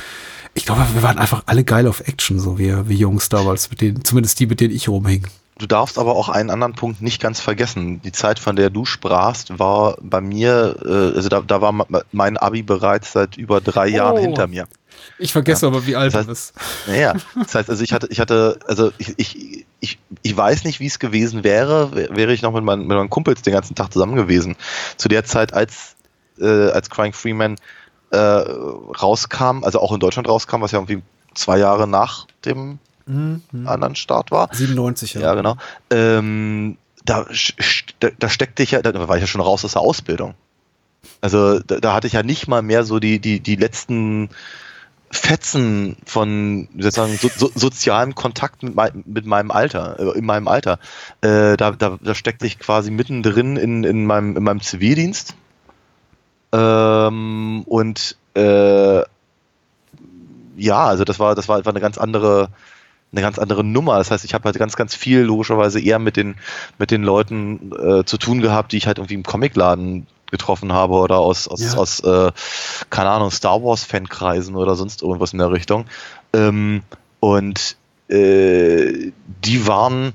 [0.53, 3.79] ich glaube, wir waren einfach alle geil auf Action, so wie, wie Jungs damals, mit
[3.79, 5.27] denen, zumindest die, mit denen ich rumhing.
[5.59, 8.01] Du darfst aber auch einen anderen Punkt nicht ganz vergessen.
[8.01, 12.37] Die Zeit, von der du sprachst, war bei mir, äh, also da, da war mein
[12.37, 13.95] Abi bereits seit über drei oh.
[13.95, 14.67] Jahren hinter mir.
[15.17, 15.71] Ich vergesse ja.
[15.71, 16.53] aber, wie alt das heißt, du bist.
[16.87, 20.79] Naja, das heißt, also ich hatte, ich hatte, also ich, ich, ich, ich weiß nicht,
[20.79, 23.91] wie es gewesen wäre, wäre ich noch mit meinen, mit meinen Kumpels den ganzen Tag
[23.91, 24.55] zusammen gewesen.
[24.95, 25.97] Zu der Zeit, als,
[26.39, 27.57] äh, als Crying Freeman
[28.11, 31.01] äh, rauskam, also auch in Deutschland rauskam, was ja irgendwie
[31.33, 32.79] zwei Jahre nach dem
[33.09, 33.67] mhm.
[33.67, 34.49] anderen Start war.
[34.51, 35.21] 97, ja.
[35.21, 35.57] Ja, genau.
[35.89, 37.25] Ähm, da,
[38.19, 40.35] da, steckte ich ja, da war ich ja schon raus aus der Ausbildung.
[41.21, 44.29] Also da, da hatte ich ja nicht mal mehr so die, die, die letzten
[45.11, 50.47] Fetzen von sozusagen so, so, sozialem Kontakt mit, mein, mit meinem Alter, äh, in meinem
[50.47, 50.79] Alter.
[51.21, 55.35] Äh, da, da, da steckte ich quasi mittendrin in, in, meinem, in meinem Zivildienst.
[56.51, 59.01] Ähm, und äh,
[60.57, 62.49] ja, also das war, das war einfach eine ganz andere,
[63.11, 63.97] eine ganz andere Nummer.
[63.97, 66.35] Das heißt, ich habe halt ganz, ganz viel logischerweise eher mit den,
[66.77, 70.93] mit den Leuten äh, zu tun gehabt, die ich halt irgendwie im Comicladen getroffen habe
[70.93, 71.73] oder aus, aus, Ja.
[71.73, 72.31] aus äh,
[72.89, 75.85] keine Ahnung, Star Wars Fankreisen oder sonst irgendwas in der Richtung.
[76.33, 76.83] Ähm,
[77.19, 77.77] und
[78.09, 79.11] äh,
[79.43, 80.13] die waren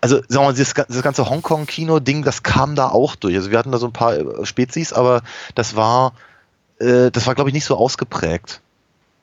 [0.00, 3.34] also sagen wir mal, dieses, das ganze Hongkong-Kino-Ding, das kam da auch durch.
[3.34, 5.22] Also wir hatten da so ein paar äh, Spezies, aber
[5.54, 6.12] das war,
[6.78, 8.60] äh, das war glaube ich nicht so ausgeprägt.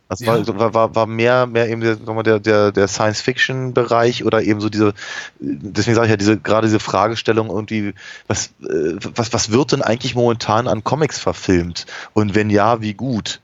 [0.07, 0.47] Das Ja.
[0.47, 4.93] war, war, war, mehr, mehr eben der, der, der, der Science-Fiction-Bereich oder eben so diese,
[5.39, 7.93] deswegen sage ich ja, diese, gerade diese Fragestellung irgendwie,
[8.27, 11.87] was, äh, was, was wird denn eigentlich momentan an Comics verfilmt?
[12.13, 13.41] Und wenn ja, wie gut?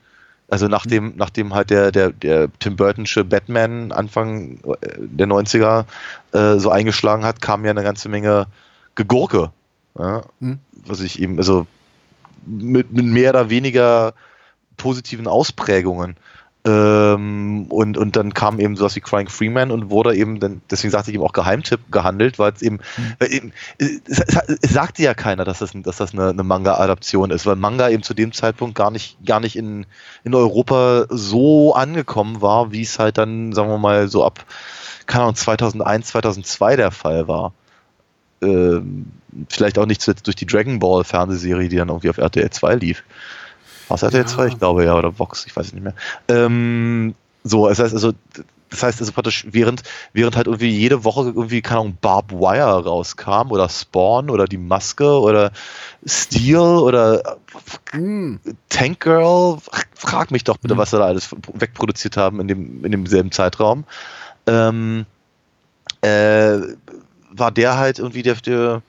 [0.48, 5.86] Also nachdem, nachdem halt der, der, der Tim Burtonsche Batman Anfang äh, der 90er
[6.32, 8.46] äh, so eingeschlagen hat, kam ja eine ganze Menge
[8.94, 9.50] Gegurke.
[9.98, 10.22] Ja?
[10.38, 10.60] Mhm.
[10.86, 11.66] Was ich eben, also
[12.46, 14.14] mit, mit mehr oder weniger
[14.76, 16.16] positiven Ausprägungen.
[16.64, 20.92] Ähm, und, und dann kam eben sowas wie Crying Freeman und wurde eben, dann, deswegen
[20.92, 22.78] sagte ich eben auch Geheimtipp gehandelt, weil es eben,
[23.18, 27.46] weil eben es, es, sagte ja keiner, dass das, dass das eine, eine Manga-Adaption ist,
[27.46, 29.86] weil Manga eben zu dem Zeitpunkt gar nicht, gar nicht in,
[30.22, 34.44] in Europa so angekommen war, wie es halt dann, sagen wir mal, so ab,
[35.06, 37.54] keine Ahnung, 2001, 2002 der Fall war.
[38.40, 39.06] Ähm,
[39.48, 42.76] vielleicht auch nicht zuletzt durch die Dragon Ball Fernsehserie, die dann irgendwie auf RTL 2
[42.76, 43.02] lief.
[43.92, 44.46] Was RTL 2?
[44.46, 45.94] Ich glaube ja, oder Vox, ich weiß es nicht mehr.
[46.28, 47.14] Ähm,
[47.44, 48.12] so, das heißt also,
[48.70, 49.82] das heißt also praktisch, während,
[50.14, 54.56] während halt irgendwie jede Woche irgendwie, keine Ahnung, Barb Wire rauskam oder Spawn oder die
[54.56, 55.52] Maske oder
[56.06, 57.36] Steel oder
[57.90, 58.40] Hm.
[58.70, 59.58] Tank Girl,
[59.94, 63.84] frag mich doch bitte, was sie da alles wegproduziert haben in dem, in demselben Zeitraum.
[64.46, 65.04] Ähm,
[66.00, 66.58] äh,
[67.30, 68.82] war der halt irgendwie der, der,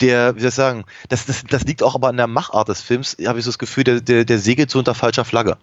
[0.00, 2.80] der wie soll ich sagen, das, das, das liegt auch aber an der Machart des
[2.80, 5.56] Films, habe ich so das Gefühl, der, der, der segelt so unter falscher Flagge.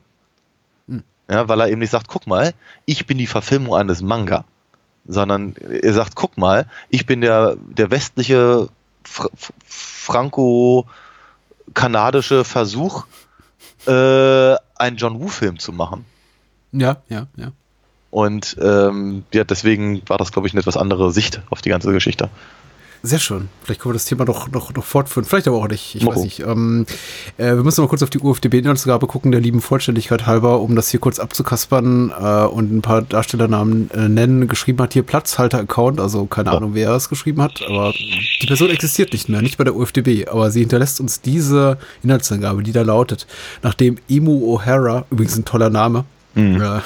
[0.87, 1.03] Hm.
[1.29, 2.53] Ja, weil er eben nicht sagt, guck mal,
[2.85, 4.45] ich bin die Verfilmung eines Manga,
[5.05, 8.67] sondern er sagt, guck mal, ich bin der, der westliche
[9.03, 9.29] Fr
[9.65, 13.05] franco-kanadische Versuch,
[13.87, 16.03] äh, einen John Woo-Film zu machen.
[16.73, 17.53] Ja, ja, ja.
[18.11, 21.91] Und ähm, ja, deswegen war das, glaube ich, eine etwas andere Sicht auf die ganze
[21.91, 22.29] Geschichte.
[23.05, 23.49] Sehr schön.
[23.61, 25.25] Vielleicht können wir das Thema noch, noch, noch fortführen.
[25.25, 25.93] Vielleicht aber auch nicht.
[25.95, 26.39] Ich Mal weiß nicht.
[26.39, 26.85] Ähm,
[27.37, 30.87] äh, wir müssen mal kurz auf die UFDB-Inhaltsangabe gucken, der lieben Vollständigkeit halber, um das
[30.87, 34.47] hier kurz abzukaspern äh, und ein paar Darstellernamen äh, nennen.
[34.47, 36.55] Geschrieben hat hier Platzhalter-Account, also keine Ja.
[36.57, 37.91] Ahnung, wer es geschrieben hat, aber
[38.41, 42.63] die Person existiert nicht mehr, nicht bei der UFDB, aber sie hinterlässt uns diese Inhaltsangabe,
[42.63, 43.27] die da lautet,
[43.63, 46.79] nachdem Emu O'Hara, übrigens ein toller Name, äh,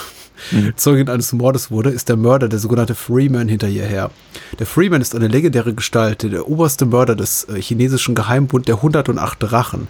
[0.76, 4.12] Zeugin eines Mordes wurde, ist der Mörder, der sogenannte Freeman, hinter ihr her.
[4.60, 9.38] Der Freeman ist eine legendäre Gestalt, der oberste Mörder des äh, chinesischen Geheimbund der 108
[9.40, 9.88] Drachen.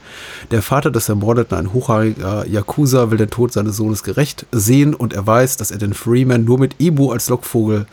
[0.52, 5.14] Der Vater des Ermordeten, ein hochrangiger Yakuza, will den Tod seines Sohnes gerecht sehen und
[5.14, 7.86] er weiß, dass er den Freeman nur mit Ibu als Lockvogel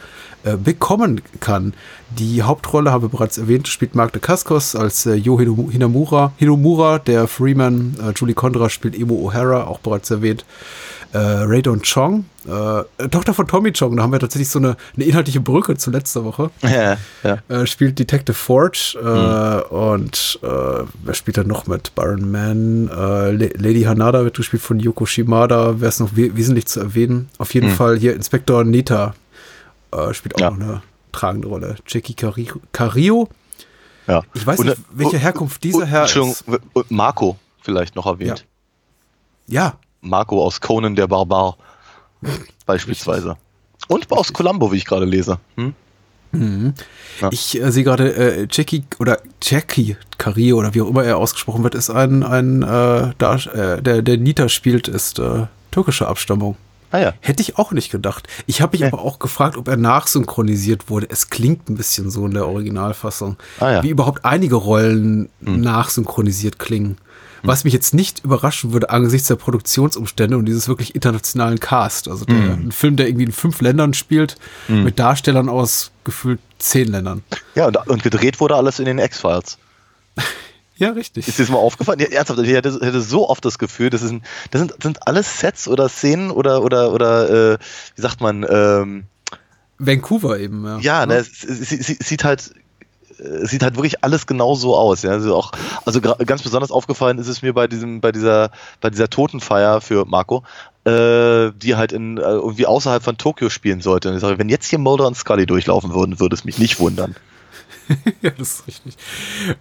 [0.45, 1.73] äh, bekommen kann.
[2.19, 6.33] Die Hauptrolle, habe ich bereits erwähnt, spielt Mark de Cascos als äh, Yo Hinamura.
[6.37, 10.45] Hinomura, der Freeman, äh, Julie Condra spielt Emo O'Hara, auch bereits erwähnt.
[11.13, 15.05] Äh, Raydon Chong, äh, Tochter von Tommy Chong, da haben wir tatsächlich so eine, eine
[15.05, 16.51] inhaltliche Brücke zu letzter Woche.
[16.63, 17.39] Ja, ja.
[17.49, 20.47] Äh, spielt Detective Forge äh, und äh,
[21.03, 21.95] wer spielt da noch mit?
[21.95, 26.37] Byron Mann, äh, La- Lady Hanada wird gespielt von Yoko Shimada, wäre es noch we
[26.37, 27.29] wesentlich zu erwähnen.
[27.39, 29.15] Auf jeden Fall hier Inspektor Neta
[29.93, 30.51] äh, spielt auch Ja.
[30.51, 30.83] noch eine
[31.13, 31.77] tragende Rolle.
[31.87, 33.29] Jackie Cari- Cario,
[34.07, 34.23] ja.
[34.35, 36.35] ich weiß Und, nicht, welche Herkunft dieser und, Herr Entschuldigung,
[36.75, 36.91] ist.
[36.91, 38.45] Marco vielleicht noch erwähnt.
[39.47, 41.57] Ja, Marco aus Conan der Barbar
[42.67, 43.37] beispielsweise.
[43.89, 45.39] Und aus Columbo, wie ich gerade lese.
[45.57, 45.75] Hm?
[47.21, 47.29] Ja.
[47.31, 51.63] Ich äh, sehe gerade, äh, Jackie oder Jackie Cario oder wie auch immer er ausgesprochen
[51.63, 56.57] wird, ist ein, ein äh, Dar äh, der, der Nita spielt, ist äh, türkischer Abstammung.
[56.91, 57.13] Ah ja.
[57.21, 58.27] Hätte ich auch nicht gedacht.
[58.47, 58.89] Ich habe mich Ja.
[58.89, 61.07] aber auch gefragt, ob er nachsynchronisiert wurde.
[61.09, 63.37] Es klingt ein bisschen so in der Originalfassung.
[63.61, 63.83] Ah.
[63.83, 66.99] Wie überhaupt einige Rollen nachsynchronisiert klingen.
[67.45, 72.09] Was mich jetzt nicht überraschen würde angesichts der Produktionsumstände und dieses wirklich internationalen Cast.
[72.09, 74.37] Also der, ein Film, der irgendwie in fünf Ländern spielt,
[74.67, 77.23] mit Darstellern aus gefühlt zehn Ländern.
[77.55, 79.59] Ja, und, und gedreht wurde alles in den X-Files.
[80.77, 81.29] Ja, richtig.
[81.29, 82.01] Ist dir das mal aufgefallen?
[82.01, 85.39] Ja, ernsthaft, ich hatte, hätte so oft das Gefühl, das, ein, das sind, sind alles
[85.39, 87.59] Sets oder Szenen oder, oder, oder äh,
[87.95, 89.05] wie sagt man, ähm,
[89.79, 90.79] Vancouver eben, ja.
[90.79, 92.53] ja, ne, es, es, es, es sieht halt
[93.19, 95.03] es sieht halt wirklich alles genau so aus.
[95.03, 95.11] Ja?
[95.11, 95.53] Also auch,
[95.85, 98.51] also ganz besonders aufgefallen ist es mir bei diesem, bei dieser,
[98.81, 100.43] bei dieser Totenfeier für Marco,
[100.85, 104.09] äh, die halt in äh, irgendwie außerhalb von Tokio spielen sollte.
[104.11, 106.79] Und ich sage, wenn jetzt hier Mulder und Scully durchlaufen würden, würde es mich nicht
[106.81, 107.15] wundern.
[108.23, 108.97] ja, das ist richtig.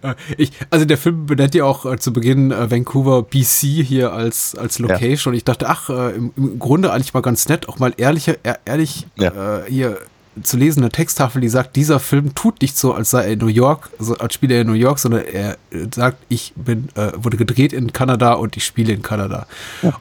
[0.02, 4.12] Äh, Ich, also der Film benennt ja auch äh, zu Beginn äh, Vancouver, BC hier
[4.12, 5.32] als, als Location.
[5.32, 8.34] Und ich dachte, ach, äh, im, im Grunde eigentlich mal ganz nett, auch mal ehrlicher,
[8.42, 9.58] ehr- ehrlich Ja.
[9.58, 9.98] äh, hier
[10.42, 13.38] zu lesen, eine Texttafel, die sagt, dieser Film tut nicht so, als sei er in
[13.38, 16.88] New York, also als spiele er in New York, sondern er äh, sagt, ich bin,
[16.96, 19.46] äh, wurde gedreht in Kanada und ich spiele in Kanada.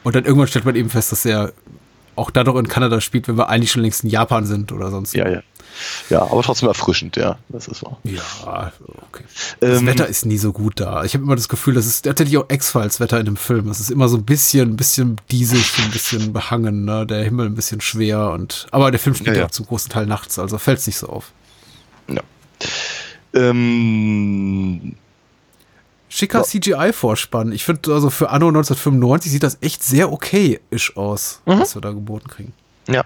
[0.04, 1.54] Und dann irgendwann stellt man eben fest, dass er
[2.16, 4.92] auch da doch in Kanada spielt, wenn wir eigentlich schon längst in Japan sind oder
[4.92, 5.14] sonst.
[5.14, 5.42] Ja, ja.
[6.10, 7.98] Ja, aber trotzdem erfrischend, ja, das ist wahr.
[8.04, 8.72] Ja,
[9.12, 9.24] okay.
[9.60, 11.04] Das Ähm, Wetter ist nie so gut da.
[11.04, 13.70] Ich habe immer das Gefühl, das ist tatsächlich auch X-Files-Wetter in dem Film.
[13.70, 17.06] Es ist immer so ein bisschen, ein bisschen diesig, ein bisschen behangen, ne?
[17.08, 19.46] der Himmel ein bisschen schwer und, aber der Film spielt Ja, ja, ja.
[19.48, 21.32] auch zum großen Teil nachts, also fällt es nicht so auf.
[22.08, 22.22] Ja.
[23.34, 24.96] Ähm,
[26.10, 27.52] Schicker CGI-Vorspann.
[27.52, 31.60] Ich finde, also für Anno 1995 sieht das echt sehr okay-isch aus, Mhm.
[31.60, 32.54] was wir da geboten kriegen.
[32.88, 33.04] Ja.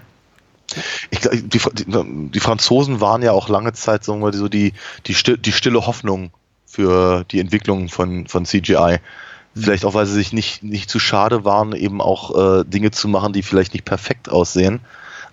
[1.10, 4.74] Ich, glaub, die, die, Franzosen waren ja auch lange Zeit sagen wir, so die,
[5.06, 6.30] die, die stille Hoffnung
[6.66, 8.98] für die Entwicklung von, von CGI.
[9.54, 13.08] Vielleicht auch, weil sie sich nicht, nicht zu schade waren, eben auch äh, Dinge zu
[13.08, 14.80] machen, die vielleicht nicht perfekt aussehen,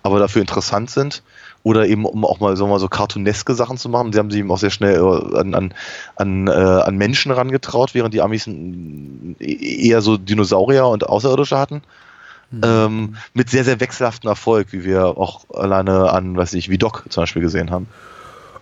[0.02, 1.22] aber dafür interessant sind.
[1.62, 4.12] Oder eben, um auch mal, sagen wir mal so cartooneske Sachen zu machen.
[4.12, 5.74] Sie haben sich eben auch sehr schnell äh, an, an,
[6.14, 11.82] an, äh, an Menschen rangetraut, während die Amis mm, eher so Dinosaurier und Außerirdische hatten.
[12.62, 17.22] Ähm, mit sehr, sehr wechselhaftem Erfolg, wie wir auch alleine an, weiß ich, Vidok zum
[17.22, 17.88] Beispiel gesehen haben.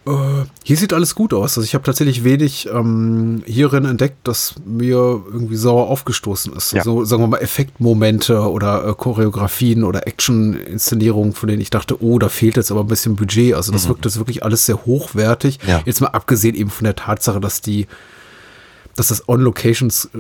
[0.07, 1.57] Äh, hier sieht alles gut aus.
[1.57, 6.73] Also ich habe tatsächlich wenig ähm, hierin entdeckt, das mir irgendwie sauer aufgestoßen ist.
[6.73, 6.81] Ja.
[6.81, 12.19] Also sagen wir mal Effektmomente oder äh, Choreografien oder Action-Inszenierungen, von denen ich dachte, oh,
[12.19, 13.55] da fehlt jetzt aber ein bisschen Budget.
[13.55, 15.59] Also das wirkt jetzt wirklich alles sehr hochwertig.
[15.67, 15.81] Ja.
[15.85, 17.87] Jetzt mal abgesehen eben von der Tatsache, dass die,
[18.97, 20.19] dass das On-Locations äh,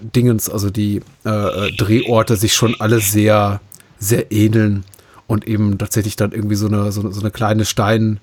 [0.00, 3.60] Dingens, also die äh, äh, Drehorte sich schon alle sehr,
[3.98, 4.84] sehr ähneln
[5.26, 8.20] und eben tatsächlich dann irgendwie so eine, so eine, so eine kleine Stein,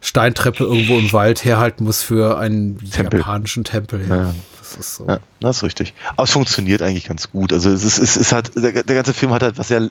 [0.00, 3.20] Steintreppe irgendwo im Wald herhalten muss für einen Tempel.
[3.20, 4.04] japanischen Tempel.
[4.08, 4.16] Ja.
[4.16, 4.34] Ja.
[4.66, 5.06] Das ist so.
[5.06, 5.94] Ja, das ist richtig.
[6.16, 7.52] Aber es funktioniert eigentlich ganz gut.
[7.52, 9.90] Also es ist, es ist halt, der, der ganze Film hat halt was sehr,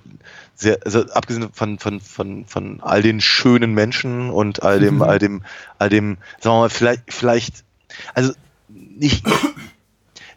[0.55, 5.17] sehr, also abgesehen von, von, von, von all den schönen Menschen und all dem, all
[5.17, 5.43] dem,
[5.79, 7.63] all dem, sagen wir mal, vielleicht, vielleicht,
[8.13, 8.33] also
[8.67, 9.25] nicht,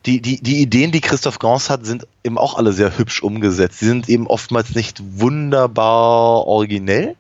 [0.07, 3.81] die, die, die Ideen, die Christoph Gans hat, sind eben auch alle sehr hübsch umgesetzt.
[3.81, 7.17] Sie sind eben oftmals nicht wunderbar originell,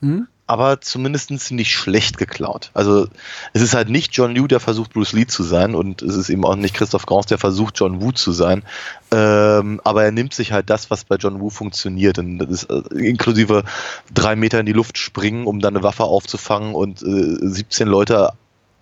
[0.00, 0.26] Hm?
[0.46, 2.70] aber zumindest nicht schlecht geklaut.
[2.74, 3.08] Also
[3.54, 6.28] es ist halt nicht John Liu, der versucht Bruce Lee zu sein und es ist
[6.28, 8.62] eben auch nicht Christoph Gans, der versucht John Woo zu sein.
[9.10, 12.18] Ähm, aber er nimmt sich halt das, was bei John Woo funktioniert.
[12.18, 13.64] Und das ist äh, inklusive
[14.12, 18.32] drei Meter in die Luft springen, um dann eine Waffe aufzufangen und äh, 17 Leute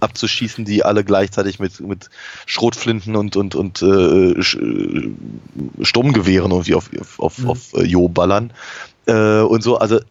[0.03, 2.11] abzuschießen, die alle gleichzeitig mit, mit
[2.47, 4.43] Schrotflinten und, und, und äh, äh,
[5.83, 7.51] Sturmgewehren irgendwie auf, auf, Mhm.
[7.51, 8.53] auf äh, Jo ballern.
[9.07, 10.03] Äh, und so, also, äh,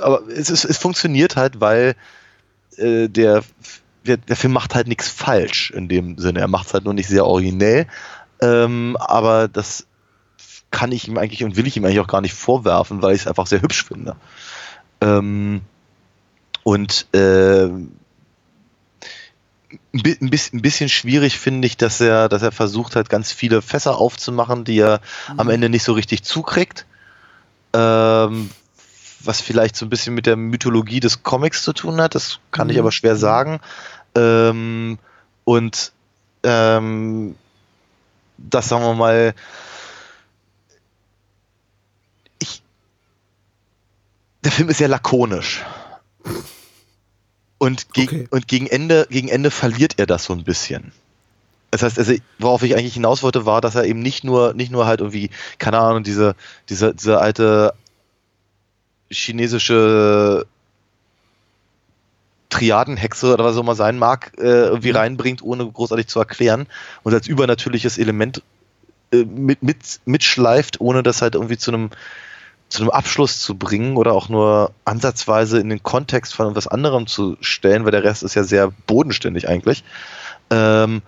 [0.00, 1.96] aber es, ist, es funktioniert halt, weil
[2.76, 3.42] äh, der,
[4.06, 6.40] der, der Film macht halt nichts falsch in dem Sinne.
[6.40, 7.86] Er macht es halt nur nicht sehr originell.
[8.40, 9.86] Ähm, aber das
[10.70, 13.22] kann ich ihm eigentlich und will ich ihm eigentlich auch gar nicht vorwerfen, weil ich
[13.22, 14.16] es einfach sehr hübsch finde.
[15.00, 15.62] Ähm,
[16.62, 17.68] und äh,
[19.94, 23.62] ein bi- ein bisschen, schwierig finde ich, dass er, dass er versucht hat, ganz viele
[23.62, 25.00] Fässer aufzumachen, die er
[25.36, 26.86] am Ende nicht so richtig zukriegt.
[27.72, 28.50] Ähm,
[29.22, 32.70] was vielleicht so ein bisschen mit der Mythologie des Comics zu tun hat, das kann
[32.70, 33.60] ich aber schwer sagen.
[34.14, 34.98] Ähm,
[35.44, 35.92] und
[36.42, 37.36] ähm,
[38.38, 39.34] das sagen wir mal,
[42.38, 42.62] ich,
[44.42, 45.64] der Film ist sehr lakonisch.
[47.60, 48.28] Und, geg Okay.
[48.30, 50.92] und gegen, Ende, gegen Ende verliert er das so ein bisschen.
[51.70, 54.72] Das heißt, also, worauf ich eigentlich hinaus wollte, war, dass er eben nicht nur, nicht
[54.72, 56.34] nur halt irgendwie, keine Ahnung, diese,
[56.70, 57.74] diese, diese alte
[59.10, 60.46] chinesische
[62.48, 66.66] Triadenhexe oder was auch immer sein mag, äh, irgendwie reinbringt, ohne großartig zu erklären
[67.02, 68.42] und als übernatürliches Element
[69.12, 71.90] äh, mit, mit, mitschleift, ohne das halt irgendwie zu einem
[72.70, 77.06] zu einem Abschluss zu bringen oder auch nur ansatzweise in den Kontext von etwas anderem
[77.06, 79.84] zu stellen, weil der Rest ist ja sehr bodenständig eigentlich.
[80.50, 81.02] Ähm,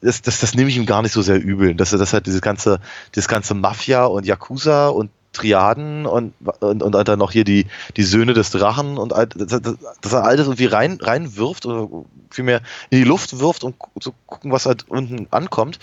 [0.00, 2.26] das, das, das nehme ich ihm gar nicht so sehr übel, dass er das halt
[2.26, 2.78] diese ganze,
[3.12, 7.66] das ganze Mafia und Yakuza und Triaden und, und, und dann noch hier die,
[7.96, 11.88] die Söhne des Drachen und all, dass, er all das irgendwie rein, reinwirft oder
[12.30, 12.60] vielmehr
[12.90, 15.78] in die Luft wirft, um zu gucken, was halt unten ankommt,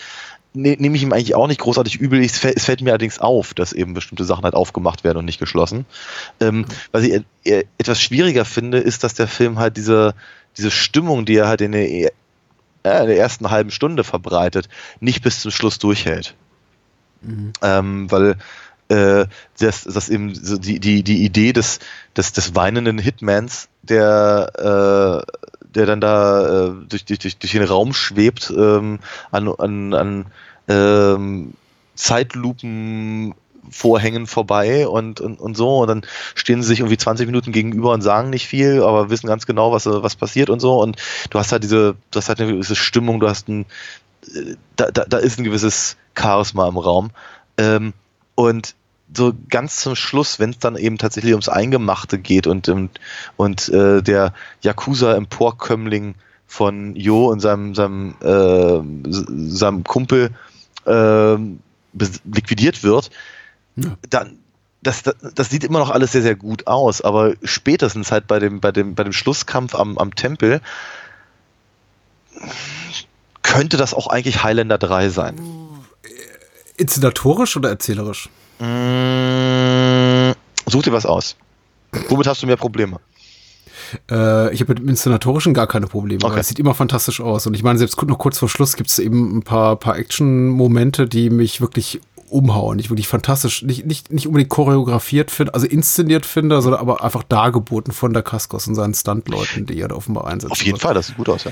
[0.56, 2.20] ne, nehme ich ihm eigentlich auch nicht großartig übel.
[2.22, 5.40] Ich, es fällt- mir allerdings auf, dass eben bestimmte Sachen halt aufgemacht werden und nicht
[5.40, 5.86] geschlossen.
[6.40, 10.16] Ähm, was ich e- etwas schwieriger finde, ist, dass der Film halt diese,
[10.58, 12.10] diese Stimmung, die er halt in der, ja,
[12.84, 16.36] in der ersten halben Stunde verbreitet, nicht bis zum Schluss durchhält.
[17.62, 18.36] Ähm, weil
[18.90, 19.26] äh,
[19.60, 21.80] das, das eben so die, die, die Idee des,
[22.16, 25.45] des, des weinenden Hitmans, der, äh,
[25.76, 29.00] der dann da äh, durch, durch, durch, durch den Raum schwebt, ähm,
[29.32, 30.26] an, an, an
[30.68, 31.54] ähm,
[31.96, 33.36] Zeitlupen
[33.72, 35.80] vorbei und, und, und so.
[35.80, 36.02] Und dann
[36.36, 39.72] stehen sie sich irgendwie 20 Minuten gegenüber und sagen nicht viel, aber wissen ganz genau,
[39.72, 40.82] was, was passiert und so.
[40.82, 40.98] Und
[41.30, 43.66] du hast halt diese, du hast halt eine gewisse Stimmung, du hast ein,
[44.76, 47.12] da, da, da ist ein gewisses Charisma im Raum.
[47.58, 47.94] Ähm,
[48.36, 48.76] und
[49.14, 53.00] so ganz zum Schluss, wenn es dann eben tatsächlich ums Eingemachte geht und, und,
[53.38, 56.16] und äh, der Yakuza-Emporkömmling
[56.48, 58.82] von Jo und seinem, seinem, äh,
[59.50, 60.32] seinem Kumpel
[60.86, 61.36] äh,
[62.26, 63.10] liquidiert wird,
[63.76, 63.98] ja.
[64.10, 64.40] dann
[64.82, 68.38] das, das, das, sieht immer noch alles sehr, sehr gut aus, aber spätestens halt bei
[68.38, 70.62] dem, bei dem, bei dem Schlusskampf am, am Tempel
[73.42, 75.36] könnte das auch eigentlich Highlander 3 sein.
[76.78, 78.30] Inszenatorisch oder erzählerisch?
[78.60, 80.34] Mmh,
[80.68, 81.36] such dir was aus.
[82.10, 83.00] Womit hast du mehr Probleme?
[84.10, 86.24] Äh, ich habe mit dem Inszenatorischen gar keine Probleme.
[86.24, 86.40] Okay.
[86.40, 87.48] Es sieht immer fantastisch aus.
[87.48, 91.08] Und ich meine, selbst noch kurz vor Schluss gibt es eben ein paar, paar Action-Momente,
[91.08, 96.26] die mich wirklich umhauen, ich wirklich fantastisch, nicht, nicht, nicht unbedingt choreografiert finde, also inszeniert
[96.26, 100.26] finde, sondern aber einfach dargeboten von der Kaskos und seinen Stuntleuten, die er da offenbar
[100.26, 100.52] einsetzt.
[100.52, 101.52] Auf jeden Fall, das sieht gut aus, ja.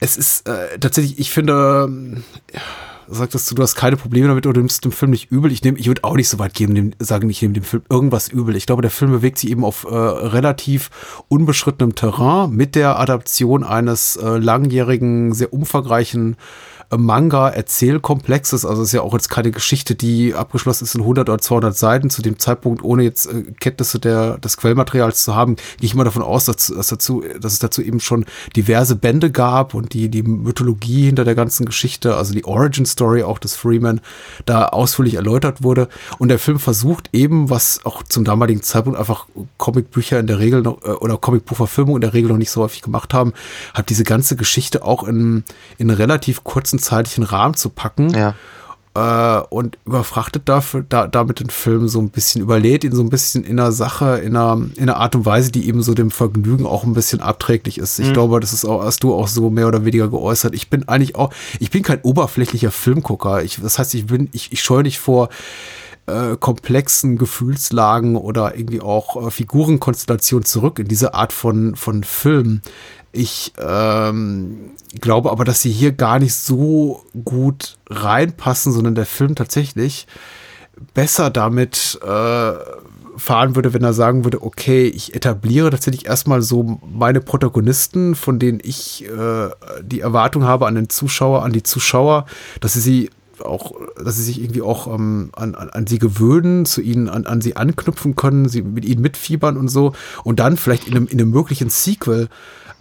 [0.00, 2.22] Es ist äh, tatsächlich, ich finde,
[2.52, 2.60] ja,
[3.08, 5.52] sagtest du, du hast keine Probleme damit oder nimmst dem Film nicht übel.
[5.52, 7.82] Ich nehme, ich würde auch nicht so weit geben, dem, sagen, ich nehme dem Film
[7.88, 8.56] irgendwas übel.
[8.56, 10.90] Ich glaube, der Film bewegt sich eben auf äh, relativ
[11.28, 16.36] unbeschrittenem Terrain mit der Adaption eines äh, langjährigen, sehr umfangreichen
[16.96, 18.64] Manga-Erzählkomplexes.
[18.64, 21.76] Also es ist ja auch jetzt keine Geschichte, die abgeschlossen ist in 100 oder 200
[21.76, 22.10] Seiten.
[22.10, 26.04] Zu dem Zeitpunkt, ohne jetzt äh, Kenntnisse der, des Quellmaterials zu haben, gehe ich mal
[26.04, 28.24] davon aus, dass, dass, dazu, dass es dazu eben schon
[28.56, 33.22] diverse Bände gab und die, die Mythologie hinter der ganzen Geschichte, also die Origin Story
[33.22, 34.00] auch des Freeman,
[34.46, 35.88] da ausführlich erläutert wurde.
[36.18, 39.26] Und der Film versucht eben, was auch zum damaligen Zeitpunkt einfach
[39.58, 42.82] Comicbücher in der Regel noch, äh, oder Comicbuchverfilmung in der Regel noch nicht so häufig
[42.82, 43.32] gemacht haben,
[43.74, 45.44] hat diese ganze Geschichte auch in,
[45.78, 48.10] in relativ kurzen zeitlichen Rahmen zu packen.
[48.10, 48.34] Ja.
[48.94, 53.08] Äh, und überfrachtet dafür, da, damit den Film so ein bisschen, überlädt ihn so ein
[53.08, 56.10] bisschen in einer Sache, in einer, in einer Art und Weise, die eben so dem
[56.10, 57.98] Vergnügen auch ein bisschen abträglich ist.
[57.98, 58.12] Ich mhm.
[58.12, 60.54] glaube, das ist auch, hast du auch so mehr oder weniger geäußert.
[60.54, 63.42] Ich bin eigentlich auch, ich bin kein oberflächlicher Filmgucker.
[63.42, 65.30] Ich, das heißt, ich bin, ich, ich scheue nicht vor,
[66.06, 72.60] äh, komplexen Gefühlslagen oder irgendwie auch äh, Figurenkonstellationen zurück in diese Art von, von Film.
[73.12, 79.34] Ich ähm, glaube aber, dass sie hier gar nicht so gut reinpassen, sondern der Film
[79.34, 80.06] tatsächlich
[80.94, 82.52] besser damit äh,
[83.16, 88.38] fahren würde, wenn er sagen würde, okay, ich etabliere tatsächlich erstmal so meine Protagonisten, von
[88.38, 89.50] denen ich äh,
[89.82, 92.26] die Erwartung habe an den Zuschauer, an die Zuschauer,
[92.60, 93.10] dass sie sie
[93.40, 97.26] auch, dass sie sich irgendwie auch ähm, an, an, an sie gewöhnen, zu ihnen, an,
[97.26, 99.92] an sie anknüpfen können, sie mit ihnen mitfiebern und so.
[100.24, 102.28] Und dann vielleicht in einem, in einem möglichen Sequel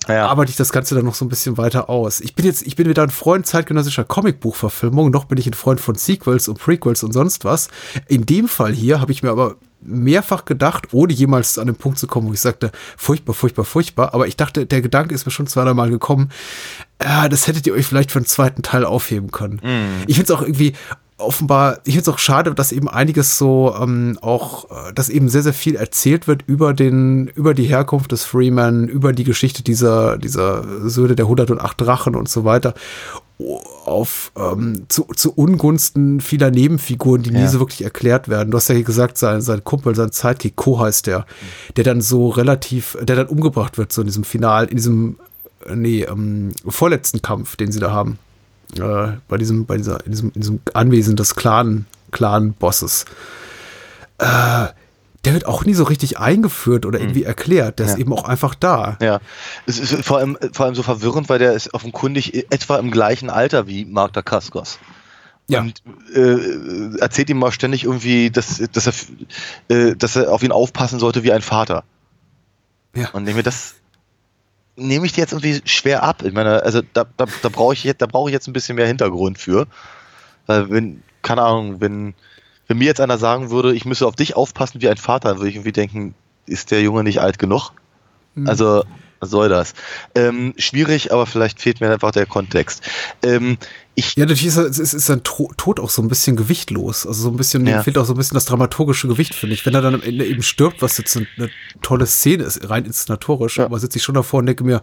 [0.07, 0.27] ja.
[0.27, 2.21] arbeite ich das Ganze dann noch so ein bisschen weiter aus.
[2.21, 5.79] Ich bin jetzt, ich bin wieder ein Freund zeitgenössischer Comicbuchverfilmung, noch bin ich ein Freund
[5.79, 7.69] von Sequels und Prequels und sonst was.
[8.07, 11.97] In dem Fall hier habe ich mir aber mehrfach gedacht, ohne jemals an den Punkt
[11.97, 14.13] zu kommen, wo ich sagte, furchtbar, furchtbar, furchtbar.
[14.13, 16.29] Aber ich dachte, der Gedanke ist mir schon zwei, Mal gekommen,
[17.01, 19.61] ja, das hättet ihr euch vielleicht für einen zweiten Teil aufheben können.
[19.63, 20.03] Mm.
[20.07, 20.73] Ich finde es auch irgendwie
[21.21, 25.29] offenbar, ich finde es auch schade, dass eben einiges so ähm, auch, äh, dass eben
[25.29, 29.63] sehr, sehr viel erzählt wird über den, über die Herkunft des Freeman, über die Geschichte
[29.63, 32.73] dieser, dieser Söhne der 108 Drachen und so weiter
[33.85, 37.41] auf ähm, zu, zu Ungunsten vieler Nebenfiguren, die ja.
[37.41, 38.51] nie so wirklich erklärt werden.
[38.51, 41.25] Du hast ja gesagt, sein, sein Kumpel, sein Sidekick, Co heißt der,
[41.75, 45.17] der dann so relativ, der dann umgebracht wird, so in diesem Final, in diesem,
[45.65, 48.19] äh, nee, ähm, vorletzten Kampf, den sie da haben
[48.79, 53.05] äh, bei diesem, bei dieser, in diesem, in diesem Anwesen des Clan, Clan-Bosses.
[54.17, 54.67] Äh,
[55.23, 57.05] der wird auch nie so richtig eingeführt oder hm.
[57.05, 57.79] irgendwie erklärt.
[57.79, 57.93] Der ja.
[57.93, 58.97] ist eben auch einfach da.
[59.01, 59.19] Ja.
[59.65, 63.29] Es ist vor allem, vor allem so verwirrend, weil der ist offenkundig etwa im gleichen
[63.29, 64.79] Alter wie Mark Dacascos.
[65.47, 65.61] Ja.
[65.61, 70.51] Und äh, erzählt ihm mal ständig irgendwie, dass, dass, er, äh, dass er auf ihn
[70.51, 71.83] aufpassen sollte wie ein Vater.
[72.95, 73.09] Ja.
[73.09, 73.75] Und nehme das
[74.75, 76.23] nehme ich dir jetzt irgendwie schwer ab.
[76.23, 78.75] Ich meine, also da, da, da brauche ich, jetzt, da brauche ich jetzt ein bisschen
[78.75, 79.67] mehr Hintergrund für.
[80.47, 82.13] Weil wenn, keine Ahnung, wenn,
[82.67, 85.37] wenn mir jetzt einer sagen würde, ich müsse auf dich aufpassen wie ein Vater, dann
[85.37, 86.15] würde ich irgendwie denken,
[86.45, 87.71] ist der Junge nicht alt genug?
[88.35, 88.47] Mhm.
[88.47, 88.83] Also,
[89.19, 89.73] was soll das?
[90.15, 92.81] Ähm, schwierig, aber vielleicht fehlt mir einfach der Kontext.
[93.23, 93.57] Ähm,
[93.95, 97.05] ich ja, natürlich ist, ist, ist sein Tod auch so ein bisschen gewichtlos.
[97.05, 97.83] Also so ein bisschen, ja.
[97.83, 99.65] fehlt auch so ein bisschen das dramaturgische Gewicht, finde ich.
[99.65, 101.49] Wenn er dann am Ende eben stirbt, was jetzt eine, eine
[101.81, 103.65] tolle Szene ist, rein inszenatorisch, ja.
[103.65, 104.81] aber sitze ich schon davor und denke mir,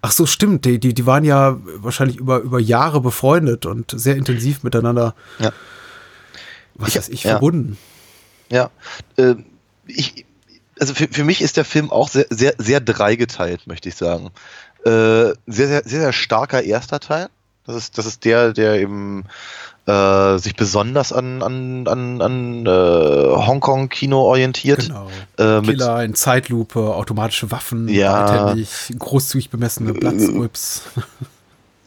[0.00, 4.16] ach so, stimmt, die, die, die waren ja wahrscheinlich über, über Jahre befreundet und sehr
[4.16, 5.52] intensiv miteinander, ja.
[6.74, 7.76] was ich, weiß ich, verbunden.
[8.50, 8.70] Ja,
[9.16, 9.34] äh,
[9.86, 10.24] ich,
[10.78, 14.30] also für, für mich ist der Film auch sehr, sehr, sehr dreigeteilt, möchte ich sagen.
[14.84, 17.28] Äh, sehr, sehr, sehr, sehr starker erster Teil.
[17.66, 19.24] Das ist, das ist der, der eben
[19.86, 24.86] äh, sich besonders an, an, an, an äh, Hongkong-Kino orientiert.
[24.88, 25.08] Genau.
[25.36, 28.54] Äh, Killer in Zeitlupe, automatische Waffen, Ja.
[28.98, 30.82] großzügig bemessene Platzrips.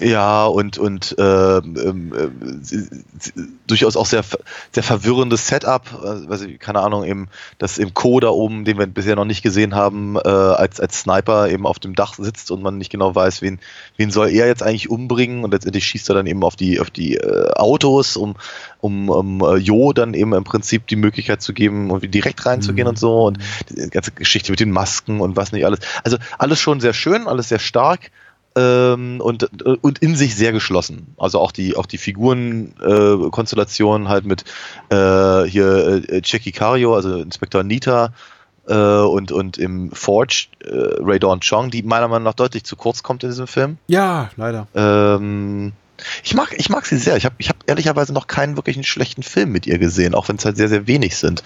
[0.01, 1.61] Ja, und, und äh, äh,
[3.67, 4.23] durchaus auch sehr,
[4.71, 5.83] sehr verwirrendes Setup.
[6.47, 7.27] Ich, keine Ahnung, eben,
[7.57, 11.01] dass im Co da oben, den wir bisher noch nicht gesehen haben, äh, als, als
[11.01, 13.59] Sniper eben auf dem Dach sitzt und man nicht genau weiß, wen,
[13.97, 16.89] wen soll er jetzt eigentlich umbringen und letztendlich schießt er dann eben auf die, auf
[16.89, 18.35] die äh, Autos, um,
[18.79, 22.87] um, um äh, Jo dann eben im Prinzip die Möglichkeit zu geben, irgendwie direkt reinzugehen
[22.87, 23.37] und so und
[23.69, 25.79] die ganze Geschichte mit den Masken und was nicht alles.
[26.05, 28.11] Also alles schon sehr schön, alles sehr stark
[28.55, 31.13] ähm, und, und in sich sehr geschlossen.
[31.17, 34.43] Also auch die, auch die Figurenkonstellation äh, halt mit
[34.89, 38.13] äh, hier äh, Jackie Cario, also Inspektor Nita
[38.67, 42.75] äh, und, und im Forge äh, Ray Dawn Chong, die meiner Meinung nach deutlich zu
[42.75, 43.77] kurz kommt in diesem Film.
[43.87, 44.67] Ja, leider.
[44.75, 45.73] Ähm,
[46.23, 47.15] ich mag, ich mag sie sehr.
[47.17, 50.37] Ich habe ich hab ehrlicherweise noch keinen wirklichen schlechten Film mit ihr gesehen, auch wenn
[50.37, 51.43] es halt sehr, sehr wenig sind.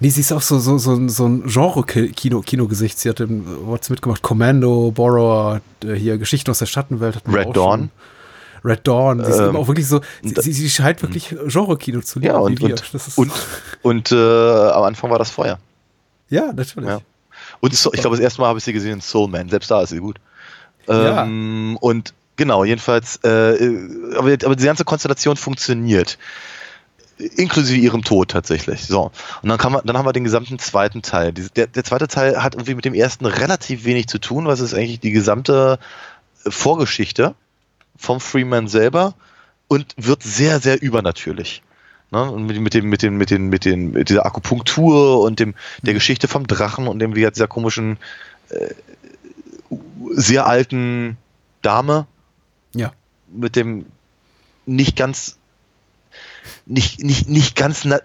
[0.00, 2.98] Nee, sie ist auch so, so, so, ein- so ein Genre-Kino, Kinogesicht.
[2.98, 7.22] Sie hat im, was mitgemacht, Commando, Borrower, äh, hier Geschichten aus der Schattenwelt.
[7.30, 7.78] Red Dawn.
[7.80, 7.90] schon.
[8.64, 9.24] Red Dawn.
[9.24, 12.32] Sie ist Ähm, auch wirklich so, sie, sie, sie scheint wirklich Genre-Kino zu lieben.
[12.34, 12.82] Ja, und, und,
[13.16, 13.32] und,
[13.82, 15.58] und äh, am Anfang war das Feuer.
[16.28, 16.88] ja, natürlich.
[16.88, 17.00] Ja.
[17.60, 19.48] Und so, ich glaube, das erste Mal habe ich sie gesehen in Soul Man.
[19.50, 20.16] Selbst da ist sie gut.
[20.88, 21.24] Ja.
[21.24, 23.28] Ähm, Und genau, jedenfalls, äh,
[24.16, 26.16] aber, aber die ganze Konstellation funktioniert.
[27.36, 28.86] Inklusive ihrem Tod tatsächlich.
[28.86, 29.10] So.
[29.42, 31.34] Und dann, kann man, dann haben wir den gesamten zweiten Teil.
[31.34, 34.72] Der, der zweite Teil hat irgendwie mit dem ersten relativ wenig zu tun, was ist
[34.72, 35.78] eigentlich die gesamte
[36.46, 37.34] äh, Vorgeschichte
[37.98, 39.12] vom Freeman selber
[39.68, 41.62] und wird sehr, sehr übernatürlich.
[42.10, 42.22] Ne?
[42.22, 45.54] Und mit, mit dem, mit den, mit den, mit den, mit dieser Akupunktur und dem,
[45.82, 47.98] der Geschichte vom Drachen und dem, wie dieser komischen,
[48.48, 48.72] äh,
[50.12, 51.18] sehr alten
[51.60, 52.06] Dame.
[53.32, 53.86] Mit dem
[54.66, 55.38] nicht ganz,
[56.66, 58.00] nicht, nicht, nicht ganz, na,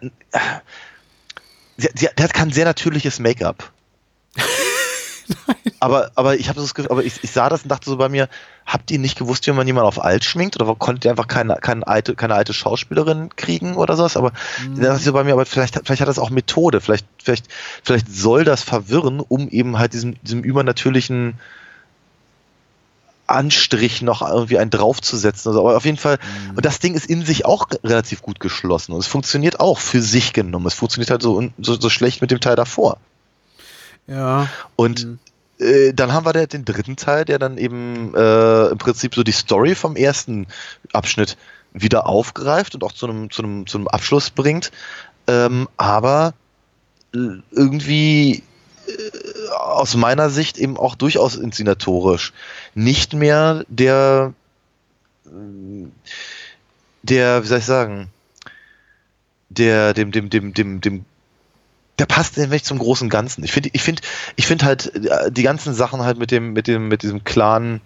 [1.78, 3.72] sie, sie, der hat kein sehr natürliches Make-up.
[5.80, 8.10] aber, aber ich habe das Gefühl, aber ich, ich sah das und dachte so bei
[8.10, 8.30] mir,
[8.66, 10.60] habt ihr nicht gewusst, wie man jemanden auf alt schminkt?
[10.60, 14.18] Oder konntet ihr einfach keine, keine, alte, keine alte Schauspielerin kriegen oder sowas?
[14.18, 14.32] Aber
[14.76, 16.82] da dachte ich so bei mir, aber vielleicht, vielleicht hat das auch Methode.
[16.82, 17.48] Vielleicht, vielleicht,
[17.84, 21.40] vielleicht soll das verwirren, um eben halt diesem, diesem übernatürlichen
[23.28, 25.50] Anstrich noch irgendwie einen draufzusetzen.
[25.50, 26.20] Also, aber auf jeden Fall,
[26.56, 30.02] und das Ding ist in sich auch relativ gut geschlossen und es funktioniert auch für
[30.02, 30.68] sich genommen.
[30.68, 32.98] Es funktioniert halt so, so, so schlecht mit dem Teil davor.
[34.08, 34.48] Ja.
[34.76, 35.08] Und
[35.60, 39.32] äh, dann haben wir den dritten Teil, der dann eben äh, im Prinzip so die
[39.32, 40.48] Story vom ersten
[40.94, 41.38] Abschnitt
[41.74, 44.72] wieder aufgreift und auch zu einem, zu einem, zu einem Abschluss bringt.
[45.28, 46.34] Ähm, aber
[47.14, 47.18] äh,
[47.52, 48.44] irgendwie
[48.88, 49.25] äh,
[49.56, 52.34] aus meiner Sicht eben auch durchaus inszenatorisch
[52.74, 54.34] nicht mehr der
[57.04, 58.10] der, wie soll ich sagen,
[59.50, 61.06] der, dem, dem, dem, dem, dem,
[62.00, 63.44] der passt nämlich zum großen Ganzen.
[63.44, 64.02] Ich finde, ich finde,
[64.36, 67.82] ich finde halt äh, die ganzen Sachen halt mit dem, mit dem, mit diesem Clan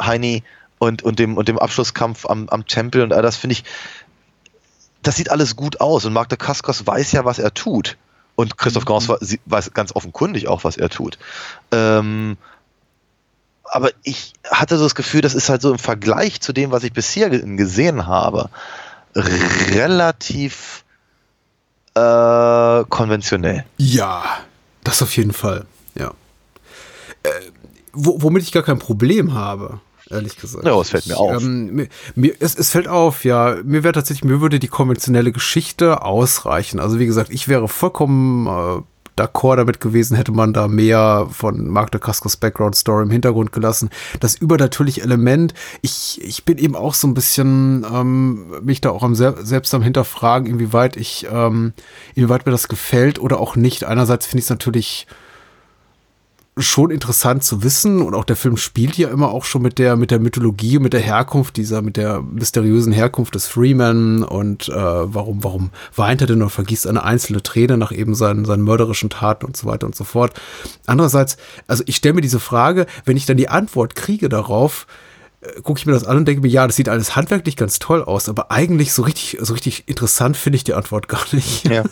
[0.00, 0.42] Heini
[0.78, 3.64] und, und dem, und dem Abschlusskampf am, am Tempel und all das finde ich,
[5.02, 7.96] das sieht alles gut aus und Mark de Kaskos weiß ja, was er tut.
[8.40, 11.18] Und Christoph Gans wa- sie- weiß ganz offenkundig auch, was er tut.
[11.72, 12.36] Ähm,
[13.64, 16.82] aber ich hatte so das Gefühl, das ist halt so im Vergleich zu dem, was
[16.82, 18.48] ich bisher ge- gesehen habe,
[19.14, 20.84] relativ
[21.94, 23.64] äh, konventionell.
[23.76, 24.24] Ja,
[24.84, 25.66] das auf jeden Fall.
[25.94, 26.12] Ja.
[27.22, 27.28] Äh,
[27.92, 29.80] wo, womit ich gar kein Problem habe,
[30.10, 30.64] ehrlich gesagt.
[30.64, 31.42] Ja, es fällt mir ich, auf.
[31.42, 33.56] Ähm, mir, mir, es, es fällt auf, ja.
[33.64, 36.80] Mir wäre tatsächlich, mir würde die konventionelle Geschichte ausreichen.
[36.80, 38.82] Also wie gesagt, ich wäre vollkommen äh,
[39.20, 43.90] d'accord damit gewesen, hätte man da mehr von Mark Dacascos Background Story im Hintergrund gelassen.
[44.18, 49.02] Das übernatürliche Element, ich, ich bin eben auch so ein bisschen ähm, mich da auch
[49.02, 51.72] am sel selbst am hinterfragen, inwieweit ich, ähm,
[52.14, 53.84] inwieweit mir das gefällt oder auch nicht.
[53.84, 55.06] Einerseits finde ich es natürlich
[56.56, 59.96] schon interessant zu wissen und auch der Film spielt ja immer auch schon mit der
[59.96, 64.74] mit der Mythologie, mit der Herkunft dieser, mit der mysteriösen Herkunft des Freeman und äh,
[64.74, 69.10] warum warum weint er denn oder vergießt eine einzelne Träne nach eben seinen seinen mörderischen
[69.10, 70.32] Taten und so weiter und so fort.
[70.86, 71.36] Andererseits,
[71.66, 74.86] also ich stelle mir diese Frage, wenn ich dann die Antwort kriege darauf,
[75.62, 78.02] gucke ich mir das an und denke mir, ja, das sieht alles handwerklich ganz toll
[78.02, 81.66] aus, aber eigentlich so richtig, so richtig interessant finde ich die Antwort gar nicht.
[81.66, 81.84] Ja.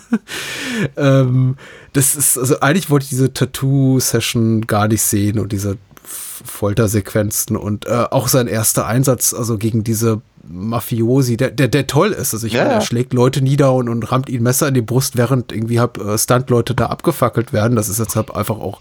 [0.96, 1.56] ähm,
[1.94, 7.86] das ist, also eigentlich wollte ich diese Tattoo-Session gar nicht sehen und diese Foltersequenzen und
[7.86, 10.20] äh, auch sein erster Einsatz, also gegen diese
[10.50, 12.34] Mafiosi, der, der, der toll ist.
[12.34, 14.82] Also ich Ja, meine, er schlägt Leute nieder und, und rammt ihnen Messer in die
[14.82, 17.76] Brust, während irgendwie halt äh, Stunt-Leute da abgefackelt werden.
[17.76, 18.80] Das ist jetzt halt einfach auch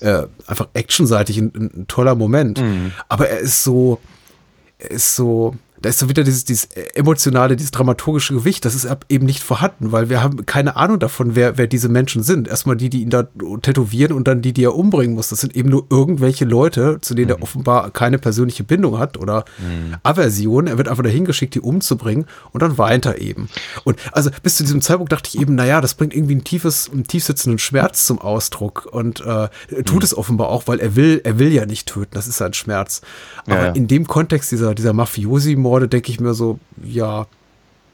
[0.00, 2.60] äh, einfach actionseitig ein, ein toller Moment.
[2.60, 2.92] Mhm.
[3.08, 3.98] Aber er ist so,
[4.78, 8.88] er ist so, da ist so wieder dieses, dieses emotionale, dieses dramaturgische Gewicht, das ist
[9.08, 12.48] eben nicht vorhanden, weil wir haben keine Ahnung davon, wer, wer diese Menschen sind.
[12.48, 13.28] Erstmal die, die ihn da
[13.62, 15.28] tätowieren und dann die, die er umbringen muss.
[15.28, 19.44] Das sind eben nur irgendwelche Leute, zu denen er offenbar keine persönliche Bindung hat oder
[20.02, 20.66] Aversion.
[20.66, 23.48] Er wird einfach dahin geschickt, die umzubringen und dann weint er eben.
[23.84, 26.90] Und also bis zu diesem Zeitpunkt dachte ich eben, naja, das bringt irgendwie ein tiefes,
[26.92, 29.48] einen tiefsitzenden Schmerz zum Ausdruck und äh,
[29.84, 32.54] tut es offenbar auch, weil er will, er will ja nicht töten, das ist sein
[32.54, 33.00] Schmerz.
[33.46, 33.72] Aber Ja, ja.
[33.72, 34.92] in dem Kontext dieser, dieser
[35.68, 37.26] Mafiosi-Morde denke ich mir so, ja,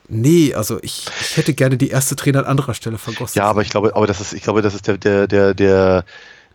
[0.08, 3.38] nee, also ich, ich hätte gerne die erste Träne an anderer Stelle vergossen.
[3.38, 6.04] Ja, aber ich glaube, aber das ist, ich glaube, das ist der, der, der, der,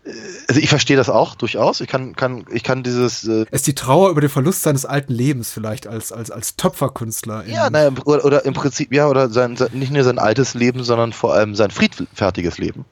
[0.05, 0.11] äh,
[0.47, 1.81] also ich verstehe das auch durchaus.
[1.81, 4.85] Ich kann, kann, ich kann dieses, äh, Es ist die Trauer über den Verlust seines
[4.85, 7.45] alten Lebens vielleicht als, als, als Töpferkünstler.
[7.47, 10.83] ja, naja, oder, oder im Prinzip, ja, oder sein, sein, nicht nur sein altes Leben,
[10.83, 12.85] sondern vor allem sein friedfertiges Leben.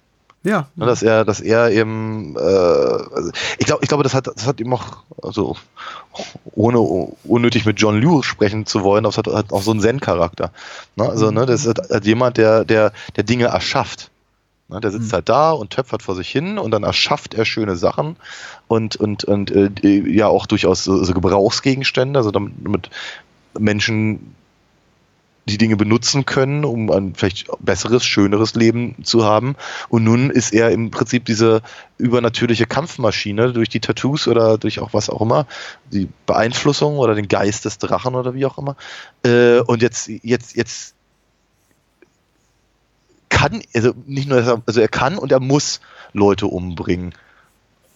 [0.44, 0.70] ja.
[0.76, 4.46] Ne, dass er, dass er eben, äh, also ich glaube, ich glaube, das hat, das
[4.46, 5.56] hat ihm auch, also
[6.54, 10.52] ohne unnötig mit John Liu sprechen zu wollen, das hat, hat auch so einen Zen-Charakter.
[10.96, 11.08] Ne?
[11.10, 14.10] Also, ne, das ist halt jemand, der, der, der Dinge erschafft.
[14.70, 17.76] Ne, der sitzt halt da und töpfert vor sich hin und dann erschafft er schöne
[17.76, 18.18] Sachen
[18.68, 22.90] und, und, und äh, ja auch durchaus so, so Gebrauchsgegenstände, also damit
[23.58, 24.36] Menschen
[25.48, 29.56] die Dinge benutzen können, um ein vielleicht besseres, schöneres Leben zu haben.
[29.88, 31.62] Und nun ist er im Prinzip diese
[31.98, 35.48] übernatürliche Kampfmaschine durch die Tattoos oder durch auch was auch immer,
[35.92, 38.76] die Beeinflussung oder den Geist des Drachen oder wie auch immer.
[39.24, 40.96] Äh, und jetzt, jetzt, jetzt
[43.30, 45.80] kann, also nicht nur, also er kann und er muss
[46.12, 47.14] Leute umbringen.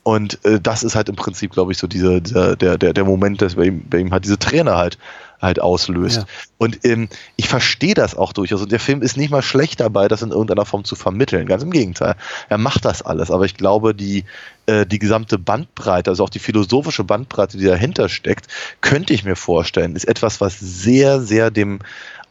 [0.03, 3.06] Und äh, das ist halt im Prinzip, glaube ich, so dieser, dieser der, der, der
[3.06, 4.98] Moment, dass bei ihm, bei ihm halt diese Träne halt,
[5.40, 6.18] halt auslöst.
[6.18, 6.26] Ja.
[6.57, 8.61] Und ähm, ich verstehe das auch durchaus.
[8.61, 11.45] Und der Film ist nicht mal schlecht dabei, das in irgendeiner Form zu vermitteln.
[11.48, 12.15] Ganz im Gegenteil.
[12.49, 13.30] Er macht das alles.
[13.30, 14.26] Aber ich glaube, die,
[14.65, 18.48] äh, die gesamte Bandbreite, also auch die philosophische Bandbreite, die dahinter steckt,
[18.82, 21.80] könnte ich mir vorstellen, ist etwas, was sehr, sehr dem,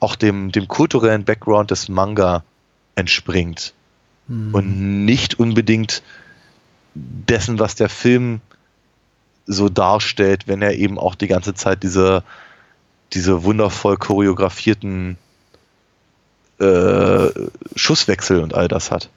[0.01, 2.43] auch dem, dem kulturellen Background des Manga
[2.97, 3.75] entspringt.
[4.53, 6.05] Und nicht unbedingt
[6.95, 8.41] dessen, was der Film
[9.47, 12.23] so darstellt, wenn er eben auch die ganze Zeit diese,
[13.12, 15.17] diese wundervoll choreografierten
[16.61, 17.29] äh,
[17.75, 19.09] Schusswechsel und all das hat.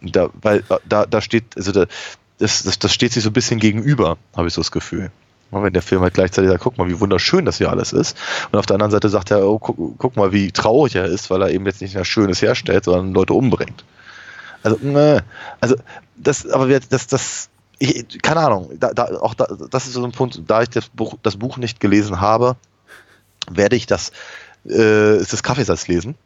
[0.00, 1.86] Da, weil da, da steht, also da,
[2.38, 5.10] das, das, das steht sich so ein bisschen gegenüber, habe ich so das Gefühl.
[5.52, 8.16] Wenn der Film halt gleichzeitig sagt, guck mal, wie wunderschön das hier alles ist.
[8.50, 11.30] Und auf der anderen Seite sagt er, oh, guck, guck mal, wie traurig er ist,
[11.30, 13.84] weil er eben jetzt nicht mehr Schönes herstellt, sondern Leute umbringt.
[14.62, 15.24] Also, ne,
[15.60, 15.76] also
[16.16, 17.48] das, aber wir, das, das,
[17.78, 20.88] ich, keine Ahnung, da, da, auch da, das ist so ein Punkt, da ich das
[20.88, 22.56] Buch, das Buch nicht gelesen habe,
[23.50, 24.12] werde ich das,
[24.68, 26.14] äh, ist das Kaffeesatz lesen.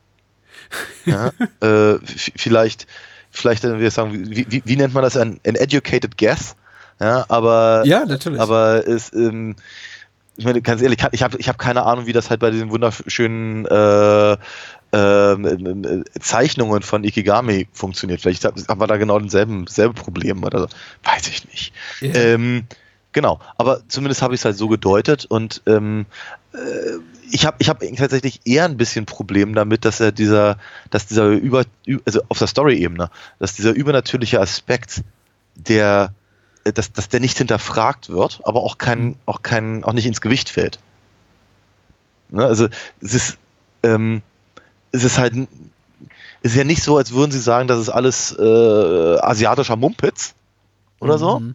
[1.04, 1.30] Ja,
[1.60, 2.88] äh, vielleicht,
[3.30, 6.56] vielleicht, wenn wir sagen, wie, wie, wie nennt man das, ein, an educated guess?
[6.98, 8.40] Ja, aber, Ja, natürlich.
[8.40, 9.54] aber es, ähm,
[10.36, 12.70] ich meine, ganz ehrlich, ich habe ich hab keine Ahnung, wie das halt bei diesen
[12.70, 14.36] wunderschönen äh,
[14.97, 18.23] ähm, äh, Zeichnungen von Ikigami funktioniert.
[18.23, 20.66] Vielleicht haben wir da genau denselben selbe Problem oder so.
[21.05, 21.74] Weiß ich nicht.
[22.01, 22.14] Ja.
[22.14, 22.64] Ähm,
[23.12, 26.06] genau, aber zumindest habe ich es halt so gedeutet und ähm,
[26.55, 26.59] äh,
[27.31, 30.59] ich habe ich hab tatsächlich eher ein bisschen Problem damit, dass er dieser,
[30.90, 31.64] dass dieser über,
[32.05, 35.02] also auf der Story-Ebene, dass dieser übernatürliche Aspekt,
[35.56, 36.14] der,
[36.64, 40.20] äh, dass, dass der nicht hinterfragt wird, aber auch kein, auch kein, auch nicht ins
[40.23, 40.78] Gewicht fällt.
[42.31, 42.47] Ne?
[42.47, 42.68] Also
[43.01, 43.39] es ist,
[43.82, 44.23] ähm,
[44.92, 45.34] es ist halt,
[46.42, 50.34] es ist ja nicht so, als würden sie sagen, das ist alles äh, asiatischer Mumpitz
[51.00, 51.40] oder so.
[51.40, 51.54] Mhm.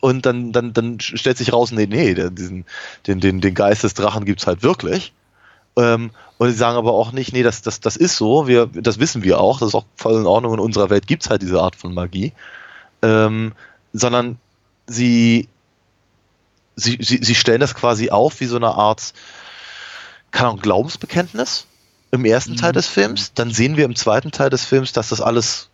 [0.00, 2.64] Und dann, dann, dann stellt sich raus, nee, nee, diesen,
[3.06, 5.12] den, den, den Geist des Drachen gibt's halt wirklich.
[5.76, 8.98] Ähm, und sie sagen aber auch nicht, nee, das, das, das ist so, wir, das
[8.98, 11.60] wissen wir auch, das ist auch voll in Ordnung, in unserer Welt gibt's halt diese
[11.60, 12.32] Art von Magie.
[13.02, 13.52] Ähm,
[13.92, 14.38] sondern
[14.86, 15.48] sie,
[16.76, 19.12] sie, sie, sie stellen das quasi auf wie so eine Art,
[20.30, 21.66] keine Ahnung, Glaubensbekenntnis
[22.10, 23.32] im ersten Teil des Films.
[23.34, 25.70] Dann sehen wir im zweiten Teil des Films, dass das alles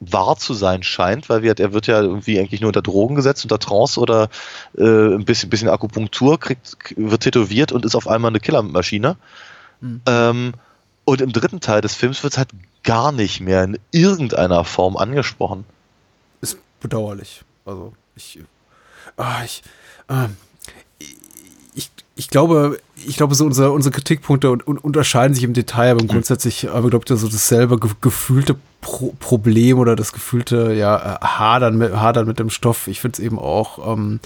[0.00, 3.44] wahr zu sein scheint, weil wir, er wird ja irgendwie eigentlich nur unter Drogen gesetzt,
[3.44, 4.28] unter Trance oder
[4.76, 9.16] äh, ein bisschen, bisschen Akupunktur, kriegt, wird tätowiert und ist auf einmal eine Killermaschine.
[9.80, 10.00] Mhm.
[10.06, 10.52] Ähm,
[11.04, 12.50] und im dritten Teil des Films wird es halt
[12.84, 15.64] gar nicht mehr in irgendeiner Form angesprochen.
[16.40, 17.42] ist bedauerlich.
[17.64, 18.38] Also ich,
[19.16, 19.62] ah, ich,
[20.08, 20.36] ähm,
[20.98, 21.10] ich,
[21.74, 21.90] ich
[22.26, 27.04] glaube, ich glaube, so unsere, unsere Kritikpunkte unterscheiden sich im Detail, aber grundsätzlich, aber glaube
[27.08, 32.26] ich, so dasselbe ge gefühlte Pro Problem oder das gefühlte ja, äh, Hadern, mit, Hadern
[32.26, 32.86] mit dem Stoff.
[32.86, 34.20] Ich finde es eben auch, ähm,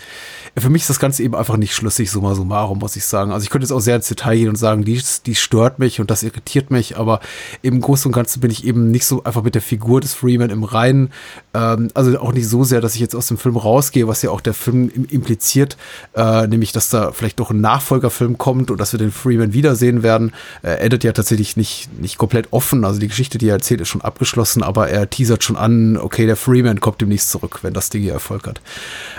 [0.59, 3.33] für mich ist das Ganze eben einfach nicht schlüssig, summa summarum, muss ich sagen.
[3.33, 6.01] Also ich könnte jetzt auch sehr ins Detail gehen und sagen, dies, dies stört mich
[6.01, 7.21] und das irritiert mich, aber
[7.63, 10.51] im Großen und Ganzen bin ich eben nicht so einfach mit der Figur des Freeman
[10.51, 11.13] im Reinen.
[11.55, 14.31] Ähm, also auch nicht so sehr, dass ich jetzt aus dem Film rausgehe, was ja
[14.31, 15.79] auch der Film impliziert,
[16.15, 20.03] äh, nämlich, dass da vielleicht doch ein Nachfolgerfilm kommt und dass wir den Freeman wiedersehen
[20.03, 20.33] werden.
[20.63, 22.85] Äh, endet ja tatsächlich nicht, nicht komplett offen.
[22.85, 25.97] Also die Geschichte, die er erzählt, ist schon abgeschlossen abgeschlossen, aber er teasert schon an,
[25.97, 28.61] okay, der Freeman kommt demnächst zurück, wenn das Ding hier Erfolg hat.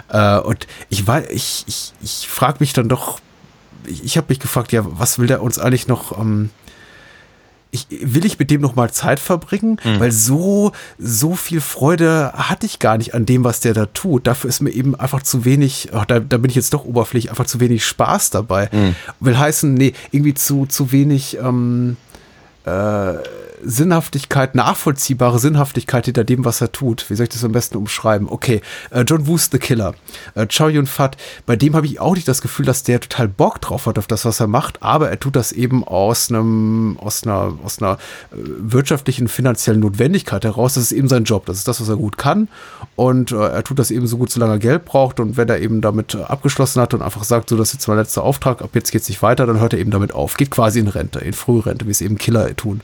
[0.09, 3.19] Äh, und ich war, ich, ich, ich frage mich dann doch,
[3.85, 6.49] ich, ich habe mich gefragt, ja, was will der uns eigentlich noch, ähm,
[7.71, 9.79] ich, will ich mit dem noch mal Zeit verbringen?
[9.83, 9.99] Mhm.
[9.99, 14.27] Weil so, so viel Freude hatte ich gar nicht an dem, was der da tut.
[14.27, 17.31] Dafür ist mir eben einfach zu wenig, ach, da, da bin ich jetzt doch oberflächlich,
[17.31, 18.69] einfach zu wenig Spaß dabei.
[18.71, 18.95] Mhm.
[19.19, 21.97] Will heißen, nee, irgendwie zu, zu wenig, ähm,
[22.65, 23.15] äh,
[23.65, 27.09] Sinnhaftigkeit, nachvollziehbare Sinnhaftigkeit hinter dem, was er tut.
[27.09, 28.27] Wie soll ich das am besten umschreiben?
[28.29, 28.61] Okay,
[28.91, 29.93] äh, John Woos, The Killer.
[30.35, 33.27] Äh, Chow Yun Fat, bei dem habe ich auch nicht das Gefühl, dass der total
[33.27, 36.97] Bock drauf hat auf das, was er macht, aber er tut das eben aus einem,
[36.99, 37.93] aus einer, aus einer
[38.31, 40.73] äh, wirtschaftlichen, finanziellen Notwendigkeit heraus.
[40.75, 41.45] Das ist eben sein Job.
[41.45, 42.47] Das ist das, was er gut kann.
[42.95, 45.19] Und äh, er tut das eben so gut, solange er Geld braucht.
[45.19, 47.97] Und wenn er eben damit abgeschlossen hat und einfach sagt, so, das ist jetzt mein
[47.97, 50.35] letzter Auftrag, ab jetzt geht's nicht weiter, dann hört er eben damit auf.
[50.35, 52.81] Geht quasi in Rente, in Frührente, wie es eben Killer tun.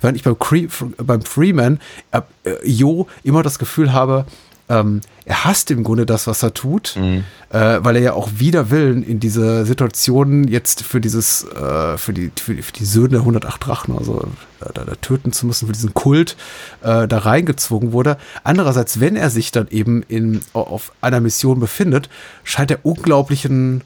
[0.00, 1.80] Während ich beim, Cree, beim Freeman,
[2.12, 2.22] äh,
[2.64, 4.26] Jo, immer das Gefühl habe,
[4.70, 7.24] ähm, er hasst im Grunde das, was er tut, mhm.
[7.50, 12.12] äh, weil er ja auch wider Willen in diese Situation jetzt für dieses, äh, für,
[12.12, 14.28] die, für, die, für die Söhne der 108 Drachen, also
[14.60, 16.36] äh, da, da, töten zu müssen, für diesen Kult
[16.82, 18.16] äh, da reingezwungen wurde.
[18.44, 22.08] Andererseits, wenn er sich dann eben in, auf einer Mission befindet,
[22.44, 23.82] scheint er unglaublichen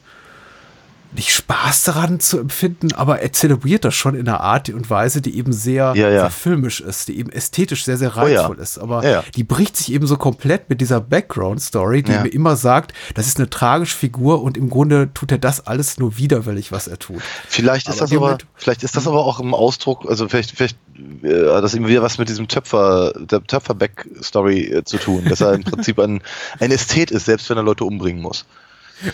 [1.15, 5.20] nicht Spaß daran zu empfinden, aber er zelebriert das schon in einer Art und Weise,
[5.20, 6.20] die eben sehr, ja, ja.
[6.20, 8.62] sehr filmisch ist, die eben ästhetisch sehr, sehr reizvoll oh, ja.
[8.62, 8.78] ist.
[8.78, 13.27] Aber die bricht sich eben so komplett mit dieser Background-Story, die mir immer sagt, das
[13.27, 16.99] ist eine tragische Figur und im Grunde tut er das alles nur widerwillig, was er
[16.99, 17.23] tut.
[17.49, 20.77] Vielleicht ist aber das aber, vielleicht ist das aber auch im Ausdruck, also vielleicht, vielleicht
[21.23, 25.41] äh, hat das eben wieder was mit diesem Töpfer, der Töpfer-Back-Story äh, zu tun, dass
[25.41, 26.23] er im Prinzip ein,
[26.61, 28.45] ein Ästhet ist, selbst wenn er Leute umbringen muss.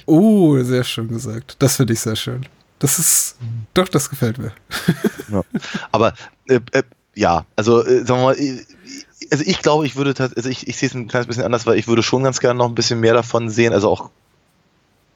[0.07, 1.57] Oh, sehr schön gesagt.
[1.59, 2.47] Das finde ich sehr schön.
[2.79, 3.37] Das ist,
[3.75, 4.53] doch, das gefällt mir.
[5.31, 5.43] Ja.
[5.93, 6.15] Aber,
[6.49, 6.83] äh, äh,
[7.15, 8.65] ja, also, äh, sagen wir mal, äh,
[9.31, 11.79] also ich glaube, ich würde, also ich, ich sehe es ein kleines bisschen anders, weil
[11.79, 14.11] ich würde schon ganz gerne noch ein bisschen mehr davon sehen, also auch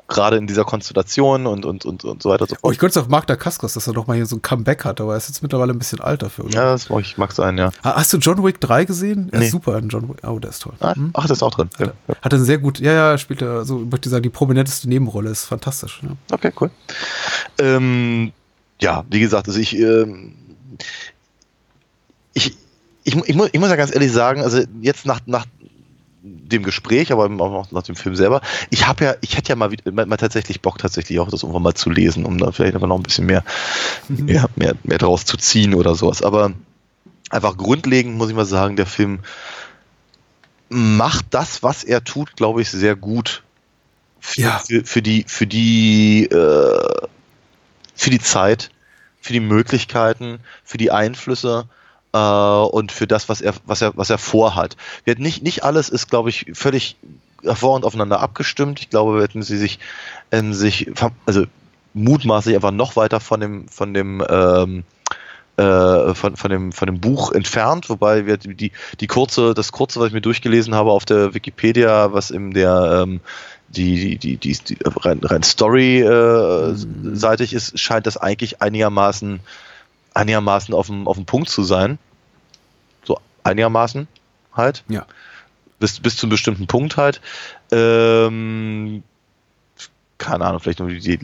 [0.09, 2.57] gerade in dieser Konstellation und, und, und, und so weiter so.
[2.63, 4.85] Oh, ich könnte es auf Mark Dacascos, dass er doch mal hier so ein Comeback
[4.85, 6.45] hat, aber er ist jetzt mittlerweile ein bisschen alt dafür.
[6.45, 6.55] Oder?
[6.55, 7.71] Ja, das mag, ich mag sein, ja.
[7.83, 9.29] Hast du John Wick 3 gesehen?
[9.33, 9.47] Er nee.
[9.47, 10.19] ist super in John Wick.
[10.23, 10.75] Oh, der ist toll.
[10.81, 11.11] Ah, hm?
[11.15, 11.71] Ach, der ist auch drin.
[11.79, 12.15] Hat, ja.
[12.21, 15.31] hat einen sehr gut, ja, ja, spielt er so, möchte ich sagen, die prominenteste Nebenrolle,
[15.31, 16.01] ist fantastisch.
[16.03, 16.11] Ja.
[16.33, 16.71] Okay, cool.
[17.59, 18.33] Ähm,
[18.81, 20.35] ja, wie gesagt, also ich, ähm,
[22.35, 22.57] ich,
[23.05, 25.47] ich, ich, muss, ich muss ja ganz ehrlich sagen, also jetzt nach, nach
[26.27, 28.41] dem Gespräch, aber auch nach dem Film selber.
[28.71, 31.63] Ich habe ja, ich hätte ja mal, mal, mal, tatsächlich Bock, tatsächlich auch das irgendwann
[31.63, 33.45] mal zu lesen, um da vielleicht aber noch ein bisschen mehr,
[34.09, 34.25] mhm.
[34.25, 36.23] mehr, mehr, mehr draus zu ziehen oder sowas.
[36.23, 36.53] Aber
[37.29, 39.19] einfach grundlegend muss ich mal sagen, der Film
[40.71, 43.43] macht das, was er tut, glaube ich, sehr gut.
[44.19, 44.59] Für, ja.
[44.67, 47.07] für, für die, für die, äh,
[47.95, 48.71] für die Zeit,
[49.21, 51.69] für die Möglichkeiten, für die Einflüsse
[52.15, 54.77] äh, und für das, was er, was er, was er vorhat.
[55.05, 56.97] Wir nicht, nicht alles ist, glaube ich, völlig
[57.43, 58.81] hervorragend aufeinander abgestimmt.
[58.81, 59.81] Ich glaube, hätten sie sich,
[60.31, 60.91] äh, sich,
[61.27, 61.45] also
[61.93, 64.85] mutmaßlich einfach noch weiter von dem, von dem, ähm,
[65.57, 68.71] äh, von, von, dem, von dem Buch entfernt, wobei wir die,
[69.01, 73.03] die kurze, das kurze, was ich mir durchgelesen habe auf der Wikipedia, was in der
[73.03, 73.21] ähm,
[73.69, 77.57] die, die, die, die, rein, rein Story-seitig äh, mhm.
[77.57, 79.41] ist, scheint das eigentlich einigermaßen
[80.15, 81.99] einigermaßen auf dem, auf dem Punkt zu sein.
[83.05, 84.09] So einigermaßen
[84.55, 84.85] halt.
[84.89, 85.07] Ja.
[85.79, 87.21] Bis, bis zu einem bestimmten Punkt halt.
[87.71, 89.03] Ähm,
[90.19, 91.19] keine Ahnung, vielleicht nur die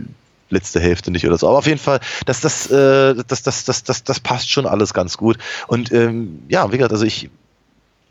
[0.50, 1.48] letzte Hälfte nicht oder so.
[1.48, 4.92] Aber auf jeden Fall, das, das, äh, das, das, das, das, das passt schon alles
[4.92, 5.38] ganz gut.
[5.68, 7.30] Und ähm, ja, wie gesagt, also ich,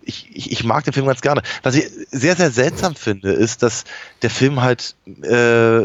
[0.01, 1.43] ich, ich, ich mag den Film ganz gerne.
[1.63, 3.83] Was ich sehr, sehr seltsam finde, ist, dass
[4.21, 5.81] der Film halt äh,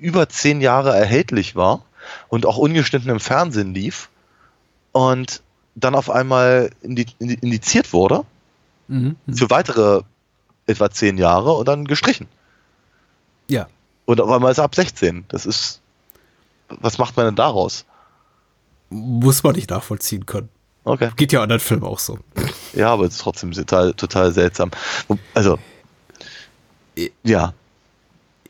[0.00, 1.84] über zehn Jahre erhältlich war
[2.28, 4.08] und auch ungeschnitten im Fernsehen lief
[4.92, 5.42] und
[5.74, 8.24] dann auf einmal indiziert wurde
[8.88, 10.02] mhm, mhm, für weitere
[10.66, 12.28] etwa zehn Jahre und dann gestrichen.
[13.48, 13.68] Ja.
[14.04, 15.24] Und auf einmal ist er ab 16.
[15.28, 15.80] Das ist.
[16.68, 17.84] Was macht man denn daraus?
[18.90, 20.48] Muss man nicht nachvollziehen können.
[20.84, 21.10] Okay.
[21.16, 22.18] Geht ja anderen Filmen auch so.
[22.72, 24.70] Ja, aber es ist trotzdem total, total seltsam.
[25.34, 25.58] Also,
[27.22, 27.54] ja.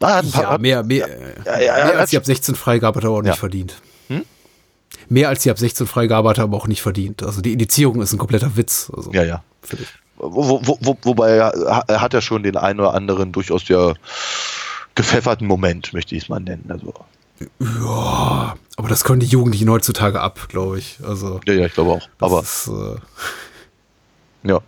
[0.00, 1.08] Ah, ein paar, Ja, mehr, mehr,
[1.44, 3.80] Ja, ja, ja, mehr als die ab 16 Freigabe hat er aber auch nicht verdient.
[5.08, 7.22] Mehr als die ab 16 Freigabe hat er aber auch nicht verdient.
[7.22, 8.90] Also die Indizierung ist ein kompletter Witz.
[8.96, 9.44] Also, Ja, ja.
[9.62, 9.90] finde ich.
[10.16, 13.94] Wo, wo, wo, wobei er, er hat ja schon den einen oder anderen durchaus der
[14.94, 16.64] gepfefferten Moment, möchte ich es mal nennen.
[16.70, 16.92] Also,
[17.60, 20.98] Ja, aber das können die Jugendlichen heutzutage ab, glaube ich.
[21.06, 22.08] Also, ja, ja, ich glaube auch.
[22.18, 22.96] Aber ist, äh,
[24.48, 24.60] ja.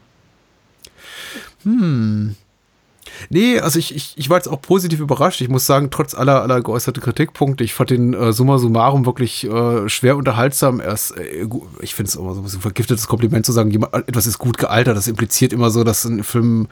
[3.31, 5.41] Nee, also ich, ich, ich war jetzt auch positiv überrascht.
[5.41, 9.45] Ich muss sagen, trotz aller, aller geäußerten Kritikpunkte, ich fand den äh, summa summarum wirklich
[9.45, 10.81] äh, schwer unterhaltsam.
[10.81, 11.47] Erst, äh,
[11.81, 14.59] ich finde es immer so ein bisschen vergiftetes Kompliment zu sagen, jemand, etwas ist gut
[14.59, 14.97] gealtert.
[14.97, 16.69] Das impliziert immer so, dass ein Film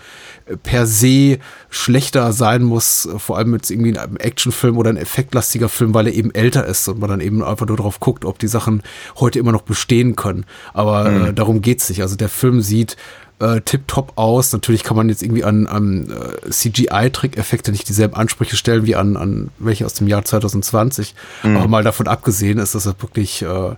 [0.47, 1.39] äh, per se
[1.71, 6.07] schlechter sein muss, äh, vor allem mit irgendwie einem Actionfilm oder ein effektlastiger Film, weil
[6.07, 8.83] er eben älter ist und man dann eben einfach nur darauf guckt, ob die Sachen
[9.17, 10.45] heute immer noch bestehen können.
[10.73, 12.03] Aber äh, darum geht's nicht.
[12.03, 12.97] Also der Film sieht
[13.39, 14.53] äh, tipptopp aus.
[14.53, 19.17] Natürlich kann man jetzt irgendwie an, an äh, CGI-Trick-Effekte nicht dieselben Ansprüche stellen wie an,
[19.17, 21.15] an welche aus dem Jahr 2020.
[21.43, 23.75] Aber mal davon abgesehen ist das ja wirklich äh,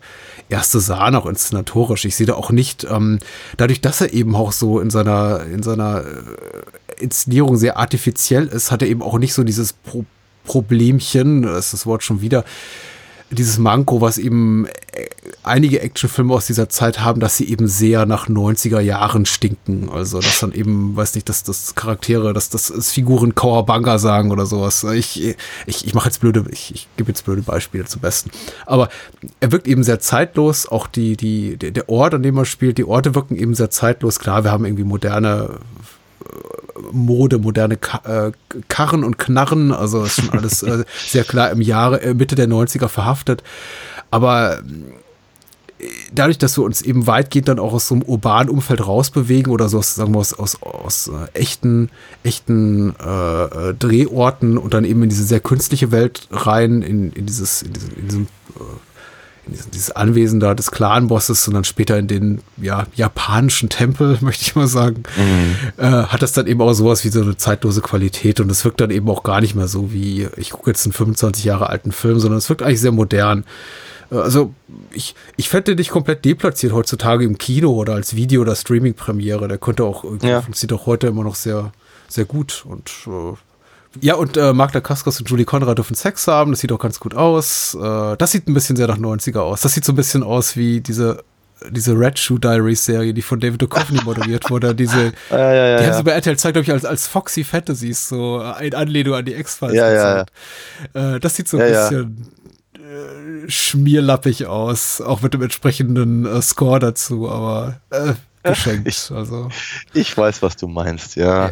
[0.49, 2.05] erste Sahne, auch inszenatorisch.
[2.05, 3.19] Ich sehe da auch nicht, ähm,
[3.57, 8.71] dadurch, dass er eben auch so in seiner, in seiner äh, Inszenierung sehr artifiziell ist,
[8.71, 10.05] hat er eben auch nicht so dieses Pro
[10.45, 12.43] Problemchen, das ist das Wort schon wieder,
[13.31, 15.09] dieses Manko, was eben äh,
[15.43, 19.91] einige Actionfilme aus dieser Zeit haben, dass sie eben sehr nach 90er Jahren stinken.
[19.91, 24.47] Also, dass dann eben, weiß nicht, dass das Charaktere, dass das Figuren Kawabanga sagen oder
[24.47, 24.85] sowas.
[24.85, 25.23] Ich,
[25.67, 28.31] ich, ich mache jetzt blöde, ich, ich gebe jetzt blöde Beispiele zum Besten.
[28.67, 28.89] Aber
[29.41, 30.67] er wirkt eben sehr zeitlos.
[30.67, 34.19] Auch die, die, der Ort, an dem er spielt, die Orte wirken eben sehr zeitlos.
[34.19, 35.59] Klar, wir haben irgendwie moderne
[36.93, 38.33] Mode, moderne Ka äh,
[38.69, 42.49] Karren und Knarren, also ist schon alles äh, sehr klar im Jahre, äh, Mitte der
[42.49, 43.43] 90er verhaftet.
[44.11, 44.59] Aber
[46.13, 49.69] dadurch, dass wir uns eben weitgehend dann auch aus so einem urbanen Umfeld rausbewegen oder
[49.69, 51.91] so aus, sagen wir, aus, aus, aus echten,
[52.25, 57.63] echten äh, Drehorten und dann eben in diese sehr künstliche Welt rein, in, in dieses,
[57.63, 58.27] in diesem, in diesem
[59.73, 64.55] dieses, Anwesen da des Clan-Bosses und dann später in den ja, japanischen Tempel, möchte ich
[64.57, 65.03] mal sagen,
[65.77, 68.81] äh, hat das dann eben auch sowas wie so eine zeitlose Qualität und es wirkt
[68.81, 71.93] dann eben auch gar nicht mehr so wie, ich gucke jetzt einen 25 Jahre alten
[71.93, 73.45] Film, sondern es wirkt eigentlich sehr modern.
[74.11, 74.53] Äh, Also
[74.93, 79.49] ich, ich fände nicht komplett deplatziert heutzutage im Kino oder als Video- oder Streaming-Premiere.
[79.49, 80.43] Der könnte auch, Ja.
[80.43, 81.73] funktioniert auch heute immer noch sehr,
[82.09, 83.37] sehr gut und äh,
[84.01, 86.51] ja, und äh, Magda Kaskos und Julie Conrad dürfen Sex haben.
[86.53, 87.75] Das sieht auch ganz gut aus.
[87.81, 89.63] Äh, das sieht ein bisschen sehr nach 90er aus.
[89.63, 91.25] Das sieht so ein bisschen aus wie diese,
[91.71, 94.75] diese Red Shoe Diaries Serie, die von David Duchovny moderiert wurde.
[94.75, 97.45] Diese, Ja, ja, ja, die haben sie bei RTL zeigt, glaube ich, als, als Foxy
[97.45, 99.75] Fantasies, so äh, in Anlehnung an die X-Files.
[99.75, 99.91] Ja,
[100.95, 101.15] ja.
[101.15, 102.29] Äh, das sieht so ein bisschen
[102.77, 108.13] äh, schmierlappig aus, auch mit dem entsprechenden äh, Score dazu, aber äh,
[108.45, 108.87] geschenkt.
[108.87, 109.49] Ich- also,
[109.95, 111.51] Ich weiß, was du meinst, ja.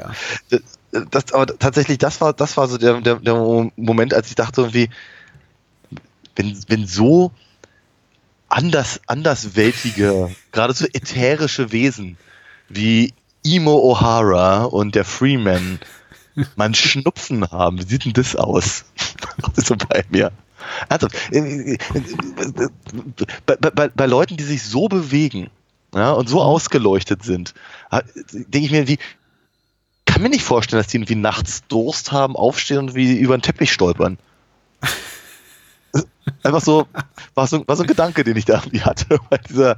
[0.50, 0.58] ja.
[1.10, 3.34] Das, aber tatsächlich, das war, das war so der, der, der
[3.76, 4.90] Moment, als ich dachte irgendwie,
[6.36, 7.32] wenn, wenn so
[8.48, 12.16] anders, andersweltige, gerade so ätherische Wesen
[12.68, 13.12] wie
[13.42, 15.78] Imo O'Hara und der Freeman
[16.56, 18.84] mal einen Schnupfen haben, wie sieht denn das aus?
[19.56, 20.32] So bei mir.
[20.88, 21.08] Also,
[23.46, 25.50] bei, bei, bei Leuten, die sich so bewegen
[25.94, 27.54] ja, und so ausgeleuchtet sind,
[28.32, 28.98] denke ich mir, wie,
[30.16, 33.42] kann mir nicht vorstellen, dass die irgendwie nachts Durst haben, aufstehen und wie über den
[33.42, 34.16] Teppich stolpern.
[36.42, 36.86] Einfach so,
[37.34, 39.76] war so, war so ein Gedanke, den ich da irgendwie hatte, bei dieser,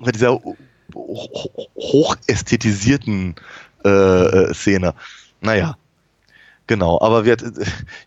[0.00, 0.56] bei dieser ho-
[0.92, 3.36] ho- hochästhetisierten
[3.84, 4.92] äh, äh, Szene.
[5.40, 5.76] Naja,
[6.66, 7.36] genau, aber wir,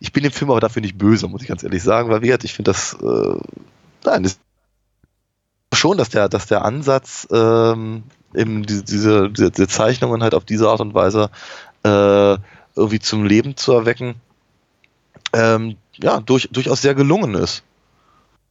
[0.02, 2.38] ich bin dem Film aber dafür nicht böse, muss ich ganz ehrlich sagen, weil wir,
[2.44, 3.40] ich finde das, äh,
[4.04, 4.38] nein, das
[5.74, 8.04] schon, dass der, dass der Ansatz, ähm,
[8.34, 8.84] eben diese,
[9.30, 11.30] diese, diese Zeichnungen halt auf diese Art und Weise
[11.90, 12.38] äh,
[12.76, 14.16] irgendwie zum Leben zu erwecken,
[15.34, 17.64] ähm, ja, durch, durchaus sehr gelungen ist.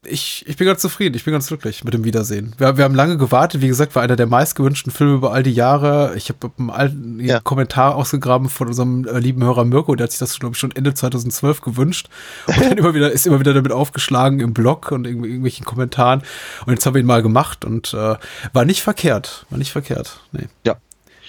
[0.05, 2.55] ich, ich bin ganz zufrieden, ich bin ganz glücklich mit dem Wiedersehen.
[2.59, 5.53] Wir, wir haben lange gewartet, wie gesagt, war einer der meistgewünschten Filme über all die
[5.53, 6.13] Jahre.
[6.17, 7.41] Ich habe einen alten Ja.
[7.41, 10.71] Kommentar ausgegraben von unserem äh, lieben Hörer Mirko, der hat sich das, glaube ich, schon
[10.73, 12.09] Ende 2012 gewünscht.
[12.47, 16.23] Und dann immer wieder, ist immer wieder damit aufgeschlagen im Blog und irgendwie irgendwelchen Kommentaren.
[16.67, 18.17] Und jetzt haben wir ihn mal gemacht und äh,
[18.53, 19.47] war nicht verkehrt.
[19.51, 20.21] War nicht verkehrt.
[20.33, 20.49] Nee.
[20.65, 20.77] Ja,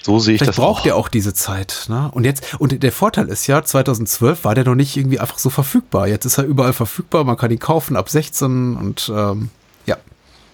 [0.02, 0.86] so sehe ich Vielleicht das braucht auch.
[0.88, 1.86] er auch diese Zeit.
[1.90, 2.10] Ne?
[2.14, 5.50] Und jetzt, und der Vorteil ist ja, 2012 war der noch nicht irgendwie einfach so
[5.50, 6.08] verfügbar.
[6.08, 9.50] Jetzt ist er überall verfügbar, man kann ihn kaufen ab 16 und ähm,
[9.86, 9.98] ja,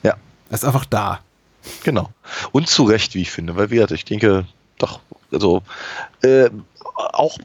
[0.04, 0.16] Ja,
[0.50, 1.20] er ist einfach da.
[1.84, 2.10] genau.
[2.52, 4.46] Und zu Recht, wie ich finde, weil wir, ich denke,
[4.78, 5.00] doch,
[5.32, 5.62] also
[6.22, 6.50] äh,
[6.96, 7.38] auch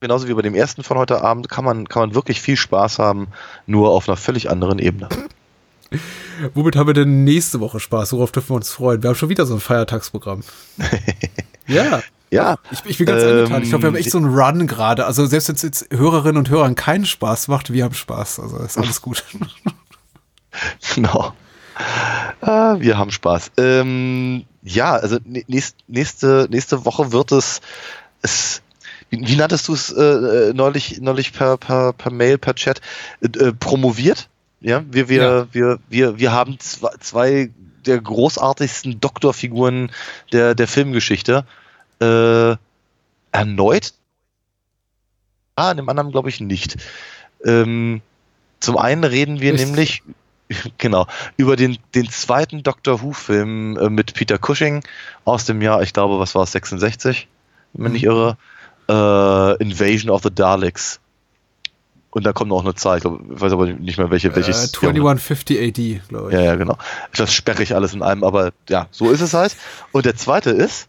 [0.00, 2.98] genauso wie bei dem ersten von heute Abend kann man, kann man wirklich viel Spaß
[2.98, 3.28] haben,
[3.66, 5.08] nur auf einer völlig anderen Ebene.
[6.54, 8.12] Womit haben wir denn nächste Woche Spaß?
[8.12, 9.02] Worauf dürfen wir uns freuen?
[9.02, 10.42] Wir haben schon wieder so ein Feiertagsprogramm.
[11.66, 12.56] ja, Ja.
[12.70, 13.62] Ich, ich bin ganz Ähm, angetan.
[13.62, 15.06] Ich glaube, wir haben echt so einen Run gerade.
[15.06, 18.40] Also selbst wenn es jetzt Hörerinnen und Hörern keinen Spaß macht, wir haben Spaß.
[18.40, 19.24] Also ist alles gut.
[20.94, 21.34] Genau.
[22.40, 23.52] Ah, wir haben Spaß.
[23.58, 27.60] Ähm, ja, also nächst, nächste, nächste Woche wird es,
[28.22, 28.62] es
[29.10, 32.80] wie, wie nanntest du es äh, neulich, neulich per, per, per Mail, per Chat,
[33.20, 34.28] äh, promoviert?
[34.66, 35.46] Ja, wir, wir, Ja.
[35.52, 37.50] wir, wir, wir haben zwei,
[37.86, 39.92] der großartigsten Doktorfiguren
[40.32, 41.46] der, der Filmgeschichte
[42.00, 42.56] äh,
[43.30, 43.94] erneut.
[45.54, 46.78] Ah, in dem anderen glaube ich nicht.
[47.44, 48.02] Ähm,
[48.58, 49.68] zum einen reden wir Richtig.
[49.68, 50.02] nämlich
[50.78, 51.06] genau
[51.36, 54.82] über den, den zweiten Doctor Who-Film äh, mit Peter Cushing
[55.24, 57.28] aus dem Jahr, ich glaube, was war es, 66,
[57.72, 58.36] wenn mich nicht irre,
[58.88, 60.98] äh, Invasion of the Daleks.
[62.16, 64.28] Und da kommt noch eine Zahl, ich, glaube, ich weiß aber nicht mehr welche.
[64.28, 66.34] äh, welches 2150 AD, glaube ich.
[66.34, 66.78] ja, ja, genau.
[67.12, 69.54] Etwas sperrig alles in einem, aber ja, so ist es halt.
[69.92, 70.88] Und der zweite ist,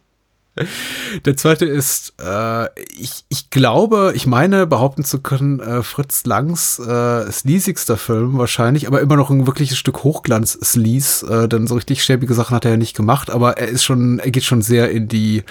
[1.26, 2.68] Der zweite ist, äh,
[2.98, 8.88] ich, ich glaube, ich meine behaupten zu können, äh, Fritz Langs äh, sleasigster Film wahrscheinlich,
[8.88, 12.72] aber immer noch ein wirkliches Stück Hochglanz-Sleaze, äh, denn so richtig schäbige Sachen hat er
[12.72, 15.44] ja nicht gemacht, aber er ist schon, er geht schon sehr in die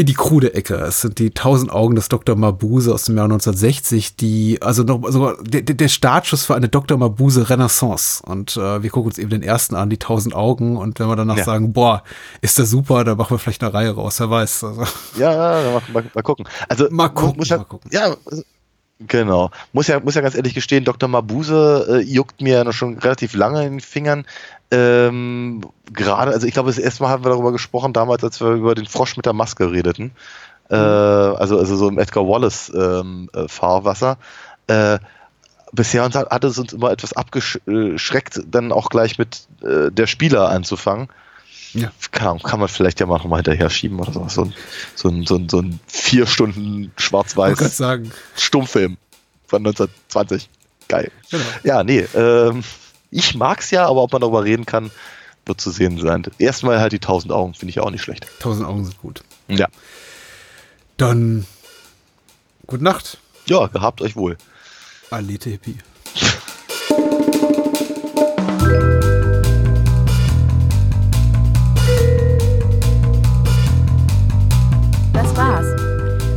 [0.00, 0.76] in die krude Ecke.
[0.76, 2.34] Es sind die tausend Augen des Dr.
[2.34, 6.96] Mabuse aus dem Jahr 1960, die, also noch sogar der, der Startschuss für eine Dr.
[6.96, 8.22] Mabuse Renaissance.
[8.24, 10.76] Und äh, wir gucken uns eben den ersten an, die tausend Augen.
[10.78, 11.44] Und wenn wir danach Ja.
[11.44, 12.02] sagen, boah,
[12.40, 14.64] ist das super, dann machen wir vielleicht eine Reihe raus, wer weiß.
[14.64, 14.84] Also,
[15.18, 16.46] ja, mal, mal, mal gucken.
[16.68, 17.90] Also, Mal gucken, ja, mal gucken.
[17.92, 18.42] Ja, also,
[19.06, 19.50] genau.
[19.74, 21.08] Muss ja, muss ja ganz ehrlich gestehen, Dr.
[21.08, 24.24] Mabuse äh, juckt mir ja noch schon relativ lange in den Fingern.
[24.70, 28.50] Ähm, gerade, also ich glaube, das erste Mal haben wir darüber gesprochen, damals, als wir
[28.50, 30.12] über den Frosch mit der Maske redeten.
[30.70, 34.18] Äh, also, also so im Edgar Wallace ähm, äh, Fahrwasser.
[34.68, 34.98] Äh,
[35.72, 40.06] bisher uns hat, hat es uns immer etwas abgeschreckt, dann auch gleich mit äh, der
[40.06, 41.08] Spieler anzufangen.
[41.72, 41.92] Ja.
[42.18, 44.26] Ahnung, kann man vielleicht ja mal nochmal hinterher schieben oder so.
[44.28, 44.54] So ein,
[44.94, 48.96] so ein, so ein, so ein vier Stunden schwarz-weiß kann Stummfilm
[49.46, 50.48] von 1920.
[50.88, 51.12] Geil.
[51.30, 51.44] Genau.
[51.62, 52.64] Ja, nee, ähm,
[53.10, 54.90] ich mag's ja, aber ob man darüber reden kann,
[55.46, 56.24] wird zu sehen sein.
[56.38, 58.26] Erstmal halt die 1000 Augen, finde ich auch nicht schlecht.
[58.40, 59.22] tausend Augen sind gut.
[59.48, 59.68] Ja.
[60.96, 61.46] Dann,
[62.66, 64.36] gute Nacht, Ja, gehabt euch wohl.
[65.10, 65.78] Alete Hippie.